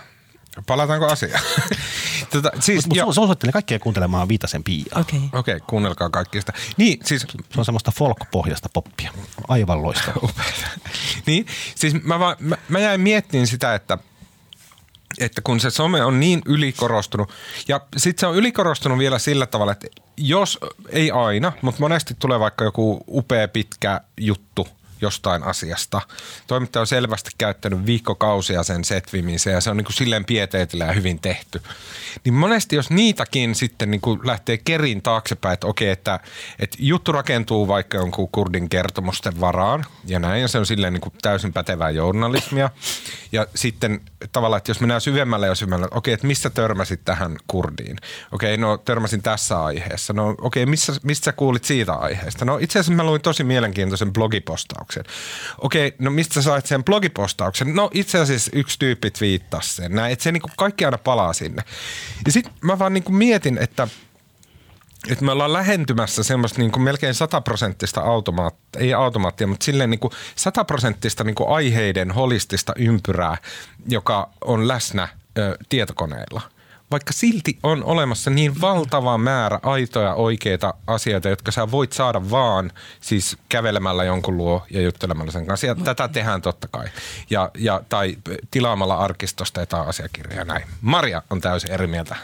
Palataanko 0.67 1.05
asiaan? 1.05 1.41
tota, 2.31 2.51
siis, 2.59 2.87
mut 2.87 2.97
suosittelen 3.15 3.53
kaikkia 3.53 3.79
kuuntelemaan 3.79 4.27
Viitasen 4.27 4.63
Piaa. 4.63 4.85
Okei. 4.95 5.19
Okei, 5.33 5.55
okay, 5.55 5.67
kuunnelkaa 5.67 6.09
kaikki 6.09 6.39
sitä. 6.39 6.53
Niin, 6.77 6.99
siis 7.03 7.21
Se 7.21 7.59
on 7.59 7.65
semmoista 7.65 7.91
folk-pohjasta 7.91 8.69
poppia. 8.73 9.11
Aivan 9.47 9.81
loistava. 9.81 10.29
niin, 11.27 11.45
siis 11.75 12.03
mä, 12.03 12.19
vaan, 12.19 12.35
mä, 12.39 12.57
mä 12.69 12.79
jäin 12.79 13.01
miettimään 13.01 13.47
sitä, 13.47 13.75
että 13.75 13.97
että 15.19 15.41
kun 15.41 15.59
se 15.59 15.69
some 15.69 16.03
on 16.03 16.19
niin 16.19 16.41
ylikorostunut, 16.45 17.31
ja 17.67 17.81
sitten 17.97 18.19
se 18.19 18.27
on 18.27 18.35
ylikorostunut 18.35 18.99
vielä 18.99 19.19
sillä 19.19 19.45
tavalla, 19.45 19.71
että 19.71 19.87
jos, 20.17 20.59
ei 20.89 21.11
aina, 21.11 21.51
mutta 21.61 21.81
monesti 21.81 22.15
tulee 22.19 22.39
vaikka 22.39 22.63
joku 22.63 23.03
upea 23.07 23.47
pitkä 23.47 24.01
juttu 24.17 24.67
jostain 25.01 25.43
asiasta. 25.43 26.01
Toimittaja 26.47 26.81
on 26.81 26.87
selvästi 26.87 27.31
käyttänyt 27.37 27.85
viikkokausia 27.85 28.63
sen 28.63 28.83
setvimiseen 28.83 29.53
ja 29.53 29.61
se 29.61 29.69
on 29.69 29.77
niin 29.77 29.85
kuin 29.85 29.93
silleen 29.93 30.25
pieteetillä 30.25 30.85
ja 30.85 30.93
hyvin 30.93 31.19
tehty. 31.19 31.61
Niin 32.23 32.33
monesti 32.33 32.75
jos 32.75 32.89
niitäkin 32.89 33.55
sitten 33.55 33.91
niin 33.91 34.01
kuin 34.01 34.19
lähtee 34.23 34.57
kerin 34.57 35.01
taaksepäin, 35.01 35.53
että 35.53 35.67
okei, 35.67 35.89
että, 35.89 36.19
että 36.59 36.77
juttu 36.79 37.11
rakentuu 37.11 37.67
vaikka 37.67 37.97
jonkun 37.97 38.29
kurdin 38.31 38.69
kertomusten 38.69 39.39
varaan 39.41 39.85
ja 40.05 40.19
näin 40.19 40.41
ja 40.41 40.47
se 40.47 40.57
on 40.57 40.65
silleen 40.65 40.93
niin 40.93 41.01
kuin 41.01 41.13
täysin 41.21 41.53
pätevää 41.53 41.89
journalismia. 41.89 42.69
Ja 43.31 43.47
sitten 43.55 44.01
tavallaan, 44.31 44.57
että 44.57 44.69
jos 44.69 44.79
mennään 44.79 45.01
syvemmälle 45.01 45.47
ja 45.47 45.55
syvemmälle, 45.55 45.87
okei, 45.91 46.13
että 46.13 46.27
missä 46.27 46.49
törmäsit 46.49 47.01
tähän 47.05 47.35
kurdiin? 47.47 47.97
Okei, 48.31 48.57
no 48.57 48.77
törmäsin 48.77 49.21
tässä 49.21 49.63
aiheessa. 49.63 50.13
No 50.13 50.35
okei, 50.41 50.65
missä, 50.65 50.93
mistä 51.03 51.25
sä 51.25 51.33
kuulit 51.33 51.63
siitä 51.63 51.93
aiheesta? 51.93 52.45
No 52.45 52.57
itse 52.57 52.79
asiassa 52.79 52.93
mä 52.93 53.03
luin 53.03 53.21
tosi 53.21 53.43
mielenkiintoisen 53.43 54.13
blogipostauksen. 54.13 55.03
Okei, 55.61 55.95
no 55.99 56.11
mistä 56.11 56.33
sä 56.33 56.41
sait 56.41 56.65
sen 56.65 56.83
blogipostauksen? 56.83 57.75
No 57.75 57.89
itse 57.93 58.19
asiassa 58.19 58.51
yksi 58.53 58.79
tyyppi 58.79 59.11
twiittasi 59.11 59.75
sen. 59.75 59.91
Näin, 59.91 60.13
että 60.13 60.23
se 60.23 60.31
niinku 60.31 60.49
kaikki 60.57 60.85
aina 60.85 60.97
palaa 60.97 61.33
sinne. 61.33 61.63
Ja 62.25 62.31
sitten 62.31 62.53
mä 62.61 62.79
vaan 62.79 62.93
niinku 62.93 63.11
mietin, 63.11 63.57
että 63.57 63.87
että 65.09 65.25
me 65.25 65.31
ollaan 65.31 65.53
lähentymässä 65.53 66.23
semmoista 66.23 66.59
niin 66.59 66.71
kuin 66.71 66.83
melkein 66.83 67.13
sataprosenttista 67.13 68.01
automaattia, 68.01 68.81
ei 68.81 68.93
automaattia, 68.93 69.47
mutta 69.47 69.63
silleen 69.63 69.89
niin 69.89 69.99
kuin 69.99 70.11
sataprosenttista 70.35 71.23
niin 71.23 71.35
kuin 71.35 71.49
aiheiden 71.49 72.11
holistista 72.11 72.73
ympyrää, 72.77 73.37
joka 73.87 74.29
on 74.41 74.67
läsnä 74.67 75.07
ö, 75.37 75.57
tietokoneilla. 75.69 76.41
Vaikka 76.91 77.13
silti 77.13 77.59
on 77.63 77.83
olemassa 77.83 78.29
niin 78.29 78.61
valtava 78.61 79.17
määrä 79.17 79.59
aitoja 79.63 80.13
oikeita 80.13 80.73
asioita, 80.87 81.29
jotka 81.29 81.51
sä 81.51 81.71
voit 81.71 81.93
saada 81.93 82.29
vaan 82.31 82.71
siis 83.01 83.37
kävelemällä 83.49 84.03
jonkun 84.03 84.37
luo 84.37 84.65
ja 84.69 84.81
juttelemalla 84.81 85.31
sen 85.31 85.45
kanssa. 85.45 85.67
Ja 85.67 85.75
tätä 85.75 86.07
tehdään 86.07 86.41
totta 86.41 86.67
kai. 86.67 86.87
Ja, 87.29 87.51
ja, 87.57 87.81
tai 87.89 88.17
tilaamalla 88.51 88.97
arkistosta 88.97 89.59
jotain 89.59 89.87
asiakirjaa 89.87 90.45
näin. 90.45 90.63
Maria 90.81 91.21
on 91.29 91.41
täysin 91.41 91.71
eri 91.71 91.87
mieltä. 91.87 92.15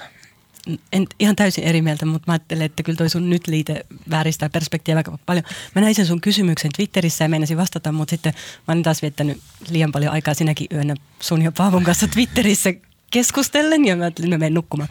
En 0.93 1.07
ihan 1.19 1.35
täysin 1.35 1.63
eri 1.63 1.81
mieltä, 1.81 2.05
mutta 2.05 2.23
mä 2.27 2.33
ajattelen, 2.33 2.65
että 2.65 2.83
kyllä 2.83 2.97
toi 2.97 3.09
sun 3.09 3.29
nyt 3.29 3.47
liite 3.47 3.85
vääristää 4.09 4.49
perspektiiviä 4.49 4.97
aika 4.97 5.17
paljon. 5.25 5.45
Mä 5.75 5.81
näin 5.81 5.95
sen 5.95 6.05
sun 6.05 6.21
kysymyksen 6.21 6.71
Twitterissä 6.75 7.25
ja 7.25 7.29
meinasin 7.29 7.57
vastata, 7.57 7.91
mutta 7.91 8.09
sitten 8.09 8.33
mä 8.67 8.71
olin 8.73 8.83
taas 8.83 9.01
viettänyt 9.01 9.37
liian 9.69 9.91
paljon 9.91 10.13
aikaa 10.13 10.33
sinäkin 10.33 10.67
yönä 10.73 10.95
sun 11.19 11.41
ja 11.41 11.51
Paavon 11.51 11.83
kanssa 11.83 12.07
Twitterissä 12.07 12.73
keskustellen 13.11 13.85
ja 13.85 13.95
mä 13.95 14.03
ajattelin, 14.03 14.27
että 14.27 14.37
mä 14.37 14.39
menen 14.39 14.53
nukkumaan. 14.53 14.89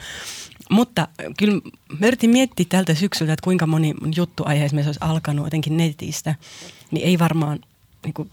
Mutta 0.71 1.09
kyllä 1.37 1.61
mä 1.99 2.07
yritin 2.07 2.31
miettiä 2.31 2.67
tältä 2.69 2.95
syksyltä, 2.95 3.33
että 3.33 3.45
kuinka 3.45 3.67
moni 3.67 3.95
juttu 4.17 4.43
aiheessa 4.47 4.77
olisi 4.77 5.01
alkanut 5.01 5.47
jotenkin 5.47 5.77
netistä. 5.77 6.35
Niin 6.91 7.07
ei 7.07 7.19
varmaan 7.19 7.61
niin 8.05 8.15
kuin, 8.15 8.29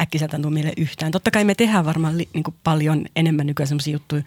äkkiseltä 0.00 0.38
tuu 0.38 0.50
meille 0.50 0.72
yhtään. 0.76 1.12
Totta 1.12 1.30
kai 1.30 1.44
me 1.44 1.54
tehdään 1.54 1.84
varmaan 1.84 2.18
li, 2.18 2.28
niin 2.34 2.44
paljon 2.64 3.06
enemmän 3.16 3.46
nykyään 3.46 3.68
sellaisia 3.68 3.92
juttuja, 3.92 4.22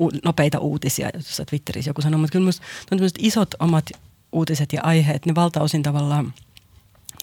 u, 0.00 0.10
nopeita 0.24 0.58
uutisia, 0.58 1.10
joissa 1.14 1.44
Twitterissä 1.44 1.90
joku 1.90 2.02
sanoo, 2.02 2.20
mutta 2.20 2.32
kyllä 2.32 2.50
minusta 2.90 3.18
isot 3.18 3.54
omat 3.58 3.90
uutiset 4.32 4.72
ja 4.72 4.80
aiheet, 4.82 5.26
ne 5.26 5.34
valtaosin 5.34 5.82
tavallaan 5.82 6.34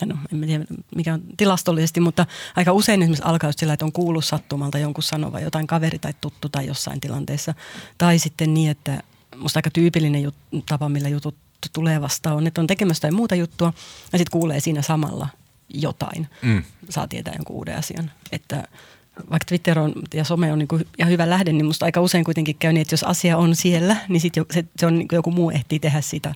no, 0.05 0.15
en 0.33 0.41
tiedä 0.41 0.65
mikä 0.95 1.13
on 1.13 1.21
tilastollisesti, 1.37 1.99
mutta 1.99 2.25
aika 2.55 2.73
usein 2.73 3.01
esimerkiksi 3.01 3.23
alkaa 3.25 3.51
sillä, 3.51 3.73
että 3.73 3.85
on 3.85 3.91
kuullut 3.91 4.25
sattumalta 4.25 4.79
jonkun 4.79 5.03
sanova 5.03 5.39
jotain 5.39 5.67
kaveri 5.67 5.99
tai 5.99 6.13
tuttu 6.21 6.49
tai 6.49 6.65
jossain 6.65 7.01
tilanteessa. 7.01 7.53
Tai 7.97 8.19
sitten 8.19 8.53
niin, 8.53 8.71
että 8.71 9.03
musta 9.37 9.57
aika 9.57 9.69
tyypillinen 9.69 10.23
jut, 10.23 10.35
tapa, 10.65 10.89
millä 10.89 11.09
jutut 11.09 11.35
tulee 11.73 12.01
vastaan 12.01 12.35
on, 12.35 12.47
että 12.47 12.61
on 12.61 12.67
tekemässä 12.67 13.01
tai 13.01 13.11
muuta 13.11 13.35
juttua 13.35 13.73
ja 14.13 14.17
sitten 14.17 14.39
kuulee 14.39 14.59
siinä 14.59 14.81
samalla 14.81 15.27
jotain. 15.69 16.27
Mm. 16.41 16.63
Saa 16.89 17.07
tietää 17.07 17.33
jonkun 17.33 17.55
uuden 17.55 17.77
asian. 17.77 18.11
Että 18.31 18.67
vaikka 19.15 19.45
Twitter 19.47 19.79
on, 19.79 19.93
ja 20.13 20.23
some 20.23 20.51
on 20.51 20.59
niin 20.59 20.67
kuin 20.67 20.87
ihan 20.99 21.11
hyvä 21.11 21.29
lähde, 21.29 21.51
niin 21.51 21.65
musta 21.65 21.85
aika 21.85 22.01
usein 22.01 22.23
kuitenkin 22.23 22.55
käy 22.55 22.73
niin, 22.73 22.81
että 22.81 22.93
jos 22.93 23.03
asia 23.03 23.37
on 23.37 23.55
siellä, 23.55 23.95
niin 24.07 24.21
sit 24.21 24.35
jo, 24.35 24.45
se, 24.51 24.65
se 24.77 24.85
on 24.85 24.99
niin 24.99 25.07
joku 25.11 25.31
muu 25.31 25.51
ehtii 25.51 25.79
tehdä 25.79 26.01
sitä 26.01 26.33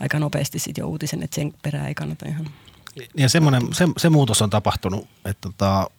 aika 0.00 0.18
nopeasti 0.18 0.58
sit 0.58 0.78
jo 0.78 0.86
uutisen, 0.86 1.22
että 1.22 1.34
sen 1.34 1.54
perään 1.62 1.86
ei 1.86 1.94
kannata 1.94 2.28
ihan. 2.28 2.50
Ja 3.16 3.28
semmoinen, 3.28 3.62
se, 3.72 3.88
se 3.96 4.10
muutos 4.10 4.42
on 4.42 4.50
tapahtunut, 4.50 5.08
että 5.24 5.48
tota, 5.48 5.90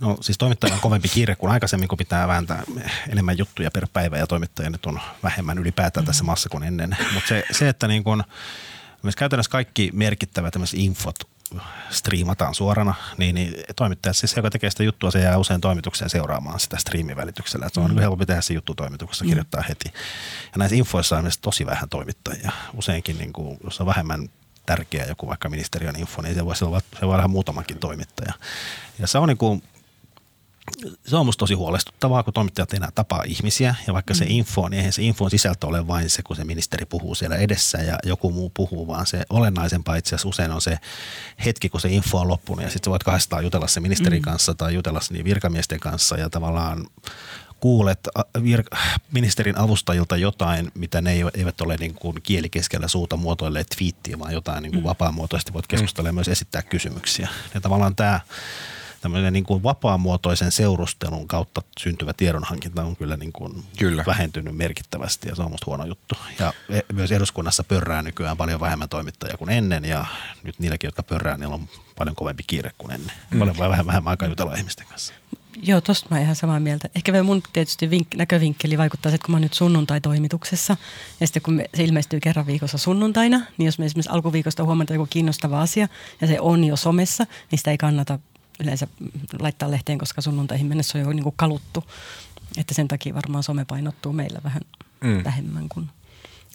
No 0.00 0.16
siis 0.20 0.38
toimittaja 0.38 0.74
on 0.74 0.80
kovempi 0.80 1.08
kiire 1.08 1.36
kuin 1.36 1.52
aikaisemmin, 1.52 1.88
kun 1.88 1.98
pitää 1.98 2.28
vääntää 2.28 2.62
enemmän 3.08 3.38
juttuja 3.38 3.70
per 3.70 3.86
päivä 3.92 4.18
ja 4.18 4.26
toimittajia 4.26 4.70
nyt 4.70 4.86
on 4.86 5.00
vähemmän 5.22 5.58
ylipäätään 5.58 6.06
tässä 6.06 6.24
maassa 6.24 6.48
kuin 6.48 6.62
ennen. 6.62 6.96
Mutta 7.14 7.28
se, 7.28 7.44
se, 7.50 7.68
että 7.68 7.88
niin 7.88 8.04
kun, 8.04 8.24
myös 9.02 9.16
käytännössä 9.16 9.50
kaikki 9.50 9.90
merkittävät 9.92 10.54
infot 10.74 11.16
striimataan 11.90 12.54
suorana, 12.54 12.94
niin, 13.16 13.34
niin 13.34 13.54
toimittajat, 13.76 14.16
siis 14.16 14.30
se, 14.30 14.38
joka 14.38 14.50
tekee 14.50 14.70
sitä 14.70 14.82
juttua, 14.82 15.10
se 15.10 15.20
jää 15.20 15.38
usein 15.38 15.60
toimitukseen 15.60 16.10
seuraamaan 16.10 16.60
sitä 16.60 16.76
striimin 16.78 17.16
välityksellä. 17.16 17.66
Että 17.66 17.74
se 17.74 17.84
on 17.84 17.94
mm. 17.94 17.98
helpompi 17.98 18.26
tehdä 18.26 18.40
se 18.40 18.54
juttu 18.54 18.74
toimituksessa, 18.74 19.24
mm. 19.24 19.28
kirjoittaa 19.28 19.62
heti. 19.68 19.92
Ja 20.42 20.58
näissä 20.58 20.76
infoissa 20.76 21.18
on 21.18 21.30
tosi 21.42 21.66
vähän 21.66 21.88
toimittajia. 21.88 22.52
Useinkin, 22.74 23.18
niin 23.18 23.32
kuin, 23.32 23.58
jos 23.64 23.80
on 23.80 23.86
vähemmän 23.86 24.28
tärkeä 24.66 25.04
joku 25.06 25.28
vaikka 25.28 25.48
ministeriön 25.48 25.96
info, 25.96 26.22
niin 26.22 26.34
se 26.34 26.44
voi, 26.44 26.54
olla, 26.62 26.80
se 27.00 27.06
voi 27.06 27.14
olla 27.14 27.28
muutamankin 27.28 27.78
toimittaja. 27.78 28.32
Ja 28.98 29.06
se 29.06 29.18
on 29.18 29.28
niin 29.28 29.38
kuin, 29.38 29.62
se 31.06 31.16
on 31.16 31.26
musta 31.26 31.38
tosi 31.38 31.54
huolestuttavaa, 31.54 32.22
kun 32.22 32.32
toimittajat 32.32 32.74
enää 32.74 32.88
tapaa 32.94 33.22
ihmisiä 33.26 33.74
ja 33.86 33.94
vaikka 33.94 34.14
mm. 34.14 34.18
se 34.18 34.24
info, 34.28 34.68
niin 34.68 34.78
eihän 34.78 34.92
se 34.92 35.02
infon 35.02 35.30
sisältö 35.30 35.66
ole 35.66 35.86
vain 35.86 36.10
se, 36.10 36.22
kun 36.22 36.36
se 36.36 36.44
ministeri 36.44 36.86
puhuu 36.86 37.14
siellä 37.14 37.36
edessä 37.36 37.78
ja 37.78 37.98
joku 38.04 38.30
muu 38.30 38.50
puhuu, 38.50 38.86
vaan 38.86 39.06
se 39.06 39.22
olennaisempaa 39.30 39.96
itse 39.96 40.14
asiassa 40.14 40.28
usein 40.28 40.50
on 40.50 40.62
se 40.62 40.78
hetki, 41.44 41.68
kun 41.68 41.80
se 41.80 41.88
info 41.88 42.18
on 42.18 42.28
loppunut 42.28 42.64
ja 42.64 42.70
sitten 42.70 42.90
voit 42.90 43.02
kahdestaan 43.02 43.44
jutella 43.44 43.66
se 43.66 43.80
ministerin 43.80 44.22
mm. 44.22 44.24
kanssa 44.24 44.54
tai 44.54 44.74
jutella 44.74 45.00
niin 45.10 45.24
virkamiesten 45.24 45.80
kanssa 45.80 46.16
ja 46.16 46.30
tavallaan 46.30 46.86
kuulet 47.60 48.08
vir- 48.38 48.78
ministerin 49.12 49.58
avustajilta 49.58 50.16
jotain, 50.16 50.72
mitä 50.74 51.00
ne 51.00 51.12
eivät 51.34 51.60
ole 51.60 51.76
niin 51.76 51.94
kuin 51.94 52.16
kieli 52.22 52.48
keskellä 52.48 52.88
suuta 52.88 53.16
muotoilleet 53.16 53.66
twiittiä, 53.78 54.18
vaan 54.18 54.32
jotain 54.32 54.62
niin 54.62 54.72
kuin 54.72 54.82
mm. 54.82 54.88
vapaamuotoisesti 54.88 55.52
voit 55.52 55.66
keskustella 55.66 56.08
ja 56.08 56.12
myös 56.12 56.28
esittää 56.28 56.62
kysymyksiä. 56.62 57.28
Ja 57.54 57.60
tavallaan 57.60 57.96
tämä 57.96 58.20
tämmöinen 59.00 59.32
niin 59.32 59.44
kuin 59.44 59.62
vapaamuotoisen 59.62 60.52
seurustelun 60.52 61.28
kautta 61.28 61.62
syntyvä 61.78 62.12
tiedonhankinta 62.12 62.82
on 62.82 62.96
kyllä, 62.96 63.16
niin 63.16 63.32
kuin 63.32 63.64
kyllä. 63.78 64.04
vähentynyt 64.06 64.56
merkittävästi 64.56 65.28
ja 65.28 65.34
se 65.34 65.42
on 65.42 65.50
musta 65.50 65.66
huono 65.66 65.84
juttu. 65.84 66.14
Ja 66.38 66.52
e, 66.68 66.80
myös 66.92 67.12
eduskunnassa 67.12 67.64
pörrää 67.64 68.02
nykyään 68.02 68.36
paljon 68.36 68.60
vähemmän 68.60 68.88
toimittajia 68.88 69.36
kuin 69.36 69.50
ennen 69.50 69.84
ja 69.84 70.06
nyt 70.42 70.58
niilläkin, 70.58 70.88
jotka 70.88 71.02
pörrää, 71.02 71.36
niillä 71.36 71.54
on 71.54 71.68
paljon 71.98 72.16
kovempi 72.16 72.42
kiire 72.46 72.70
kuin 72.78 72.92
ennen. 72.92 73.16
Mm. 73.30 73.38
Paljon 73.38 73.58
vähän 73.58 73.86
vähemmän 73.86 74.10
aikaa 74.10 74.28
jutella 74.28 74.54
ihmisten 74.54 74.86
kanssa. 74.86 75.14
Joo, 75.62 75.80
tosta 75.80 76.06
mä 76.10 76.20
ihan 76.20 76.36
samaa 76.36 76.60
mieltä. 76.60 76.88
Ehkä 76.94 77.12
vielä 77.12 77.22
mun 77.22 77.42
tietysti 77.52 77.86
vink- 77.86 78.16
näkövinkkeli 78.16 78.78
vaikuttaa 78.78 79.10
se, 79.10 79.14
että 79.14 79.26
kun 79.26 79.32
mä 79.32 79.36
oon 79.36 79.42
nyt 79.42 79.54
sunnuntai-toimituksessa 79.54 80.76
ja 81.20 81.26
sitten 81.26 81.42
kun 81.42 81.54
me, 81.54 81.64
se 81.74 81.84
ilmestyy 81.84 82.20
kerran 82.20 82.46
viikossa 82.46 82.78
sunnuntaina, 82.78 83.40
niin 83.58 83.66
jos 83.66 83.78
me 83.78 83.86
esimerkiksi 83.86 84.10
alkuviikosta 84.10 84.64
huomataan 84.64 84.94
joku 84.94 85.08
kiinnostava 85.10 85.60
asia 85.60 85.88
ja 86.20 86.26
se 86.26 86.40
on 86.40 86.64
jo 86.64 86.76
somessa, 86.76 87.26
niin 87.50 87.58
sitä 87.58 87.70
ei 87.70 87.78
kannata 87.78 88.18
yleensä 88.60 88.86
laittaa 89.38 89.70
lehteen, 89.70 89.98
koska 89.98 90.20
sunnuntaihin 90.20 90.66
mennessä 90.66 90.98
on 90.98 91.04
jo 91.04 91.12
niin 91.12 91.22
kuin 91.22 91.34
kaluttu. 91.36 91.84
Että 92.56 92.74
sen 92.74 92.88
takia 92.88 93.14
varmaan 93.14 93.42
some 93.42 93.64
painottuu 93.64 94.12
meillä 94.12 94.40
vähän 94.44 94.62
mm. 95.00 95.24
vähemmän 95.24 95.68
kuin 95.68 95.90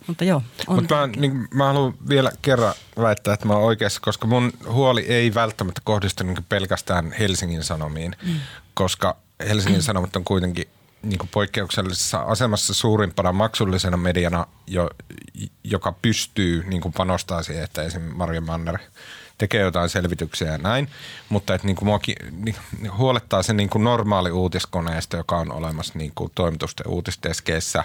mutta 0.07 0.23
joo. 0.23 0.41
On 0.67 0.75
Mutta 0.75 0.95
mä, 0.95 1.07
niin, 1.07 1.47
mä 1.53 1.65
haluan 1.65 1.93
vielä 2.09 2.31
kerran 2.41 2.73
väittää, 3.01 3.33
että 3.33 3.45
mä 3.45 3.53
oon 3.53 3.63
oikeassa, 3.63 4.01
koska 4.01 4.27
mun 4.27 4.53
huoli 4.67 5.01
ei 5.01 5.33
välttämättä 5.33 5.81
kohdistu 5.83 6.23
niin 6.23 6.45
pelkästään 6.49 7.11
Helsingin 7.11 7.63
Sanomiin, 7.63 8.15
mm. 8.25 8.39
koska 8.73 9.17
Helsingin 9.47 9.81
mm. 9.81 9.83
Sanomat 9.83 10.15
on 10.15 10.23
kuitenkin 10.23 10.67
niin 11.01 11.19
poikkeuksellisessa 11.31 12.19
asemassa 12.19 12.73
suurimpana 12.73 13.31
maksullisena 13.31 13.97
mediana, 13.97 14.47
jo, 14.67 14.89
joka 15.63 15.91
pystyy 15.91 16.63
niin 16.63 16.93
panostaa 16.97 17.43
siihen, 17.43 17.63
että 17.63 17.83
esimerkiksi 17.83 18.17
Marja 18.17 18.41
Manner– 18.41 18.77
tekee 19.38 19.61
jotain 19.61 19.89
selvityksiä 19.89 20.51
ja 20.51 20.57
näin, 20.57 20.89
mutta 21.29 21.55
että 21.55 21.67
niin 21.67 21.75
kuin 21.75 21.88
muakin 21.88 22.15
niin, 22.31 22.55
huolettaa 22.97 23.43
se 23.43 23.53
niin 23.53 23.69
kuin 23.69 23.83
normaali 23.83 24.31
uutiskoneesta, 24.31 25.17
joka 25.17 25.38
on 25.38 25.51
olemassa 25.51 25.93
niin 25.95 26.11
kuin 26.15 26.31
toimitusten 26.36 26.88
uutisteskeissä, 26.88 27.83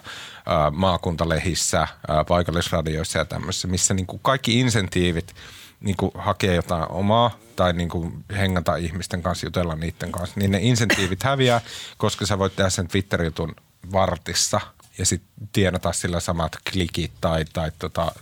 maakuntalehissä, 0.73 1.89
paikallisradioissa 2.29 3.19
ja 3.19 3.25
tämmöisissä, 3.25 3.69
missä 3.69 3.95
niin 3.95 4.07
kuin 4.07 4.21
kaikki 4.23 4.61
insentiivit 4.61 5.35
niin 5.81 5.97
kuin 5.97 6.13
hakee 6.15 6.55
jotain 6.55 6.91
omaa 6.91 7.39
tai 7.57 7.73
niin 7.73 7.89
kuin 7.89 8.25
hengata 8.37 8.77
ihmisten 8.77 9.23
kanssa, 9.23 9.47
jutella 9.47 9.75
niiden 9.75 10.13
kanssa, 10.13 10.41
niin 10.41 10.51
ne 10.51 10.59
insentiivit 10.63 11.23
häviää, 11.23 11.61
koska 11.99 12.27
sä 12.27 12.39
voit 12.39 12.57
tehdä 12.57 12.71
sen 12.71 12.89
Twitter-jutun 12.89 13.55
vartissa– 13.93 14.61
ja 15.01 15.07
sitten 15.07 15.49
tienata 15.53 15.93
sillä 15.93 16.21
samat 16.21 16.57
klikit 16.73 17.13
tai, 17.21 17.45
tai 17.53 17.73
tota, 17.79 18.13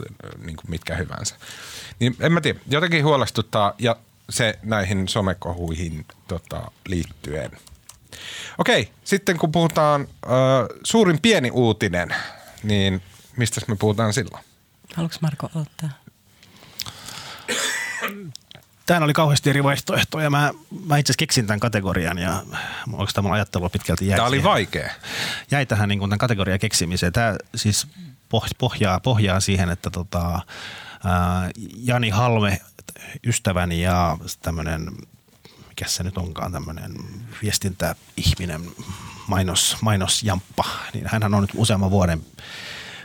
niin 0.44 0.56
kuin 0.56 0.70
mitkä 0.70 0.94
hyvänsä. 0.94 1.34
Niin 1.98 2.16
en 2.20 2.32
mä 2.32 2.40
tiedä, 2.40 2.58
jotenkin 2.70 3.04
huolestuttaa 3.04 3.74
ja 3.78 3.96
se 4.30 4.58
näihin 4.62 5.08
somekohuihin 5.08 6.06
tota, 6.28 6.70
liittyen. 6.86 7.50
Okei, 8.58 8.90
sitten 9.04 9.38
kun 9.38 9.52
puhutaan 9.52 10.00
äh, 10.00 10.30
suurin 10.84 11.20
pieni 11.20 11.50
uutinen, 11.50 12.14
niin 12.62 13.02
mistä 13.36 13.60
me 13.68 13.76
puhutaan 13.76 14.12
silloin? 14.12 14.44
Haluatko 14.94 15.18
Marko 15.20 15.50
aloittaa? 15.54 15.90
Täällä 18.88 19.04
oli 19.04 19.12
kauheasti 19.12 19.50
eri 19.50 19.64
vaihtoehtoja. 19.64 20.30
Mä, 20.30 20.52
mä 20.86 20.98
itse 20.98 21.10
asiassa 21.10 21.18
keksin 21.18 21.46
tämän 21.46 21.60
kategorian 21.60 22.18
ja 22.18 22.42
oikeastaan 22.92 23.24
mun 23.24 23.32
ajattelu 23.32 23.68
pitkälti 23.68 24.06
jäi 24.06 24.16
Tämä 24.16 24.28
oli 24.28 24.36
siihen. 24.36 24.50
vaikea. 24.50 24.90
Jäi 25.50 25.66
tähän 25.66 25.88
niin 25.88 25.98
kuin 25.98 26.08
tämän 26.08 26.18
kategorian 26.18 26.58
keksimiseen. 26.58 27.12
Tämä 27.12 27.36
siis 27.54 27.86
pohjaa, 28.58 29.00
pohjaa 29.00 29.40
siihen, 29.40 29.70
että 29.70 29.90
tota, 29.90 30.40
ää, 31.04 31.50
Jani 31.76 32.10
Halme, 32.10 32.60
ystäväni 33.26 33.82
ja 33.82 34.18
tämmöinen, 34.42 34.92
mikä 35.68 35.84
se 35.86 36.02
nyt 36.02 36.18
onkaan, 36.18 36.52
tämmöinen 36.52 36.94
viestintäihminen, 37.42 38.70
mainos, 39.26 39.76
mainosjamppa, 39.80 40.64
niin 40.94 41.04
hän 41.06 41.34
on 41.34 41.40
nyt 41.40 41.52
useamman 41.54 41.90
vuoden– 41.90 42.22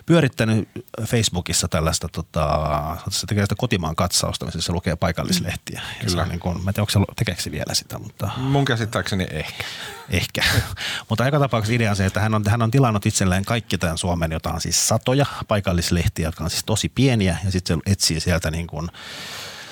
pyörittänyt 0.06 0.70
Facebookissa 1.02 1.68
tällaista, 1.68 2.08
tota, 2.08 2.98
se 3.10 3.28
tekee 3.28 3.44
sitä 3.44 3.56
kotimaan 3.58 3.96
katsausta, 3.96 4.46
missä 4.46 4.62
se 4.62 4.72
lukee 4.72 4.96
paikallislehtiä. 4.96 5.82
Ja 6.04 6.10
Se 6.10 6.22
on 6.22 6.30
niin 6.30 6.40
kuin, 6.40 6.64
mä 6.64 6.70
en 6.70 6.74
tiedä, 6.74 6.82
onko 6.82 6.92
se 6.92 7.14
tekeeksi 7.16 7.52
vielä 7.52 7.74
sitä, 7.74 8.00
mutta... 8.00 8.32
Mun 8.38 8.66
käsittääkseni 8.66 9.28
ehkä. 9.32 9.64
Ehkä. 10.10 10.44
mutta 11.10 11.24
aika 11.24 11.40
tapauksessa 11.40 11.76
idea 11.76 11.90
on 11.90 11.96
se, 11.96 12.06
että 12.06 12.20
hän 12.20 12.34
on, 12.34 12.44
hän 12.48 12.62
on 12.62 12.72
tilannut 12.72 13.06
itselleen 13.06 13.46
kaikki 13.46 13.78
tämän 13.78 13.98
Suomen, 13.98 14.32
jota 14.32 14.52
on 14.52 14.62
siis 14.62 14.88
satoja 14.88 15.26
paikallislehtiä, 15.48 16.28
jotka 16.28 16.44
on 16.44 16.50
siis 16.50 16.64
tosi 16.64 16.90
pieniä, 16.90 17.38
ja 17.46 17.52
sitten 17.52 17.78
se 17.86 17.92
etsii 17.92 18.20
sieltä 18.20 18.52
niin 18.52 18.68
kuin 18.68 18.90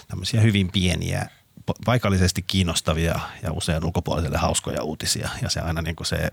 tämmöisiä 0.08 0.42
hyvin 0.42 0.72
pieniä 0.72 1.30
paikallisesti 1.86 2.42
kiinnostavia 2.42 3.20
ja 3.44 3.52
usein 3.52 3.86
ulkopuoliselle 3.86 4.38
hauskoja 4.38 4.84
uutisia. 4.84 5.30
Ja 5.42 5.50
se 5.50 5.60
aina 5.60 5.82
niin 5.82 5.96
kuin 5.96 6.08
se 6.08 6.32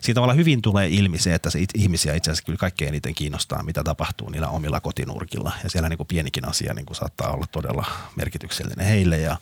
siitä 0.00 0.14
tavallaan 0.14 0.38
hyvin 0.38 0.62
tulee 0.62 0.88
ilmi 0.88 1.18
se, 1.18 1.34
että 1.34 1.50
se 1.50 1.60
it, 1.60 1.70
ihmisiä 1.74 2.14
itse 2.14 2.30
asiassa 2.30 2.44
kyllä 2.44 2.58
kaikkein 2.58 2.88
eniten 2.88 3.14
kiinnostaa, 3.14 3.62
mitä 3.62 3.84
tapahtuu 3.84 4.30
niillä 4.30 4.48
omilla 4.48 4.80
kotinurkilla. 4.80 5.52
Ja 5.64 5.70
siellä 5.70 5.88
niin 5.88 5.96
kuin 5.96 6.06
pienikin 6.06 6.48
asia 6.48 6.74
niin 6.74 6.86
kuin 6.86 6.96
saattaa 6.96 7.32
olla 7.32 7.46
todella 7.52 7.84
merkityksellinen 8.16 8.86
heille. 8.86 9.18
Ja 9.18 9.36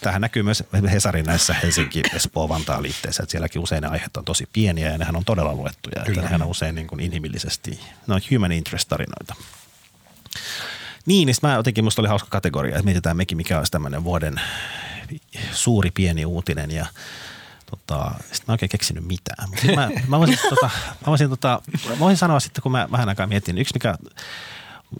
tähän 0.00 0.20
näkyy 0.20 0.42
myös 0.42 0.64
Hesarin 0.92 1.26
näissä 1.26 1.54
Helsinki, 1.54 2.02
Espoo, 2.14 2.48
Vantaan 2.48 2.82
liitteissä, 2.82 3.22
että 3.22 3.30
sielläkin 3.30 3.62
usein 3.62 3.82
ne 3.82 3.88
aiheet 3.88 4.16
on 4.16 4.24
tosi 4.24 4.48
pieniä 4.52 4.90
ja 4.90 4.98
nehän 4.98 5.16
on 5.16 5.24
todella 5.24 5.54
luettuja. 5.54 6.04
Kyllä. 6.04 6.08
Että 6.08 6.22
nehän 6.22 6.42
on 6.42 6.48
usein 6.48 6.74
niin 6.74 6.86
kuin 6.86 7.00
inhimillisesti, 7.00 7.80
ne 8.06 8.14
on 8.14 8.20
human 8.30 8.52
interest 8.52 8.88
tarinoita. 8.88 9.34
Niin, 11.06 11.26
niin 11.26 11.36
mä 11.42 11.54
jotenkin, 11.54 11.84
musta 11.84 12.02
oli 12.02 12.08
hauska 12.08 12.28
kategoria, 12.30 12.74
että 12.74 12.84
mietitään 12.84 13.16
mekin, 13.16 13.36
mikä 13.36 13.58
olisi 13.58 13.72
tämmöinen 13.72 14.04
vuoden 14.04 14.40
suuri 15.52 15.90
pieni 15.90 16.24
uutinen 16.24 16.70
ja 16.70 16.86
tota, 17.70 18.10
sitten 18.18 18.44
mä 18.48 18.52
oikein 18.52 18.68
keksinyt 18.68 19.04
mitään. 19.04 19.48
mä, 19.76 19.90
mä, 20.08 20.18
voisin, 20.18 20.38
tota, 20.50 20.70
mä, 20.90 21.06
voisin, 21.06 21.28
tota, 21.28 21.62
mä 21.88 21.98
voisin 21.98 22.16
sanoa 22.16 22.40
sitten, 22.40 22.62
kun 22.62 22.72
mä 22.72 22.88
vähän 22.92 23.08
aikaa 23.08 23.26
mietin, 23.26 23.58
yksi 23.58 23.74
mikä 23.74 23.94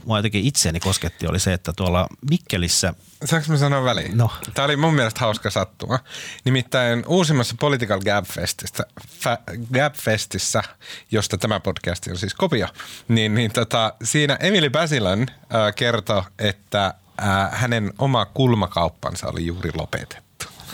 mua 0.04 0.18
jotenkin 0.18 0.44
itseäni 0.44 0.80
kosketti 0.80 1.26
oli 1.26 1.40
se, 1.40 1.52
että 1.52 1.72
tuolla 1.72 2.06
Mikkelissä– 2.30 2.94
Saanko 3.24 3.52
mä 3.52 3.56
sanoa 3.56 3.84
väliin? 3.84 4.18
No. 4.18 4.30
Tämä 4.54 4.64
oli 4.64 4.76
mun 4.76 4.94
mielestä 4.94 5.20
hauska 5.20 5.50
sattuma. 5.50 5.98
Nimittäin 6.44 7.04
uusimmassa 7.06 7.54
Political 7.60 8.00
Gap, 8.00 8.24
Festistä, 8.24 8.86
Fa, 9.20 9.38
Gap 9.74 9.94
Festissä, 9.94 10.62
josta 11.10 11.38
tämä 11.38 11.60
podcast 11.60 12.06
on 12.06 12.18
siis 12.18 12.34
kopio, 12.34 12.68
niin, 13.08 13.34
niin 13.34 13.52
tota, 13.52 13.94
siinä 14.02 14.36
Emily 14.40 14.70
Basilan 14.70 15.20
äh, 15.30 15.74
kertoi, 15.76 16.22
että 16.38 16.94
äh, 17.22 17.50
hänen 17.52 17.92
oma 17.98 18.26
kulmakauppansa 18.26 19.28
oli 19.28 19.46
juuri 19.46 19.70
lopetettu. 19.74 20.25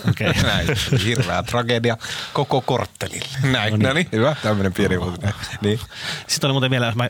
Okay. 0.09 0.33
Näin, 0.43 0.67
hirveä 1.05 1.43
tragedia 1.43 1.97
koko 2.33 2.61
korttelille. 2.61 3.37
Näin, 3.51 3.71
no 3.71 3.77
niin, 3.77 3.87
no 3.87 3.93
niin 3.93 4.07
hyvä, 4.11 4.35
tämmöinen 4.43 4.73
pieni 4.73 4.97
uutinen. 4.97 5.33
Niin. 5.61 5.79
Sitten 6.27 6.47
oli 6.47 6.53
muuten 6.53 6.71
vielä, 6.71 6.93
mä, 6.95 7.09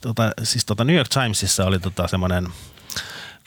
tota, 0.00 0.32
siis 0.42 0.64
tota 0.64 0.84
New 0.84 0.96
York 0.96 1.08
Timesissa 1.08 1.64
oli 1.64 1.80
tota 1.80 2.08
semmoinen– 2.08 2.48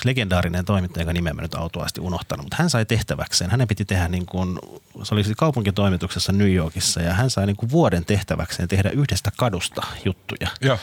legendaarinen 0.06 0.66
toimittaja, 0.66 1.02
joka 1.02 1.14
nimeä 1.14 1.34
nyt 1.42 1.56
autuaasti 1.56 2.02
unohtanut, 2.02 2.46
mutta 2.46 2.56
hän 2.60 2.70
sai 2.70 2.86
tehtäväkseen, 2.86 3.52
hänen 3.52 3.68
piti 3.68 3.86
tehdä 3.86 4.08
niin 4.08 4.26
kuin, 4.26 4.60
se 5.04 5.14
oli 5.16 5.24
siis 5.24 5.38
kaupunkitoimituksessa 5.38 6.32
New 6.32 6.54
Yorkissa 6.54 7.02
ja 7.02 7.14
hän 7.14 7.30
sai 7.30 7.46
niin 7.46 7.56
kuin 7.56 7.70
vuoden 7.70 8.06
tehtäväkseen 8.06 8.70
tehdä 8.70 8.90
yhdestä 8.90 9.32
kadusta 9.38 9.82
juttuja. 10.06 10.48
Ja, 10.62 10.78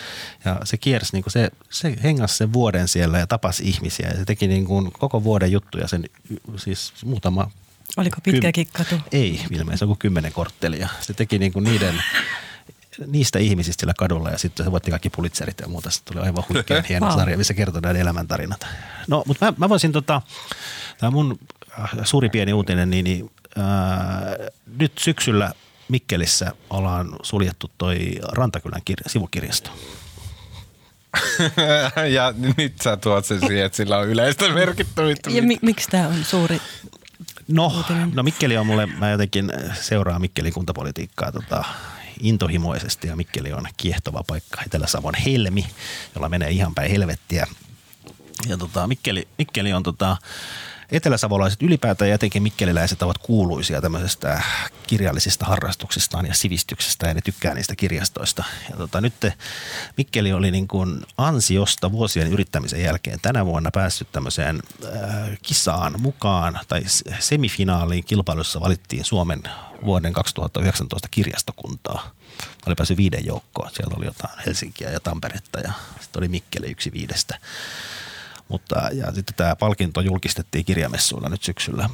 ja 0.45 0.61
se 0.65 0.77
kiersi, 0.77 1.13
niin 1.13 1.23
kuin 1.23 1.33
se, 1.33 1.51
se 1.71 1.97
hengasi 2.03 2.37
sen 2.37 2.53
vuoden 2.53 2.89
siellä 2.89 3.19
ja 3.19 3.27
tapasi 3.27 3.69
ihmisiä 3.69 4.09
ja 4.09 4.17
se 4.17 4.25
teki 4.25 4.49
niin 4.49 4.65
kuin 4.65 4.93
koko 4.93 5.25
vuoden 5.25 5.53
juttuja 5.53 5.89
sen 5.89 6.05
siis 6.57 6.93
muutama 7.05 7.51
Oliko 7.97 8.17
pitkäkin 8.23 8.67
katu? 8.73 8.95
Ei, 9.13 9.41
ilmeisesti 9.51 9.85
joku 9.85 9.97
kymmenen 9.99 10.33
korttelia. 10.33 10.89
Se 11.01 11.15
teki 11.15 11.39
niin 11.39 11.53
kuin 11.53 11.65
niiden 11.65 12.03
niistä 13.07 13.39
ihmisistä 13.39 13.81
sillä 13.81 13.95
kadulla 13.99 14.31
ja 14.31 14.39
sitten 14.39 14.67
se 14.67 14.73
voitti 14.73 14.91
kaikki 14.91 15.11
pulitserit 15.11 15.61
ja 15.61 15.69
muuta. 15.69 15.91
Sitten 15.91 16.15
tuli 16.15 16.27
aivan 16.27 16.45
huikean 16.49 16.85
hieno 16.89 17.17
sarja, 17.17 17.39
missä 17.39 17.55
kertoo 17.55 17.81
näiden 17.81 18.03
elämäntarinat. 18.03 18.67
No, 19.09 19.23
mutta 19.27 19.47
mä, 19.47 19.53
mä 19.57 19.69
voisin 19.69 19.93
tota, 19.93 20.23
tämä 20.99 21.11
mun 21.11 21.39
äh, 21.81 21.91
suuri 22.05 22.29
pieni 22.29 22.53
uutinen, 22.53 22.91
niin, 22.91 23.05
niin 23.05 23.31
ää, 23.57 24.37
nyt 24.79 24.93
syksyllä 24.99 25.53
Mikkelissä 25.89 26.53
ollaan 26.71 27.17
suljettu 27.23 27.71
toi 27.79 28.19
Rantakylän 28.33 28.81
kir- 28.91 29.09
sivukirjasto. 29.09 29.71
ja 32.15 32.35
nyt 32.57 32.75
sä 32.83 32.97
tuot 32.97 33.25
sen 33.25 33.41
siihen, 33.41 33.65
että 33.65 33.77
sillä 33.77 33.99
on 33.99 34.09
yleistä 34.09 34.49
merkittävyyttä. 34.49 35.31
Ja 35.31 35.43
mi- 35.43 35.59
miksi 35.63 35.89
tämä 35.91 36.09
on 36.09 36.25
suuri 36.25 36.61
No, 37.49 37.85
no 38.15 38.23
Mikkeli 38.23 38.57
on 38.57 38.67
mulle, 38.67 38.87
mä 38.87 39.11
jotenkin 39.11 39.53
seuraan 39.81 40.21
Mikkelin 40.21 40.53
kuntapolitiikkaa 40.53 41.33
tota, 41.33 41.65
intohimoisesti 42.21 43.09
ja 43.09 43.17
Mikkeli 43.17 43.53
on 43.53 43.67
kiehtova 43.77 44.25
paikka. 44.27 44.63
Etelä-Savon 44.67 45.15
helmi, 45.15 45.67
jolla 46.15 46.29
menee 46.29 46.51
ihan 46.51 46.75
päin 46.75 46.91
helvettiä. 46.91 47.47
Ja 48.49 48.57
tota, 48.57 48.87
Mikkeli, 48.87 49.29
Mikkeli 49.39 49.73
on 49.73 49.83
tota, 49.83 50.17
eteläsavolaiset 50.93 51.63
ylipäätään 51.63 52.09
ja 52.09 52.15
etenkin 52.15 52.43
mikkeliläiset 52.43 53.03
ovat 53.03 53.19
kuuluisia 53.19 53.81
tämmöisestä 53.81 54.43
kirjallisista 54.87 55.47
harrastuksistaan 55.47 56.27
ja 56.27 56.35
sivistyksestä 56.35 57.07
ja 57.07 57.15
ne 57.15 57.21
tykkää 57.21 57.55
niistä 57.55 57.77
kirjastoista. 57.77 58.45
Ja 58.71 58.77
tota, 58.77 59.01
nyt 59.01 59.15
Mikkeli 59.97 60.33
oli 60.33 60.51
niin 60.51 60.69
kuin 60.69 61.03
ansiosta 61.19 61.93
vuosien 61.93 62.29
yrittämisen 62.29 62.83
jälkeen 62.83 63.21
tänä 63.23 63.47
vuonna 63.47 63.71
päässyt 63.75 64.13
tämmöiseen 64.13 64.63
äh, 64.85 65.39
kisaan 65.43 66.01
mukaan 66.01 66.61
tai 66.69 66.83
semifinaaliin 67.19 68.05
kilpailussa 68.05 68.61
valittiin 68.61 69.05
Suomen 69.05 69.43
vuoden 69.85 70.13
2019 70.13 71.09
kirjastokuntaa. 71.11 72.11
Oli 72.67 72.75
päässyt 72.75 72.97
viiden 72.97 73.27
joukkoon. 73.27 73.71
Sieltä 73.73 73.97
oli 73.97 74.07
jotain 74.07 74.39
Helsinkiä 74.47 74.91
ja 74.91 75.01
Tamperetta 75.01 75.61
ja 75.61 75.73
sitten 76.01 76.21
oli 76.21 76.29
Mikkeli 76.29 76.71
yksi 76.71 76.93
viidestä. 76.93 77.39
Mutta 78.49 78.89
ja 78.93 79.13
sitten 79.13 79.35
tämä 79.37 79.57
palkinto 79.57 80.01
julkistettiin 80.01 80.65
kirjamessuilla 80.65 81.29
nyt 81.29 81.43
syksyllä 81.43 81.89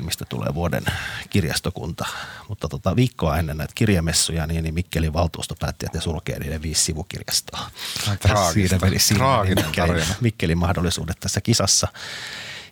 mistä 0.00 0.24
tulee 0.24 0.54
vuoden 0.54 0.84
kirjastokunta. 1.30 2.06
Mutta 2.48 2.68
tota, 2.68 2.96
viikkoa 2.96 3.38
ennen 3.38 3.56
näitä 3.56 3.72
kirjamessuja, 3.74 4.46
niin, 4.46 4.62
niin 4.62 4.74
Mikkelin 4.74 5.12
valtuusto 5.12 5.54
päätti, 5.60 5.86
että 5.86 5.98
ne 5.98 6.02
sulkee 6.02 6.38
niiden 6.38 6.62
viisi 6.62 6.82
sivukirjastoa. 6.82 7.70
Traagista. 8.20 8.52
Siinä 8.52 8.78
Mikkelin, 9.54 10.04
Mikkelin 10.20 10.58
mahdollisuudet 10.58 11.20
tässä 11.20 11.40
kisassa. 11.40 11.88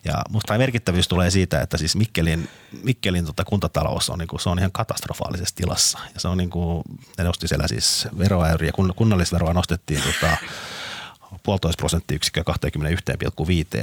Ja 0.05 0.21
musta 0.29 0.57
merkittävyys 0.57 1.07
tulee 1.07 1.31
siitä, 1.31 1.61
että 1.61 1.77
siis 1.77 1.95
Mikkelin, 1.95 2.49
Mikkelin 2.83 3.25
tota 3.25 3.45
kuntatalous 3.45 4.09
on, 4.09 4.19
niin 4.19 4.27
kuin, 4.27 4.39
se 4.39 4.49
on 4.49 4.59
ihan 4.59 4.71
katastrofaalisessa 4.71 5.55
tilassa. 5.55 5.99
Ja 6.13 6.19
se 6.19 6.27
on 6.27 6.37
niin 6.37 6.49
kuin, 6.49 6.83
ne 7.17 7.23
nosti 7.23 7.47
siellä 7.47 7.67
siis 7.67 8.07
veroäyriä, 8.17 8.71
kun 8.71 8.93
kunnallisveroa 8.95 9.53
nostettiin 9.53 10.01
tota, 10.01 10.37
puolitoista 11.43 11.81
prosenttiyksikköä 11.81 12.43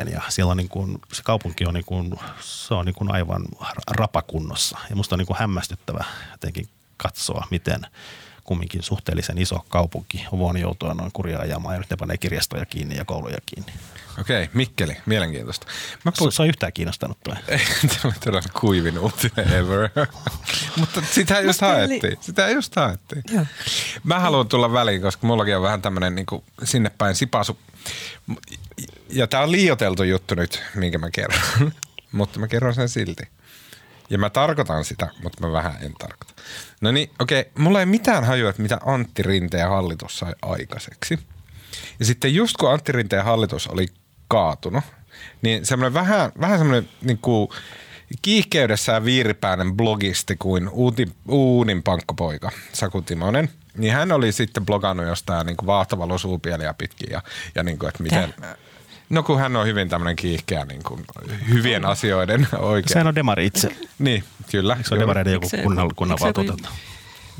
21,5 0.04 0.10
ja 0.12 0.22
siellä 0.28 0.50
on 0.50 0.56
niin 0.56 0.68
kuin, 0.68 0.98
se 1.12 1.22
kaupunki 1.22 1.66
on, 1.66 1.74
niin 1.74 1.84
kuin, 1.84 2.14
se 2.40 2.74
on 2.74 2.86
niin 2.86 2.94
kuin 2.94 3.12
aivan 3.12 3.44
rapakunnossa. 3.90 4.78
Ja 4.90 4.96
musta 4.96 5.14
on 5.14 5.18
niin 5.18 5.26
kuin 5.26 5.38
hämmästyttävä 5.38 6.04
jotenkin 6.32 6.68
katsoa, 6.96 7.46
miten 7.50 7.86
kumminkin 8.44 8.82
suhteellisen 8.82 9.38
iso 9.38 9.64
kaupunki 9.68 10.26
on 10.32 10.38
voinut 10.38 10.62
joutua 10.62 10.94
noin 10.94 11.12
kurjaa 11.12 11.42
ajamaan 11.42 11.74
ja 11.74 11.78
nyt 11.78 11.90
ne 11.90 11.96
panee 11.96 12.16
kirjastoja 12.16 12.66
kiinni 12.66 12.96
ja 12.96 13.04
kouluja 13.04 13.38
kiinni. 13.46 13.72
Okei, 14.20 14.50
Mikkeli, 14.54 14.96
mielenkiintoista. 15.06 15.66
Mä 16.04 16.10
puh- 16.10 16.30
se, 16.30 16.36
se 16.36 16.42
on 16.42 16.48
yhtään 16.48 16.72
kiinnostanut 16.72 17.18
toi. 17.24 17.34
Tämä 17.88 18.04
on 18.04 18.12
todella 18.24 18.48
kuivin 18.60 18.98
uutinen 18.98 19.52
ever. 19.52 19.88
Mutta 20.76 21.02
sitä 21.10 21.40
just 21.40 21.60
haettiin. 21.60 22.16
Sitä 22.20 22.48
just 22.48 22.76
haettiin. 22.76 23.22
Joo. 23.32 23.46
Mä 24.04 24.20
haluan 24.20 24.48
tulla 24.48 24.72
väliin, 24.72 25.02
koska 25.02 25.26
mullakin 25.26 25.56
on 25.56 25.62
vähän 25.62 25.82
tämmöinen 25.82 26.14
niin 26.14 26.26
sinne 26.64 26.90
päin 26.98 27.14
sipasu. 27.14 27.58
Ja 29.08 29.26
tää 29.26 29.42
on 29.42 29.52
liioteltu 29.52 30.02
juttu 30.02 30.34
nyt, 30.34 30.62
minkä 30.74 30.98
mä 30.98 31.10
kerron. 31.10 31.40
mutta 32.12 32.40
mä 32.40 32.48
kerron 32.48 32.74
sen 32.74 32.88
silti. 32.88 33.22
Ja 34.10 34.18
mä 34.18 34.30
tarkoitan 34.30 34.84
sitä, 34.84 35.08
mutta 35.22 35.46
mä 35.46 35.52
vähän 35.52 35.76
en 35.80 35.94
tarkoita. 35.98 36.34
No 36.82 36.92
niin, 36.92 37.10
okei. 37.18 37.40
Okay. 37.40 37.52
Mulla 37.58 37.80
ei 37.80 37.86
mitään 37.86 38.24
hajua, 38.24 38.50
että 38.50 38.62
mitä 38.62 38.78
Antti 38.86 39.22
Rinteen 39.22 39.68
hallitus 39.68 40.18
sai 40.18 40.32
aikaiseksi. 40.42 41.18
Ja 41.98 42.04
sitten 42.04 42.34
just 42.34 42.56
kun 42.56 42.72
Antti 42.72 42.92
Rinteen 42.92 43.24
hallitus 43.24 43.68
oli 43.68 43.86
kaatunut, 44.28 44.84
niin 45.42 45.66
semmoinen 45.66 45.94
vähän, 45.94 46.32
vähän 46.40 46.58
semmoinen 46.58 46.88
niin 47.02 47.18
kuin 47.18 47.48
kiihkeydessään 48.22 49.04
viiripäinen 49.04 49.76
blogisti 49.76 50.36
kuin 50.36 50.68
uutin, 50.68 51.14
uunin 51.28 51.82
pankkopoika 51.82 52.50
Saku 52.72 53.02
Timonen. 53.02 53.48
Niin 53.76 53.94
hän 53.94 54.12
oli 54.12 54.32
sitten 54.32 54.66
blogannut 54.66 55.06
jostain 55.06 55.46
niin 55.46 55.56
vaahtovalosuupieliä 55.66 56.74
pitkin 56.74 57.10
ja, 57.10 57.22
ja 57.54 57.62
niin 57.62 57.78
kuin, 57.78 57.88
että 57.88 58.02
miten... 58.02 58.34
Tää. 58.40 58.56
No 59.12 59.22
kun 59.22 59.38
hän 59.38 59.56
on 59.56 59.66
hyvin 59.66 59.88
tämmöinen 59.88 60.16
kiihkeä 60.16 60.64
niin 60.64 60.82
kuin, 60.82 61.04
hyvien 61.48 61.84
asioiden 61.84 62.48
oikein. 62.58 62.92
Sehän 62.92 63.06
on 63.06 63.14
demari 63.14 63.46
itse. 63.46 63.68
Niin, 63.98 64.24
kyllä. 64.50 64.76
Se 64.84 64.94
on 64.94 65.00
demareiden 65.00 65.32
joku 65.32 65.48
kunnan, 65.62 65.90
kunnan 65.96 66.18
valtuutettu. 66.20 66.68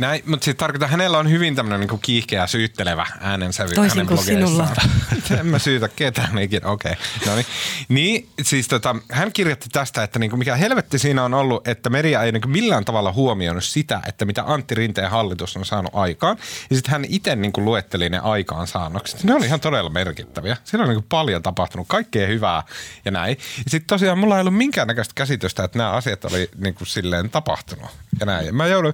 Näin, 0.03 0.23
mutta 0.27 0.45
sitten 0.45 0.59
tarkoittaa, 0.65 0.89
hänellä 0.89 1.19
on 1.19 1.31
hyvin 1.31 1.55
tämmöinen 1.55 1.81
niinku 1.81 1.99
kiihkeä 1.99 2.47
syyttelevä 2.47 3.07
äänensävy 3.21 3.75
Toisin 3.75 3.99
hänen 3.99 4.07
kuin 4.07 4.25
sinulla. 4.25 4.69
en 5.41 5.47
mä 5.47 5.59
syytä 5.59 5.89
ketään 5.89 6.39
ikinä, 6.39 6.69
okei. 6.69 6.93
Okay. 6.93 7.29
No 7.29 7.35
niin. 7.35 7.47
niin, 7.89 8.29
siis 8.43 8.69
tota, 8.69 8.97
hän 9.13 9.33
kirjoitti 9.33 9.69
tästä, 9.69 10.03
että 10.03 10.19
niinku 10.19 10.37
mikä 10.37 10.57
helvetti 10.57 10.99
siinä 10.99 11.25
on 11.25 11.35
ollut, 11.35 11.69
että 11.69 11.91
media 11.91 12.23
ei 12.23 12.33
niinku 12.33 12.49
millään 12.49 12.85
tavalla 12.85 13.13
huomioinut 13.13 13.65
sitä, 13.65 14.01
että 14.07 14.25
mitä 14.25 14.45
Antti 14.47 14.75
Rinteen 14.75 15.11
hallitus 15.11 15.57
on 15.57 15.65
saanut 15.65 15.95
aikaan. 15.95 16.37
Ja 16.71 16.77
sitten 16.77 16.93
hän 16.93 17.05
itse 17.09 17.37
niinku 17.37 17.65
luetteli 17.65 18.09
ne 18.09 18.19
aikaansaannokset. 18.19 19.25
Ne 19.25 19.35
oli 19.35 19.47
ihan 19.47 19.61
todella 19.61 19.91
merkittäviä. 19.91 20.57
Siinä 20.65 20.85
on 20.85 20.89
niinku 20.89 21.07
paljon 21.09 21.43
tapahtunut, 21.43 21.89
kaikkea 21.89 22.27
hyvää 22.27 22.63
ja 23.05 23.11
näin. 23.11 23.37
Ja 23.65 23.71
sitten 23.71 23.89
tosiaan 23.89 24.19
mulla 24.19 24.37
ei 24.37 24.41
ollut 24.41 24.57
minkäännäköistä 24.57 25.13
käsitystä, 25.15 25.65
että 25.65 25.79
nämä 25.79 25.91
asiat 25.91 26.25
oli 26.25 26.51
niinku 26.57 26.85
silleen 26.85 27.31
tapahtunut 27.31 27.91
ja 28.21 28.27
näin. 28.27 28.47
Ja 28.47 28.53
mä 28.53 28.67
joudun, 28.67 28.93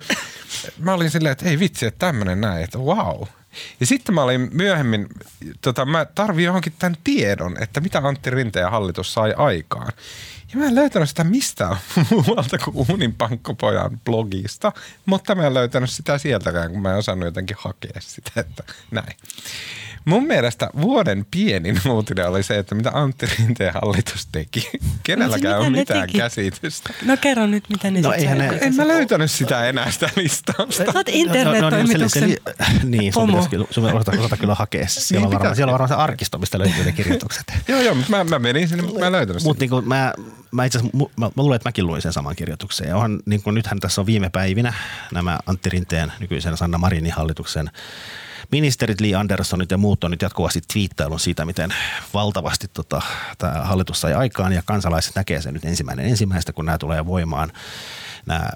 mä 0.79 0.95
olin 0.95 1.11
silleen, 1.11 1.33
että 1.33 1.49
ei 1.49 1.59
vitsi, 1.59 1.87
että 1.87 2.07
tämmöinen 2.07 2.41
näin, 2.41 2.65
että 2.65 2.79
wow. 2.79 3.23
Ja 3.81 3.87
sitten 3.87 4.15
mä 4.15 4.23
olin 4.23 4.49
myöhemmin, 4.53 5.07
tota, 5.61 5.85
mä 5.85 6.05
tarvin 6.05 6.45
johonkin 6.45 6.73
tämän 6.79 6.97
tiedon, 7.05 7.63
että 7.63 7.81
mitä 7.81 7.99
Antti 7.99 8.31
Rinteen 8.31 8.71
hallitus 8.71 9.15
sai 9.15 9.35
aikaan. 9.37 9.93
Ja 10.53 10.59
mä 10.59 10.67
en 10.67 10.75
löytänyt 10.75 11.09
sitä 11.09 11.25
mistään 11.25 11.77
muualta 12.11 12.59
kuin 12.59 12.87
Uunin 12.91 13.15
pankkopojan 13.15 14.01
blogista, 14.05 14.73
mutta 15.07 15.35
mä 15.35 15.47
en 15.47 15.55
löytänyt 15.55 15.91
sitä 15.91 16.19
sieltäkään, 16.19 16.71
kun 16.71 16.83
mä 16.83 16.91
en 16.91 16.99
osannut 16.99 17.25
jotenkin 17.25 17.57
hakea 17.61 18.01
sitä, 18.01 18.31
että 18.37 18.65
näin. 18.91 19.17
Mun 20.05 20.27
mielestä 20.27 20.71
vuoden 20.81 21.27
pienin 21.31 21.81
uutinen 21.91 22.29
oli 22.29 22.43
se, 22.43 22.59
että 22.59 22.75
mitä 22.75 22.91
Antti 22.95 23.27
Rinteen 23.27 23.75
hallitus 23.75 24.29
teki. 24.33 24.71
Kenelläkään 25.03 25.55
mitä 25.57 25.67
on 25.67 25.73
mitään 25.73 26.01
teki? 26.07 26.19
käsitystä. 26.19 26.91
No 27.05 27.17
kerro 27.17 27.47
nyt, 27.47 27.65
mitä 27.69 27.91
ne 27.91 28.01
No 28.01 28.11
sit 28.11 28.21
eihän 28.21 28.39
ne- 28.39 28.59
En 28.61 28.75
mä 28.77 28.89
löytänyt 28.89 29.31
sitä 29.31 29.69
enää 29.69 29.91
sitä 29.91 30.11
listausta. 30.17 30.85
Sä 30.85 30.93
oot 30.95 31.07
niin, 31.07 31.27
internet-toimituksen 31.27 32.31
se, 32.31 32.37
se, 32.67 32.87
niin, 32.87 33.13
sun 33.13 33.21
pomo. 33.23 33.33
pitäisi 33.33 33.51
kyllä, 33.51 33.67
sun 33.71 33.85
osata, 33.85 34.13
osata 34.21 34.37
kyllä 34.37 34.55
hakea 34.55 34.89
se. 34.89 35.01
Siellä, 35.01 35.27
on 35.27 35.33
varmaan, 35.33 35.57
siellä 35.57 35.71
on 35.71 35.73
varmaan 35.73 35.89
se 35.89 35.95
arkisto, 35.95 36.39
mistä 36.39 36.59
löytyy 36.59 36.85
ne 36.85 36.93
kirjoitukset. 36.93 37.45
Joo, 37.69 37.81
joo, 37.81 37.95
mutta 37.95 38.11
mä, 38.11 38.25
mä 38.25 38.39
menin 38.39 38.69
sinne, 38.69 38.83
mutta 38.83 39.01
mä 39.01 39.07
en 39.07 39.13
löytänyt 39.13 39.43
sitä. 39.43 39.49
Mutta 39.51 39.65
niin 39.77 39.89
mä, 39.89 40.13
mä 40.51 40.65
itse 40.65 40.79
asiassa, 40.79 40.99
mä, 41.17 41.27
mä 41.27 41.31
luulen, 41.37 41.57
että 41.57 41.69
mäkin 41.69 41.87
luin 41.87 42.03
sen 42.03 42.13
saman 42.13 42.37
kirjoituksen. 42.37 42.89
Ja 42.89 42.95
onhan, 42.95 43.21
niin 43.27 43.43
kuin 43.43 43.55
nythän 43.55 43.81
tässä 43.81 44.01
on 44.01 44.07
viime 44.07 44.31
päivinä 44.31 44.73
nämä 45.13 45.39
Antti 45.47 45.71
Rinteen 45.71 46.13
nykyisen 46.21 46.57
Sanna 46.57 46.79
Marinin 46.79 47.13
hallituksen 47.13 47.71
ministerit 48.51 49.01
Lee 49.01 49.15
Anderssonit 49.15 49.71
ja 49.71 49.79
muut 49.79 50.05
on 50.05 50.11
nyt 50.11 50.23
jatkuvasti 50.23 50.61
twiittailun 50.73 51.21
siitä, 51.21 51.45
miten 51.45 51.75
valtavasti 52.15 52.69
tota, 52.69 53.03
tämä 53.39 53.53
hallitus 53.53 54.01
sai 54.01 54.15
aikaan 54.15 54.53
ja 54.53 54.63
kansalaiset 54.65 55.15
näkee 55.15 55.43
sen 55.43 55.55
nyt 55.55 55.65
ensimmäinen 55.65 56.07
ensimmäistä, 56.07 56.53
kun 56.53 56.65
nämä 56.65 56.79
tulee 56.79 57.07
voimaan 57.07 57.53
nämä 58.27 58.51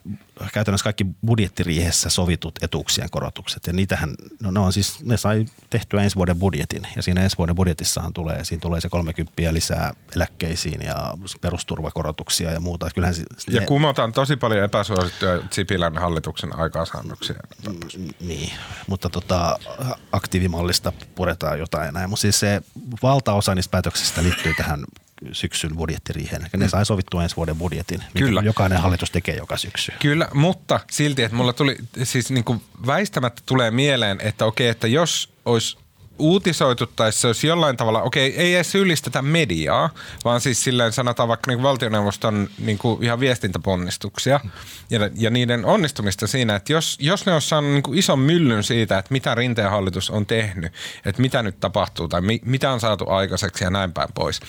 käytännössä 0.53 0.85
kaikki 0.85 1.07
budjettiriihessä 1.27 2.11
sovitut 2.11 2.59
etuuksien 2.63 3.11
korotukset. 3.11 3.67
Ja 3.67 3.73
niitähän, 3.73 4.15
no 4.41 4.51
ne 4.51 4.61
on 4.61 4.73
siis, 4.73 5.05
ne 5.05 5.17
sai 5.17 5.47
tehtyä 5.71 6.03
ensi 6.03 6.17
vuoden 6.17 6.39
budjetin. 6.39 6.87
Ja 6.97 7.03
siinä 7.03 7.23
ensi 7.23 7.39
vuoden 7.39 7.55
budjetissahan 7.55 8.13
tulee, 8.13 8.45
siinä 8.45 8.61
tulee 8.61 8.81
se 8.81 8.89
30 8.89 9.33
lisää 9.51 9.95
eläkkeisiin 10.17 10.83
ja 10.83 11.15
perusturvakorotuksia 11.41 12.51
ja 12.51 12.61
muuta. 12.61 12.91
Kyllähän 12.95 13.15
se, 13.15 13.23
Ja 13.51 13.61
ne- 13.61 13.67
kumotaan 13.67 14.13
tosi 14.13 14.37
paljon 14.37 14.65
epäsuosittuja 14.65 15.43
Sipilän 15.51 15.99
hallituksen 15.99 16.59
aikaansaannoksia. 16.59 17.37
Niin, 18.21 18.53
mutta 18.87 19.11
tota, 19.11 19.59
aktiivimallista 20.13 20.93
puretaan 21.15 21.59
jotain 21.59 21.87
ja 21.87 21.93
näin. 21.93 22.11
Mutta 22.11 22.21
siis 22.21 22.41
se 22.41 22.63
valtaosa 23.03 23.55
niistä 23.55 23.71
päätöksistä 23.71 24.23
liittyy 24.23 24.55
tähän 24.55 24.85
syksyn 25.33 25.77
budjettiriiheen. 25.77 26.43
Eli 26.43 26.63
ne 26.63 26.69
sai 26.69 26.87
sovittua 26.87 27.23
ensi 27.23 27.37
vuoden 27.37 27.57
budjetin, 27.57 28.05
Kyllä. 28.19 28.43
jokainen 28.45 28.81
hallitus 28.81 29.11
tekee 29.11 29.37
joka 29.37 29.57
syksy. 29.57 29.93
Kyllä, 29.99 30.29
mutta 30.35 30.81
silti, 30.91 31.23
että 31.23 31.37
mulla 31.37 31.53
tuli, 31.53 31.77
siis 32.03 32.31
niin 32.31 32.45
kuin 32.45 32.63
väistämättä 32.87 33.43
tulee 33.47 33.71
mieleen, 33.71 34.21
että 34.21 34.45
okei, 34.45 34.69
että 34.69 34.87
jos 34.87 35.33
olisi 35.45 35.79
uutisoitu 36.19 36.87
tai 36.87 37.13
se 37.13 37.27
olisi 37.27 37.47
jollain 37.47 37.77
tavalla, 37.77 38.03
okei, 38.03 38.37
ei 38.37 38.55
edes 38.55 38.73
syyllistetä 38.73 39.23
mediaa, 39.23 39.91
vaan 40.25 40.41
siis 40.41 40.65
silleen 40.65 40.93
sanotaan 40.93 41.29
vaikka 41.29 41.51
niin 41.51 41.63
valtioneuvoston 41.63 42.49
niin 42.59 42.79
kuin 42.79 43.05
ihan 43.05 43.21
viestintäponnistuksia 43.21 44.41
ja, 44.91 45.11
ja 45.15 45.31
niiden 45.31 45.65
onnistumista 45.65 46.27
siinä, 46.27 46.57
että 46.57 46.73
jos, 46.73 46.97
jos 47.01 47.27
ne 47.27 47.33
olisi 47.33 47.49
saanut 47.49 47.71
niin 47.71 47.83
kuin 47.83 47.99
ison 47.99 48.19
myllyn 48.19 48.65
siitä, 48.65 48.99
että 48.99 49.13
mitä 49.13 49.35
Rinteen 49.35 49.71
hallitus 49.71 50.11
on 50.11 50.27
tehnyt, 50.27 50.73
että 51.05 51.23
mitä 51.23 51.43
nyt 51.43 51.61
tapahtuu 51.61 52.09
tai 52.09 52.21
mi, 52.21 52.41
mitä 52.45 52.73
on 52.73 52.81
saatu 52.81 53.11
aikaiseksi 53.11 53.65
ja 53.65 53.71
näin 53.71 53.93
päin 53.93 54.09
pois. 54.15 54.41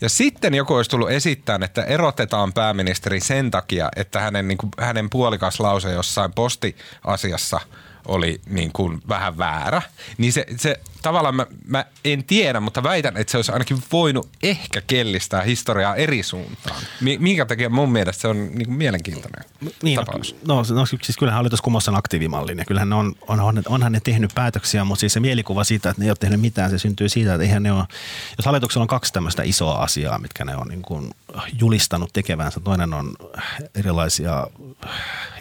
Ja 0.00 0.08
sitten 0.08 0.54
joku 0.54 0.74
olisi 0.74 0.90
tullut 0.90 1.10
esittämään, 1.10 1.62
että 1.62 1.82
erotetaan 1.82 2.52
pääministeri 2.52 3.20
sen 3.20 3.50
takia, 3.50 3.88
että 3.96 4.20
hänen, 4.20 4.48
niin 4.48 4.58
kuin, 4.58 4.70
hänen 4.78 5.10
puolikas 5.10 5.60
lause 5.60 5.92
jossain 5.92 6.32
postiasiassa 6.32 7.60
oli 8.08 8.40
niin 8.46 8.70
kuin 8.72 9.02
vähän 9.08 9.38
väärä. 9.38 9.82
Niin 10.18 10.32
se, 10.32 10.46
se 10.56 10.80
tavallaan 11.08 11.34
mä, 11.34 11.46
mä 11.66 11.84
en 12.04 12.24
tiedä, 12.24 12.60
mutta 12.60 12.82
väitän, 12.82 13.16
että 13.16 13.30
se 13.30 13.38
olisi 13.38 13.52
ainakin 13.52 13.82
voinut 13.92 14.28
ehkä 14.42 14.80
kellistää 14.86 15.42
historiaa 15.42 15.96
eri 15.96 16.22
suuntaan. 16.22 16.82
Mi- 17.00 17.18
minkä 17.18 17.46
takia 17.46 17.68
mun 17.70 17.92
mielestä 17.92 18.20
se 18.20 18.28
on 18.28 18.36
niin 18.36 18.66
kuin 18.66 18.76
mielenkiintoinen 18.78 19.44
Niin, 19.82 19.96
tapaus. 19.96 20.36
no, 20.46 20.54
no, 20.54 20.74
no, 20.74 20.86
siis 20.86 21.16
kyllähän 21.18 21.36
hallitus 21.36 21.60
sen 21.84 21.94
aktiivimallin 21.96 22.58
ja 22.58 22.64
kyllähän 22.64 22.88
ne 22.88 22.94
on, 22.94 23.14
on, 23.28 23.40
on, 23.40 23.62
onhan 23.68 23.92
ne 23.92 24.00
tehnyt 24.00 24.30
päätöksiä, 24.34 24.84
mutta 24.84 25.00
siis 25.00 25.12
se 25.12 25.20
mielikuva 25.20 25.64
siitä, 25.64 25.90
että 25.90 26.00
ne 26.00 26.06
ei 26.06 26.10
ole 26.10 26.16
tehnyt 26.20 26.40
mitään, 26.40 26.70
se 26.70 26.78
syntyy 26.78 27.08
siitä, 27.08 27.34
että 27.34 27.42
eihän 27.44 27.62
ne 27.62 27.72
ole, 27.72 27.84
jos 28.38 28.46
hallituksella 28.46 28.82
on 28.82 28.88
kaksi 28.88 29.12
tämmöistä 29.12 29.42
isoa 29.42 29.74
asiaa, 29.82 30.18
mitkä 30.18 30.44
ne 30.44 30.56
on 30.56 30.68
niin 30.68 30.82
kuin 30.82 31.10
julistanut 31.60 32.12
tekevänsä, 32.12 32.60
toinen 32.60 32.94
on 32.94 33.12
erilaisia 33.74 34.46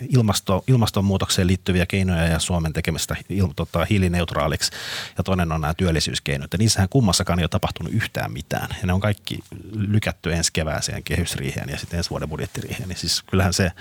ilmasto, 0.10 0.64
ilmastonmuutokseen 0.68 1.48
liittyviä 1.48 1.86
keinoja 1.86 2.24
ja 2.28 2.40
Suomen 2.40 2.74
tekemistä 2.74 3.16
il, 3.30 3.48
tota, 3.56 3.86
hiilineutraaliksi 3.90 4.72
ja 5.18 5.24
toinen 5.24 5.52
on 5.52 5.57
nämä 5.62 5.74
työllisyyskeinot. 5.74 6.54
Ja 6.54 6.58
niissähän 6.58 6.90
kummassakaan 6.90 7.40
ei 7.40 7.44
ole 7.44 7.50
tapahtunut 7.50 7.94
yhtään 7.94 8.32
mitään. 8.32 8.70
Ja 8.82 8.88
ne 8.88 8.94
on 8.94 9.00
kaikki 9.00 9.40
lykätty 9.74 10.34
ensi 10.34 10.54
kevääseen 10.54 11.04
kehysriiheen 11.04 11.70
ja 11.70 11.78
sitten 11.78 11.98
ensi 11.98 12.10
vuoden 12.10 12.30
budjettiriiheen. 12.30 12.90
Niin 12.90 12.98
siis 12.98 13.24
kyllähän 13.24 13.54
se, 13.54 13.72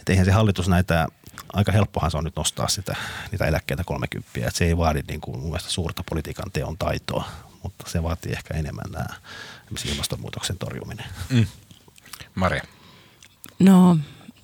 että 0.00 0.12
eihän 0.12 0.26
se 0.26 0.32
hallitus 0.32 0.68
näitä, 0.68 1.08
aika 1.52 1.72
helppohan 1.72 2.10
se 2.10 2.16
on 2.16 2.24
nyt 2.24 2.36
nostaa 2.36 2.68
sitä, 2.68 2.96
niitä 3.32 3.46
eläkkeitä 3.46 3.84
30. 3.84 4.30
Että 4.36 4.50
se 4.52 4.64
ei 4.64 4.76
vaadi 4.76 5.02
niin 5.08 5.20
kuin 5.20 5.38
mun 5.38 5.48
mielestä 5.48 5.70
suurta 5.70 6.04
politiikan 6.08 6.50
teon 6.52 6.78
taitoa, 6.78 7.28
mutta 7.62 7.90
se 7.90 8.02
vaatii 8.02 8.32
ehkä 8.32 8.54
enemmän 8.54 8.92
nämä 8.92 9.06
ilmastonmuutoksen 9.84 10.58
torjuminen. 10.58 11.06
Maria. 12.34 12.62
No, 13.58 13.98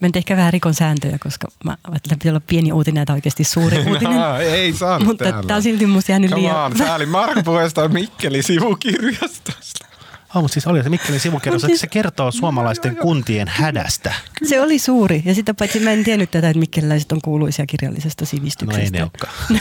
en 0.07 0.13
ehkä 0.15 0.37
vähän 0.37 0.53
rikon 0.53 0.75
sääntöjä, 0.75 1.19
koska 1.19 1.49
mä 1.65 1.71
ajattelin, 1.71 1.95
että 2.15 2.17
pitää 2.17 2.33
olla 2.33 2.41
pieni 2.47 2.73
uutinen 2.73 3.07
tai 3.07 3.15
oikeasti 3.17 3.45
suuri 3.45 3.79
uutinen. 3.89 4.17
No, 4.21 4.37
ei 4.39 4.73
saa 4.73 5.01
Mutta 5.01 5.25
tämä 5.47 5.57
on 5.57 5.63
silti 5.63 5.87
musta 5.87 6.13
jäänyt 6.13 6.31
Come 6.31 6.43
liian... 6.43 6.57
on, 6.57 6.79
sääli 6.79 7.07
Marko 7.07 7.43
puheesta 7.43 7.89
Mikkeli 7.89 8.43
sivukirjastosta. 8.43 9.87
Oh, 10.35 10.43
mutta 10.43 10.53
siis 10.53 10.67
oli 10.67 10.83
se 10.83 10.89
Mikkelin 10.89 11.21
sivukerros, 11.21 11.63
Mut 11.63 11.69
siis- 11.71 11.81
se 11.81 11.87
kertoo 11.87 12.31
suomalaisten 12.33 12.97
kuntien 12.97 13.49
hädästä. 13.49 14.15
Se 14.45 14.61
oli 14.61 14.79
suuri. 14.79 15.23
Ja 15.25 15.35
sitä 15.35 15.55
paitsi 15.55 15.81
mä 15.81 15.91
en 15.91 16.05
tiennyt 16.05 16.31
tätä, 16.31 16.49
että 16.49 16.59
mikkeliläiset 16.61 17.13
on 17.13 17.21
kuuluisia 17.25 17.67
kirjallisesta 17.67 18.23
No 18.23 18.27
sivistyksestä. 18.27 18.83
ei 18.85 18.91
ne 18.91 19.03
olekaan. 19.03 19.33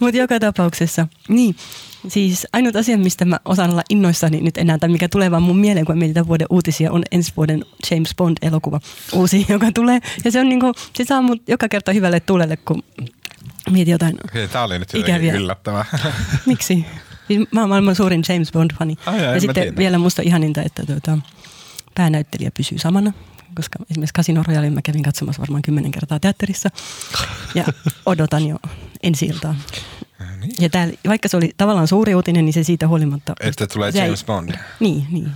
Mutta 0.00 0.16
joka 0.16 0.40
tapauksessa, 0.40 1.06
niin. 1.28 1.56
Siis 2.08 2.46
ainut 2.52 2.76
asia, 2.76 2.98
mistä 2.98 3.24
mä 3.24 3.40
osaan 3.44 3.70
olla 3.70 3.82
innoissani 3.90 4.40
nyt 4.40 4.58
enää, 4.58 4.78
tai 4.78 4.88
mikä 4.88 5.08
tulee 5.08 5.30
vaan 5.30 5.42
mun 5.42 5.58
mieleen, 5.58 5.86
kun 5.86 5.98
tämän 6.14 6.28
vuoden 6.28 6.46
uutisia, 6.50 6.92
on 6.92 7.02
ensi 7.10 7.32
vuoden 7.36 7.64
James 7.90 8.14
Bond-elokuva 8.16 8.80
uusi, 9.12 9.46
joka 9.54 9.66
tulee. 9.74 10.00
Ja 10.24 10.32
se 10.32 10.40
on 10.40 10.48
niinku, 10.48 10.72
se 10.96 11.04
saa 11.04 11.22
mut 11.22 11.42
joka 11.48 11.68
kerta 11.68 11.92
hyvälle 11.92 12.20
tuulelle, 12.20 12.56
kun 12.56 12.82
mietin 13.70 13.92
jotain. 13.92 14.16
Tämä 14.52 14.64
oli 14.64 14.78
nyt 14.78 14.94
Ikäviä. 14.94 15.34
yllättävää. 15.34 15.84
Miksi? 16.46 16.86
Siis 17.28 17.48
mä 17.52 17.60
oon 17.60 17.68
maailman 17.68 17.94
suurin 17.94 18.22
James 18.28 18.52
Bond-fani. 18.52 18.96
Ai, 19.06 19.24
ja 19.24 19.40
sitten 19.40 19.54
tiedä. 19.62 19.76
vielä 19.76 19.98
musta 19.98 20.22
ihaninta, 20.22 20.62
että 20.62 20.86
tuota, 20.86 21.18
päänäyttelijä 21.94 22.50
pysyy 22.56 22.78
samana, 22.78 23.12
koska 23.54 23.78
esimerkiksi 23.90 24.14
Casino 24.14 24.42
Royale 24.48 24.70
mä 24.70 24.82
kävin 24.82 25.02
katsomassa 25.02 25.40
varmaan 25.40 25.62
kymmenen 25.62 25.90
kertaa 25.90 26.20
teatterissa. 26.20 26.68
Ja 27.54 27.64
odotan 28.06 28.46
jo 28.46 28.56
ensi 29.02 29.26
iltaa. 29.26 29.54
Niin. 30.40 30.52
Ja 30.60 30.68
täällä, 30.68 30.94
vaikka 31.08 31.28
se 31.28 31.36
oli 31.36 31.50
tavallaan 31.56 31.88
suuri 31.88 32.14
uutinen, 32.14 32.44
niin 32.44 32.52
se 32.52 32.62
siitä 32.62 32.88
huolimatta... 32.88 33.34
Että 33.40 33.66
tulee 33.66 33.90
James 33.94 34.24
Bond. 34.24 34.54
Niin, 34.80 35.06
niin. 35.10 35.30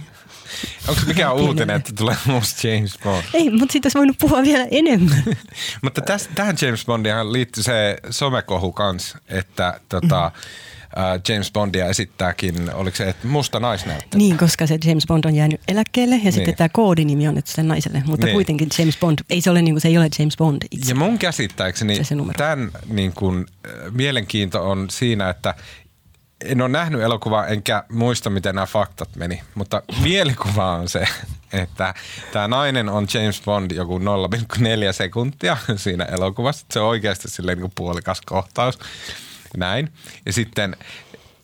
Onko 0.89 1.01
se 1.01 1.07
mikään 1.07 1.35
uutinen, 1.35 1.76
että 1.76 1.93
tulee 1.97 2.16
uusi 2.35 2.68
James 2.68 2.99
Bond? 3.05 3.22
Ei, 3.35 3.51
mutta 3.51 3.72
siitä 3.72 3.87
olisi 3.87 3.99
voinut 3.99 4.16
puhua 4.20 4.43
vielä 4.43 4.66
enemmän. 4.70 5.22
Mutta 5.83 6.01
täs, 6.01 6.28
tähän 6.35 6.57
James 6.62 6.85
Bondihan 6.85 7.33
liittyy 7.33 7.62
se 7.62 7.97
somekohu 8.11 8.72
kans, 8.72 9.16
että 9.28 9.80
tota, 9.89 10.26
äh, 10.26 10.33
James 11.28 11.53
Bondia 11.53 11.86
esittääkin, 11.86 12.74
oliko 12.74 12.97
se, 12.97 13.09
että 13.09 13.26
musta 13.28 13.61
naisnäyttelijä? 13.61 14.18
niin, 14.28 14.38
koska 14.38 14.66
se 14.66 14.78
James 14.84 15.07
Bond 15.07 15.24
on 15.24 15.34
jäänyt 15.34 15.61
eläkkeelle 15.68 16.14
ja 16.16 16.32
sitten 16.32 16.47
Niin. 16.47 16.57
tämä 16.57 16.68
koodinimi 16.68 17.28
on 17.28 17.34
nyt 17.34 17.47
sen 17.47 17.68
naiselle. 17.68 18.03
Mutta 18.07 18.26
Niin. 18.26 18.34
kuitenkin 18.34 18.68
James 18.78 18.97
Bond, 18.99 19.18
ei 19.30 19.40
se 19.40 19.51
ole, 19.51 19.62
niin 19.62 19.74
kuin, 19.74 19.80
se 19.80 19.88
ei 19.88 19.99
ole 19.99 20.09
James 20.18 20.36
Bond 20.36 20.62
itse. 20.70 20.90
Ja 20.90 20.95
mun 20.95 21.18
käsittääkseni 21.18 21.97
Se 21.97 22.05
se 22.05 22.14
numero. 22.14 22.36
tämän 22.38 22.70
niin 22.88 23.12
kun, 23.12 23.47
äh, 23.66 23.72
mielenkiinto 23.93 24.70
on 24.70 24.90
siinä, 24.90 25.30
että 25.30 25.55
en 26.45 26.61
ole 26.61 26.68
nähnyt 26.68 27.01
elokuvaa 27.01 27.47
enkä 27.47 27.84
muista, 27.93 28.30
miten 28.30 28.55
nämä 28.55 28.66
faktat 28.66 29.16
meni, 29.16 29.43
mutta 29.55 29.82
mielikuva 30.03 30.72
on 30.72 30.88
se, 30.88 31.05
että 31.62 31.95
tämä 32.32 32.49
nainen 32.49 32.88
on 32.88 33.07
James 33.14 33.43
Bond 33.45 33.70
joku 33.70 33.99
0,4 33.99 34.05
sekuntia 34.93 35.57
siinä 35.76 36.05
elokuvassa. 36.05 36.66
Se 36.72 36.80
on 36.80 36.88
oikeasti 36.88 37.28
silleen 37.30 37.59
niin 37.59 37.62
kuin 37.62 37.72
puolikas 37.74 38.20
kohtaus. 38.20 38.78
Näin. 39.57 39.93
Ja 40.27 40.33
sitten 40.33 40.77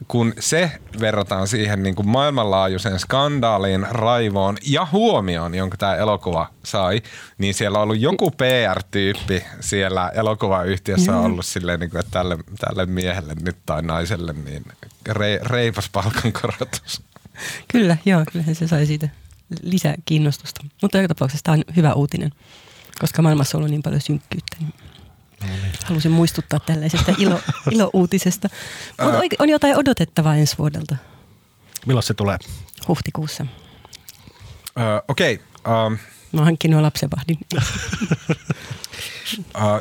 kun 0.08 0.34
se 0.40 0.72
verrataan 1.00 1.48
siihen 1.48 1.82
niin 1.82 1.94
kuin 1.94 2.08
maailmanlaajuiseen 2.08 2.98
skandaaliin, 2.98 3.86
raivoon 3.90 4.56
ja 4.66 4.86
huomioon, 4.92 5.54
jonka 5.54 5.76
tämä 5.76 5.96
elokuva 5.96 6.50
sai, 6.64 7.02
niin 7.38 7.54
siellä 7.54 7.78
on 7.78 7.82
ollut 7.82 8.00
joku 8.00 8.30
PR-tyyppi 8.30 9.44
siellä 9.60 10.08
elokuvayhtiössä 10.14 11.16
on 11.16 11.24
ollut 11.24 11.46
silleen, 11.46 11.80
niin 11.80 11.90
kuin, 11.90 12.00
että 12.00 12.10
tälle, 12.10 12.38
tälle 12.58 12.86
miehelle 12.86 13.34
nyt 13.42 13.56
tai 13.66 13.82
naiselle 13.82 14.32
niin 14.32 14.64
re, 15.08 15.40
reipas 15.42 15.88
palkankorotus. 15.92 17.02
Kyllä, 17.68 17.96
joo, 18.04 18.24
kyllähän 18.32 18.54
se 18.54 18.68
sai 18.68 18.86
siitä 18.86 19.08
lisää 19.62 19.94
kiinnostusta. 20.04 20.64
Mutta 20.82 20.98
joka 20.98 21.14
tapauksessa 21.14 21.44
tämä 21.44 21.54
on 21.54 21.64
hyvä 21.76 21.92
uutinen, 21.92 22.30
koska 22.98 23.22
maailmassa 23.22 23.58
on 23.58 23.60
ollut 23.60 23.70
niin 23.70 23.82
paljon 23.82 24.00
synkkyyttä. 24.00 24.56
Niin. 24.60 24.74
Halusin 25.84 26.10
muistuttaa 26.10 26.60
tällaisesta 26.60 27.14
ilo, 27.18 27.40
ilo-uutisesta. 27.74 28.48
Mutta 29.02 29.20
on 29.38 29.48
jotain 29.48 29.76
odotettavaa 29.76 30.36
ensi 30.36 30.58
vuodelta 30.58 30.96
Milloin 31.86 32.02
se 32.02 32.14
tulee? 32.14 32.38
huhtikuussa. 32.88 33.46
Öö, 34.78 35.00
Okei, 35.08 35.40
okay, 35.64 35.86
um, 35.86 35.98
Mä 36.32 36.44
hankkinut 36.44 36.82
lapsenvahdin. 36.82 37.38
uh, 39.38 39.80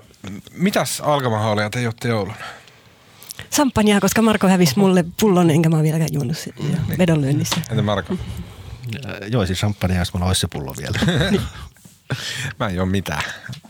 mitäs 0.54 1.02
alkamahaalia 1.02 1.70
te 1.70 1.82
juotte 1.82 2.08
jouluna? 2.08 2.38
Samppanjaa, 3.50 4.00
koska 4.00 4.22
Marko 4.22 4.48
hävisi 4.48 4.80
mulle 4.80 5.06
pullon, 5.20 5.50
enkä 5.50 5.70
mä 5.70 5.76
oon 5.76 5.84
vieläkään 5.84 6.14
juonut 6.14 6.38
sitä 6.38 6.64
vedonlyönnissä. 6.98 7.56
Entä 7.70 7.82
Marko? 7.82 8.18
Joisin 9.32 9.56
champagnea, 9.56 10.00
jos 10.00 10.14
mulla 10.14 10.28
olisi 10.28 10.42
se 10.42 10.48
pullo 10.48 10.74
vielä. 10.78 11.00
Mä 12.60 12.68
en 12.68 12.76
juo 12.76 12.86
mitään. 12.86 13.24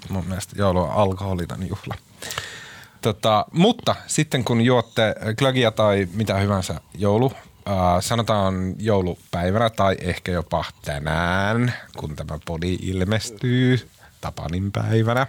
Mun 0.09 0.25
mielestä 0.25 0.55
joulu 0.57 0.79
on 0.79 0.91
alkoholiton 0.91 1.67
juhla. 1.67 1.95
Tota, 3.01 3.45
mutta 3.51 3.95
sitten 4.07 4.43
kun 4.43 4.61
juotte 4.61 5.15
glögiä 5.37 5.71
tai 5.71 6.07
mitä 6.13 6.37
hyvänsä 6.37 6.81
joulu, 6.97 7.31
äh, 7.69 7.75
sanotaan 7.99 8.75
joulupäivänä 8.79 9.69
tai 9.69 9.97
ehkä 10.01 10.31
jopa 10.31 10.65
tänään, 10.85 11.73
kun 11.97 12.15
tämä 12.15 12.39
podi 12.45 12.77
ilmestyy 12.81 13.89
Tapanin 14.21 14.71
päivänä, 14.71 15.27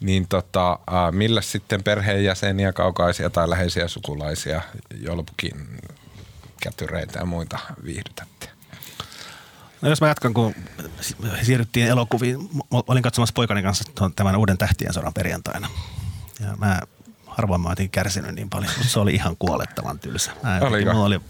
niin 0.00 0.28
tota, 0.28 0.72
äh, 0.72 1.12
millä 1.12 1.40
sitten 1.40 1.82
perheenjäseniä, 1.82 2.72
kaukaisia 2.72 3.30
tai 3.30 3.50
läheisiä 3.50 3.88
sukulaisia, 3.88 4.62
joulupukin 5.00 5.80
kätyreitä 6.62 7.18
ja 7.18 7.26
muita 7.26 7.58
viihdytätte? 7.84 8.53
No 9.84 9.90
jos 9.90 10.00
mä 10.00 10.08
jatkan, 10.08 10.34
kun 10.34 10.54
siirryttiin 11.42 11.86
elokuviin. 11.86 12.40
Mä 12.54 12.80
olin 12.86 13.02
katsomassa 13.02 13.32
poikani 13.32 13.62
kanssa 13.62 13.84
tämän 14.16 14.36
uuden 14.36 14.58
Tähtien 14.58 14.92
sodan 14.92 15.14
perjantaina. 15.14 15.68
Ja 16.40 16.56
mä 16.56 16.80
harvoin 17.26 17.60
mä 17.60 17.66
oon 17.68 17.72
jotenkin 17.72 17.90
kärsinyt 17.90 18.34
niin 18.34 18.50
paljon, 18.50 18.72
mutta 18.76 18.92
se 18.92 19.00
oli 19.00 19.14
ihan 19.14 19.36
kuolettavan 19.38 19.98
tylsä. 19.98 20.30
Mä 20.42 20.54
jotenkin- 20.54 20.72
Oliko? 20.74 20.92
Mulla 20.92 21.06
oli, 21.06 21.20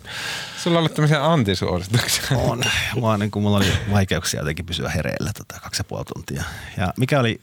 Sulla 0.62 0.78
oli 0.78 0.88
tämmöisiä 0.88 1.24
antisuosituksia. 1.32 2.24
on, 2.38 2.62
mulla, 2.94 3.18
niin 3.18 3.30
kuin, 3.30 3.42
mulla 3.42 3.56
oli 3.56 3.72
vaikeuksia 3.92 4.40
jotenkin 4.40 4.66
pysyä 4.66 4.88
hereillä 4.90 5.30
tota, 5.38 5.60
kaksi 5.60 5.80
ja 5.80 5.84
puoli 5.84 6.04
tuntia. 6.04 6.44
Ja 6.76 6.92
mikä 6.96 7.20
oli, 7.20 7.40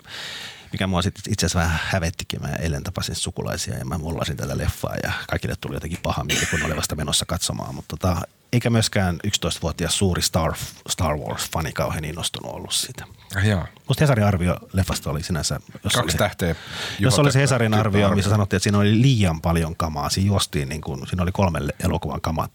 mikä 0.72 0.88
mua 0.88 1.02
sit 1.02 1.16
itse 1.30 1.46
asiassa 1.46 1.60
vähän 1.60 1.80
hävettikin. 1.84 2.42
Mä 2.42 2.48
eilen 2.50 2.84
tapasin 2.84 3.16
sukulaisia 3.16 3.78
ja 3.78 3.86
mä 3.86 3.98
mullasin 3.98 4.38
tätä 4.38 4.58
leffaa 4.58 4.96
ja 5.04 5.12
kaikille 5.30 5.56
tuli 5.62 5.76
jotenkin 5.76 6.00
paha 6.04 6.24
mieli, 6.24 6.46
kun 6.46 6.64
oli 6.64 6.76
vasta 6.78 6.96
menossa 6.96 7.26
katsomaan. 7.26 7.76
Mutta 7.76 7.98
tota, 7.98 8.22
eikä 8.54 8.70
myöskään 8.70 9.20
11-vuotias 9.28 9.98
suuri 9.98 10.22
Star, 10.22 10.54
Star 10.90 11.18
Wars-fani 11.18 11.72
kauhean 11.74 12.06
innostunut 12.06 12.56
ollut 12.56 12.74
siitä. 12.74 13.06
Ah, 13.36 13.46
Joo. 13.46 13.66
Musta 13.88 14.04
Hesarin 14.04 14.26
arvio 14.26 14.58
leffasta 14.74 15.10
oli 15.10 15.24
sinänsä... 15.24 15.60
Jos 15.84 15.94
Kaksi 15.94 16.16
oli, 16.16 16.18
tähteä. 16.18 16.56
Jos 17.00 17.20
oli 17.20 17.32
se 17.32 17.40
Hesarin 17.40 17.74
arvio, 17.74 18.02
Teppo 18.02 18.16
missä 18.16 18.30
sanottiin, 18.30 18.58
että 18.58 18.64
siinä 18.64 18.78
oli 18.78 19.02
liian 19.02 19.42
paljon 19.42 19.76
kamaa. 19.76 20.10
Siinä 20.10 20.28
juostiin, 20.28 20.70
niin 20.70 20.82
kuin, 20.82 21.08
siinä 21.08 21.24
oli 21.24 21.32
kolme 21.32 21.60
elokuvan 21.84 22.22
kamat 22.22 22.52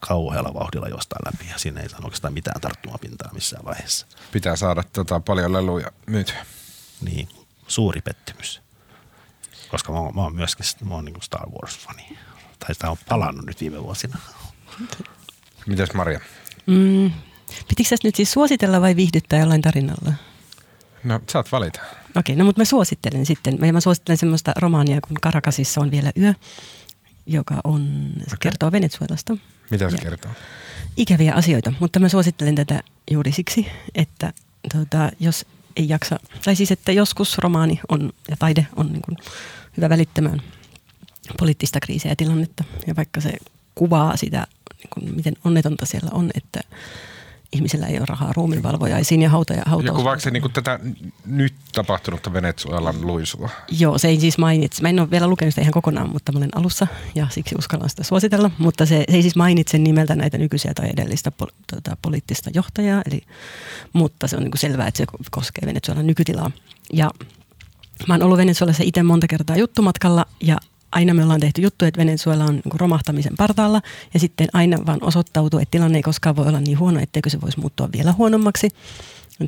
kauhealla 0.00 0.54
vauhdilla 0.54 0.88
jostain 0.88 1.22
läpi. 1.26 1.50
Ja 1.52 1.58
siinä 1.58 1.80
ei 1.80 1.88
saanut 1.88 2.04
oikeastaan 2.04 2.34
mitään 2.34 2.60
tarttumapintaa 2.60 3.32
missään 3.32 3.64
vaiheessa. 3.64 4.06
Pitää 4.32 4.56
saada 4.56 4.82
tota, 4.92 5.20
paljon 5.20 5.52
leluja 5.52 5.90
myytyä. 6.06 6.46
Niin, 7.00 7.28
suuri 7.68 8.00
pettymys. 8.00 8.62
Koska 9.68 9.92
mä 9.92 9.98
oon, 9.98 10.14
mä 10.14 10.22
oon 10.22 10.34
myöskin 10.34 10.66
mä 10.84 10.94
oon 10.94 11.04
niin 11.04 11.14
kuin 11.14 11.22
Star 11.22 11.48
Wars-fani. 11.48 12.18
Tai 12.58 12.74
sitä 12.74 12.90
on 12.90 12.96
palannut 13.08 13.46
nyt 13.46 13.60
viime 13.60 13.82
vuosina. 13.82 14.18
Mites 15.70 15.94
Maria? 15.94 16.20
Mm. 16.66 17.10
Pitikö 17.68 17.88
tässä 17.90 18.08
nyt 18.08 18.14
siis 18.14 18.32
suositella 18.32 18.80
vai 18.80 18.96
viihdyttää 18.96 19.38
jollain 19.38 19.62
tarinalla? 19.62 20.12
No 21.04 21.20
saat 21.28 21.52
valita. 21.52 21.80
Okei, 22.16 22.36
no 22.36 22.44
mutta 22.44 22.60
mä 22.60 22.64
suosittelen 22.64 23.26
sitten. 23.26 23.56
Mä- 23.60 23.72
Mä 23.72 23.80
suosittelen 23.80 24.16
semmoista 24.18 24.52
romaania 24.56 25.00
kuin 25.08 25.16
Karakasissa 25.22 25.80
on 25.80 25.90
vielä 25.90 26.12
yö, 26.18 26.34
joka 27.26 27.54
on, 27.64 28.10
se 28.28 28.36
kertoo 28.40 28.72
Venezuelasta. 28.72 29.36
Mitä 29.70 29.90
se 29.90 29.96
Ja- 29.96 30.02
kertoo? 30.02 30.30
Ikäviä 30.96 31.34
asioita, 31.34 31.72
mutta 31.80 32.00
mä 32.00 32.08
suosittelen 32.08 32.54
tätä 32.54 32.82
juuri 33.10 33.32
siksi, 33.32 33.66
että 33.94 34.32
tota, 34.72 35.10
jos 35.20 35.46
ei 35.76 35.88
jaksa, 35.88 36.20
tai 36.44 36.56
siis 36.56 36.70
että 36.72 36.92
joskus 36.92 37.38
romaani 37.38 37.80
on 37.88 38.12
ja 38.30 38.36
taide 38.38 38.66
on 38.76 38.86
niin 38.92 39.02
kuin 39.02 39.16
hyvä 39.76 39.88
välittämään 39.88 40.42
poliittista 41.38 41.80
kriisiä 41.80 42.10
ja 42.12 42.16
tilannetta. 42.16 42.64
Ja 42.86 42.96
vaikka 42.96 43.20
se 43.20 43.32
kuvaa 43.80 44.16
sitä, 44.16 44.46
niin 44.78 44.88
kuin 44.94 45.16
miten 45.16 45.34
onnetonta 45.44 45.86
siellä 45.86 46.10
on, 46.12 46.30
että 46.34 46.60
ihmisellä 47.52 47.86
ei 47.86 47.98
ole 47.98 48.06
rahaa 48.08 48.32
ruumiinvalvojaisiin 48.36 49.22
ja 49.22 49.30
hauta 49.30 49.52
ja 49.52 49.62
hautaus. 49.66 49.86
Ja 49.86 49.92
kuvaako 49.92 50.20
se 50.20 50.30
niinku 50.30 50.48
tätä 50.48 50.78
n- 50.82 51.12
nyt 51.26 51.54
tapahtunutta 51.72 52.32
Venezuelan 52.32 53.06
luisua? 53.06 53.48
Joo, 53.78 53.98
se 53.98 54.08
ei 54.08 54.20
siis 54.20 54.38
mainitse. 54.38 54.82
Mä 54.82 54.88
en 54.88 55.00
ole 55.00 55.10
vielä 55.10 55.26
lukenut 55.26 55.54
sitä 55.54 55.60
ihan 55.60 55.72
kokonaan, 55.72 56.10
mutta 56.12 56.32
mä 56.32 56.38
olen 56.38 56.56
alussa 56.56 56.86
ja 57.14 57.26
siksi 57.30 57.54
uskallan 57.58 57.90
sitä 57.90 58.04
suositella. 58.04 58.50
Mutta 58.58 58.86
se, 58.86 59.04
se 59.08 59.16
ei 59.16 59.22
siis 59.22 59.36
mainitse 59.36 59.78
nimeltä 59.78 60.14
näitä 60.14 60.38
nykyisiä 60.38 60.74
tai 60.74 60.90
edellistä 60.90 61.30
pol, 61.30 61.48
tota, 61.74 61.96
poliittista 62.02 62.50
johtajaa, 62.54 63.02
eli, 63.10 63.22
mutta 63.92 64.28
se 64.28 64.36
on 64.36 64.42
niin 64.42 64.50
kuin 64.50 64.60
selvää, 64.60 64.86
että 64.86 64.98
se 64.98 65.06
koskee 65.30 65.66
Venezuelan 65.66 66.06
nykytilaa. 66.06 66.50
Ja 66.92 67.10
mä 68.08 68.14
oon 68.14 68.22
ollut 68.22 68.38
Venezuelassa 68.38 68.82
itse 68.86 69.02
monta 69.02 69.26
kertaa 69.26 69.56
juttumatkalla 69.56 70.26
ja 70.40 70.56
aina 70.92 71.14
me 71.14 71.22
ollaan 71.22 71.40
tehty 71.40 71.62
juttu, 71.62 71.84
että 71.84 71.98
Venezuela 71.98 72.44
on 72.44 72.54
niin 72.54 72.80
romahtamisen 72.80 73.36
partaalla 73.36 73.82
ja 74.14 74.20
sitten 74.20 74.48
aina 74.52 74.86
vaan 74.86 74.98
osoittautuu, 75.02 75.60
että 75.60 75.70
tilanne 75.70 75.98
ei 75.98 76.02
koskaan 76.02 76.36
voi 76.36 76.46
olla 76.46 76.60
niin 76.60 76.78
huono, 76.78 77.00
etteikö 77.00 77.30
se 77.30 77.40
voisi 77.40 77.60
muuttua 77.60 77.88
vielä 77.92 78.12
huonommaksi. 78.12 78.68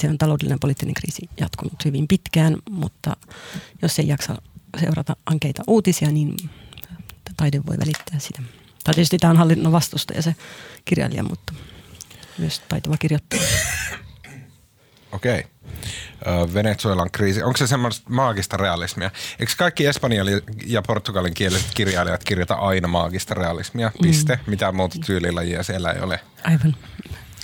Siellä 0.00 0.12
on 0.12 0.18
taloudellinen 0.18 0.54
ja 0.54 0.58
poliittinen 0.60 0.94
kriisi 0.94 1.28
jatkunut 1.40 1.84
hyvin 1.84 2.08
pitkään, 2.08 2.56
mutta 2.70 3.16
jos 3.82 3.98
ei 3.98 4.08
jaksa 4.08 4.42
seurata 4.80 5.16
ankeita 5.26 5.62
uutisia, 5.66 6.10
niin 6.10 6.36
taide 7.36 7.60
voi 7.66 7.78
välittää 7.78 8.18
sitä. 8.18 8.42
Tai 8.84 8.94
tietysti 8.94 9.18
tämä 9.18 9.30
on 9.30 9.36
hallinnon 9.36 9.72
vastustaja 9.72 10.22
se 10.22 10.34
kirjailija, 10.84 11.22
mutta 11.22 11.54
myös 12.38 12.62
taitava 12.68 12.96
kirjoittaja. 12.96 13.42
Okei. 15.12 15.40
Ö, 15.40 15.51
Venezuelan 16.54 17.10
kriisi. 17.10 17.42
Onko 17.42 17.56
se 17.56 17.66
semmoista 17.66 18.10
maagista 18.10 18.56
realismia? 18.56 19.10
Eikö 19.38 19.52
kaikki 19.58 19.86
espanjan 19.86 20.26
ja 20.66 20.82
portugalin 20.82 21.34
kieliset 21.34 21.70
kirjailijat 21.74 22.24
kirjoita 22.24 22.54
aina 22.54 22.88
maagista 22.88 23.34
realismia? 23.34 23.92
Piste. 24.02 24.34
Mm. 24.36 24.50
Mitään 24.50 24.76
muuta 24.76 24.98
tyylilajia 25.06 25.62
siellä 25.62 25.92
ei 25.92 26.02
ole. 26.02 26.20
Aivan. 26.44 26.76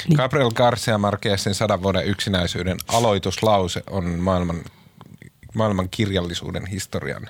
Niin. 0.08 0.16
Gabriel 0.16 0.50
Garcia 0.50 0.98
Marquezin 0.98 1.54
sadan 1.54 1.82
vuoden 1.82 2.06
yksinäisyyden 2.06 2.76
aloituslause 2.88 3.82
on 3.90 4.04
maailman, 4.04 4.64
maailman 5.54 5.88
kirjallisuuden 5.88 6.66
historian 6.66 7.26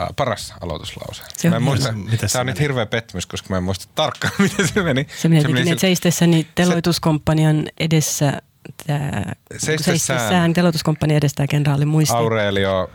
äh, 0.00 0.08
paras 0.16 0.54
aloituslause. 0.60 1.22
Se 1.36 1.48
on 1.48 1.52
mä 1.52 1.56
en 1.56 1.62
muista, 1.62 1.88
tämä 1.88 2.40
on 2.40 2.46
nyt 2.46 2.54
meni? 2.54 2.60
hirveä 2.60 2.86
pettymys, 2.86 3.26
koska 3.26 3.46
mä 3.50 3.56
en 3.56 3.62
muista 3.62 3.86
tarkkaan, 3.94 4.32
miten 4.42 4.68
se 4.68 4.82
meni. 4.82 5.06
Se 5.16 5.28
menee 5.28 5.40
jotenkin, 5.40 5.54
meni 5.54 5.70
että 5.70 5.80
seistessäni 5.80 6.46
teloituskomppanian 6.54 7.68
edessä 7.78 8.42
tämä 8.86 9.22
Seistessään. 9.50 9.84
seistessään 9.84 10.52
teloituskompanian 10.52 11.16
edestä 11.18 11.36
tämä 11.36 11.46
kenraali 11.46 11.84
muisti, 11.84 12.16
Aurelio, 12.16 12.90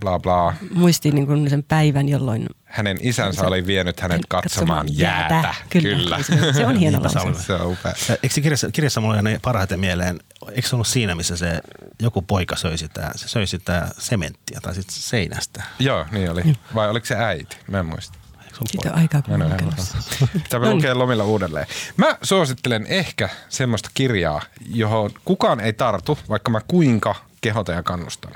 bla 0.00 0.18
bla. 0.18 0.54
muisti 0.70 1.10
niin 1.10 1.26
kuin 1.26 1.50
sen 1.50 1.62
päivän, 1.62 2.08
jolloin 2.08 2.46
Hänen 2.64 2.96
isänsä 3.00 3.46
oli 3.46 3.66
vienyt 3.66 4.00
hänet 4.00 4.22
katsomaan 4.28 4.86
jäätä. 4.90 5.54
Kyllä. 5.70 6.22
Se- 6.22 6.52
se 6.52 6.66
on 6.66 6.76
hieno 6.76 7.02
lause. 7.02 7.42
Se 7.42 7.52
on 7.52 7.66
upea. 7.66 7.92
Ja 8.08 8.16
Eikö 8.22 8.34
se 8.34 8.40
kirjassa, 8.40 8.70
kirjassa 8.72 9.00
mulla 9.00 9.22
ne 9.22 9.38
parhaiten 9.42 9.80
mieleen, 9.80 10.18
eikö 10.52 10.68
se 10.68 10.76
ollut 10.76 10.86
siinä, 10.86 11.14
missä 11.14 11.36
se 11.36 11.60
joku 12.02 12.22
poika 12.22 12.56
söi 12.56 12.78
sitä, 12.78 13.10
se 13.16 13.28
söi 13.28 13.46
sitä 13.46 13.88
sementtiä 13.98 14.60
tai 14.62 14.74
sitten 14.74 14.96
seinästä? 14.96 15.62
Joo, 15.78 16.06
niin 16.12 16.30
oli. 16.30 16.42
Vai 16.74 16.88
oliko 16.88 17.06
se 17.06 17.14
äiti? 17.16 17.56
Mä 17.70 17.78
en 17.78 17.86
muista. 17.86 18.17
Siitä 18.66 18.92
on 18.92 18.98
aikaa, 18.98 19.22
kun 19.22 19.30
Mä 19.30 19.34
en 19.34 19.40
mä 19.40 19.46
ole 19.46 19.54
olen 19.54 19.60
ihan 19.64 19.70
lukenut 19.70 19.94
varma. 19.94 20.10
sitä. 20.10 20.26
Pitää 20.42 20.58
No 20.60 20.64
niin. 20.66 20.76
lukea 20.76 20.98
lomilla 20.98 21.24
uudelleen. 21.24 21.66
Mä 21.96 22.18
suosittelen 22.22 22.86
ehkä 22.86 23.28
semmoista 23.48 23.90
kirjaa, 23.94 24.42
johon 24.70 25.10
kukaan 25.24 25.60
ei 25.60 25.72
tartu, 25.72 26.18
vaikka 26.28 26.50
mä 26.50 26.60
kuinka 26.68 27.14
kehotan 27.40 27.74
ja 27.76 27.82
kannustan. 27.82 28.32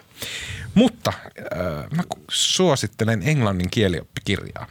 Mutta 0.74 1.12
äh, 1.26 1.90
mä 1.96 2.02
suosittelen 2.30 3.22
englannin 3.24 3.70
kielioppikirjaa. 3.70 4.66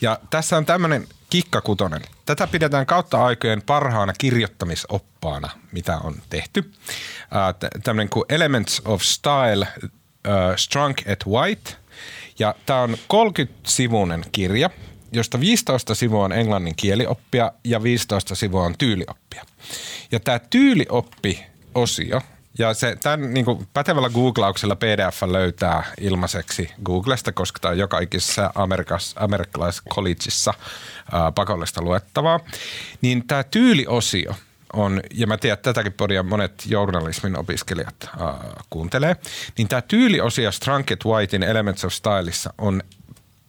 Ja 0.00 0.18
tässä 0.30 0.56
on 0.56 0.66
tämmöinen 0.66 1.06
kikkakutonen. 1.30 2.02
Tätä 2.26 2.46
pidetään 2.46 2.86
kautta 2.86 3.24
aikojen 3.24 3.62
parhaana 3.62 4.12
kirjoittamisoppaana, 4.18 5.50
mitä 5.72 5.98
on 5.98 6.14
tehty. 6.30 6.72
Äh, 7.36 7.54
tä- 7.60 7.68
tämmöinen 7.84 8.08
kuin 8.08 8.24
Elements 8.28 8.82
of 8.84 9.02
Style, 9.02 9.68
äh, 9.84 10.56
Strunk 10.56 10.98
at 11.12 11.26
White. 11.26 11.70
Ja 12.38 12.54
tämä 12.66 12.80
on 12.80 12.94
30-sivuinen 12.94 14.24
kirja, 14.32 14.70
josta 15.12 15.40
15 15.40 15.94
sivua 15.94 16.24
on 16.24 16.32
englannin 16.32 16.76
kielioppia 16.76 17.52
ja 17.64 17.82
15 17.82 18.34
sivua 18.34 18.62
on 18.62 18.74
tyylioppia. 18.78 19.44
Ja 20.12 20.20
tämä 20.20 20.38
tyylioppi-osio, 20.38 22.20
ja 22.58 22.74
se, 22.74 22.96
tämän 23.02 23.34
niin 23.34 23.44
kuin 23.44 23.68
pätevällä 23.74 24.10
googlauksella 24.10 24.76
PDF 24.76 25.22
löytää 25.26 25.84
ilmaiseksi 26.00 26.70
Googlesta, 26.84 27.32
koska 27.32 27.58
tämä 27.60 27.72
on 27.72 27.78
joka 27.78 28.00
ikisessä 28.00 28.50
amerikkalaisessa 29.16 29.90
collegeissa 29.94 30.54
pakollista 31.34 31.82
luettavaa. 31.82 32.40
Niin 33.00 33.26
tämä 33.26 33.42
tyyliosio 33.42 34.34
on, 34.74 35.00
ja 35.14 35.26
mä 35.26 35.36
tiedän, 35.36 35.54
että 35.54 35.70
tätäkin 35.72 35.92
podia 35.92 36.22
monet 36.22 36.62
journalismin 36.66 37.38
opiskelijat 37.38 37.96
äh, 38.02 38.34
kuuntelee, 38.70 39.16
niin 39.58 39.68
tämä 39.68 39.82
tyyliosio 39.82 40.52
Strunket 40.52 41.04
Whitein 41.04 41.42
Elements 41.42 41.84
of 41.84 41.92
Styleissa 41.92 42.54
on 42.58 42.82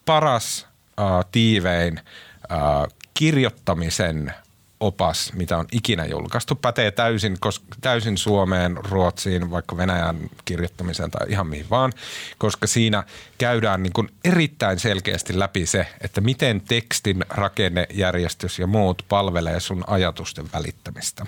paras, 0.06 0.68
äh, 1.00 1.06
tiivein 1.32 2.00
äh, 2.52 2.60
kirjoittamisen 3.14 4.34
opas, 4.80 5.34
mitä 5.34 5.58
on 5.58 5.66
ikinä 5.72 6.06
julkaistu. 6.06 6.56
Pätee 6.56 6.92
täysin, 6.92 7.38
täysin 7.82 8.18
Suomeen, 8.18 8.78
Ruotsiin, 8.78 9.52
vaikka 9.52 9.78
Venäjän 9.78 10.30
kirjoittamiseen 10.46 11.12
tai 11.12 11.28
ihan 11.30 11.48
mihin 11.48 11.70
vaan, 11.70 11.94
koska 12.38 12.68
siinä 12.68 13.04
käydään 13.38 13.84
niin 13.84 13.94
kuin 13.94 14.10
erittäin 14.24 14.80
selkeästi 14.80 15.40
läpi 15.40 15.66
se, 15.66 15.88
että 16.02 16.22
miten 16.22 16.62
tekstin 16.62 17.26
rakennejärjestys 17.30 18.60
ja 18.60 18.68
muut 18.68 19.06
palvelee 19.10 19.60
sun 19.60 19.84
ajatusten 19.88 20.46
välittämistä. 20.54 21.26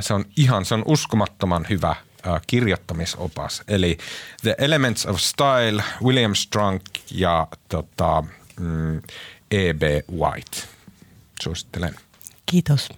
Se 0.00 0.14
on 0.14 0.24
ihan, 0.36 0.64
se 0.64 0.74
on 0.74 0.82
uskomattoman 0.86 1.66
hyvä 1.70 1.96
kirjoittamisopas. 2.46 3.62
Eli 3.68 3.98
The 4.42 4.54
Elements 4.58 5.06
of 5.06 5.20
Style, 5.20 5.82
William 6.02 6.34
Strunk 6.34 6.82
ja 7.10 7.46
tota, 7.68 8.24
mm, 8.60 9.02
E.B. 9.50 9.82
White. 10.12 10.56
Suosittelen. 11.42 11.94
Kiitos. 12.46 12.88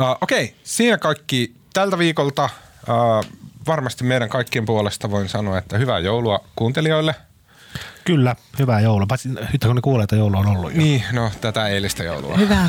Uh, 0.00 0.10
Okei, 0.20 0.44
okay. 0.44 0.56
siinä 0.64 0.98
kaikki 0.98 1.54
tältä 1.74 1.98
viikolta. 1.98 2.50
Uh, 2.88 3.38
varmasti 3.66 4.04
meidän 4.04 4.28
kaikkien 4.28 4.64
puolesta 4.64 5.10
voin 5.10 5.28
sanoa, 5.28 5.58
että 5.58 5.78
hyvää 5.78 5.98
joulua 5.98 6.44
kuuntelijoille. 6.56 7.14
Kyllä, 8.04 8.36
hyvää 8.58 8.80
joulua. 8.80 9.06
Paitsi 9.06 9.28
nyt 9.28 9.64
kun 9.66 9.74
ne 9.74 9.80
kuulee, 9.80 10.04
että 10.04 10.16
joulu 10.16 10.38
on 10.38 10.46
ollut 10.46 10.72
jo. 10.72 10.78
Niin, 10.78 11.04
no 11.12 11.30
tätä 11.40 11.68
eilistä 11.68 12.04
joulua. 12.04 12.36
Hyvää 12.36 12.68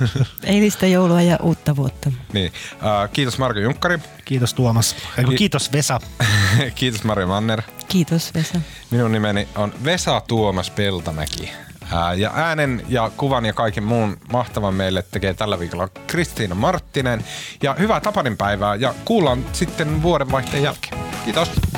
eilistä 0.44 0.86
joulua 0.86 1.22
ja 1.22 1.38
uutta 1.42 1.76
vuotta. 1.76 2.12
Niin. 2.32 2.52
Uh, 2.72 3.12
kiitos 3.12 3.38
Marko 3.38 3.60
Junkkari. 3.60 3.98
Kiitos 4.24 4.54
Tuomas. 4.54 4.96
Eiku, 5.18 5.30
kiitos 5.30 5.72
Vesa. 5.72 6.00
kiitos 6.74 7.04
Maria 7.04 7.26
Manner. 7.26 7.62
Kiitos 7.88 8.34
Vesa. 8.34 8.60
Minun 8.90 9.12
nimeni 9.12 9.48
on 9.54 9.74
Vesa 9.84 10.22
Tuomas 10.28 10.70
Peltamäki. 10.70 11.52
Ja 12.16 12.32
äänen 12.34 12.82
ja 12.88 13.10
kuvan 13.16 13.44
ja 13.44 13.52
kaiken 13.52 13.84
muun 13.84 14.16
mahtavan 14.32 14.74
meille 14.74 15.04
tekee 15.10 15.34
tällä 15.34 15.58
viikolla 15.58 15.88
Kristiina 16.06 16.54
Marttinen. 16.54 17.24
Ja 17.62 17.74
hyvää 17.78 18.00
Tapanin 18.00 18.36
päivää 18.36 18.74
ja 18.74 18.94
kuullaan 19.04 19.44
sitten 19.52 20.02
vuodenvaihteen 20.02 20.62
jälkeen. 20.62 20.98
Kiitos. 21.24 21.77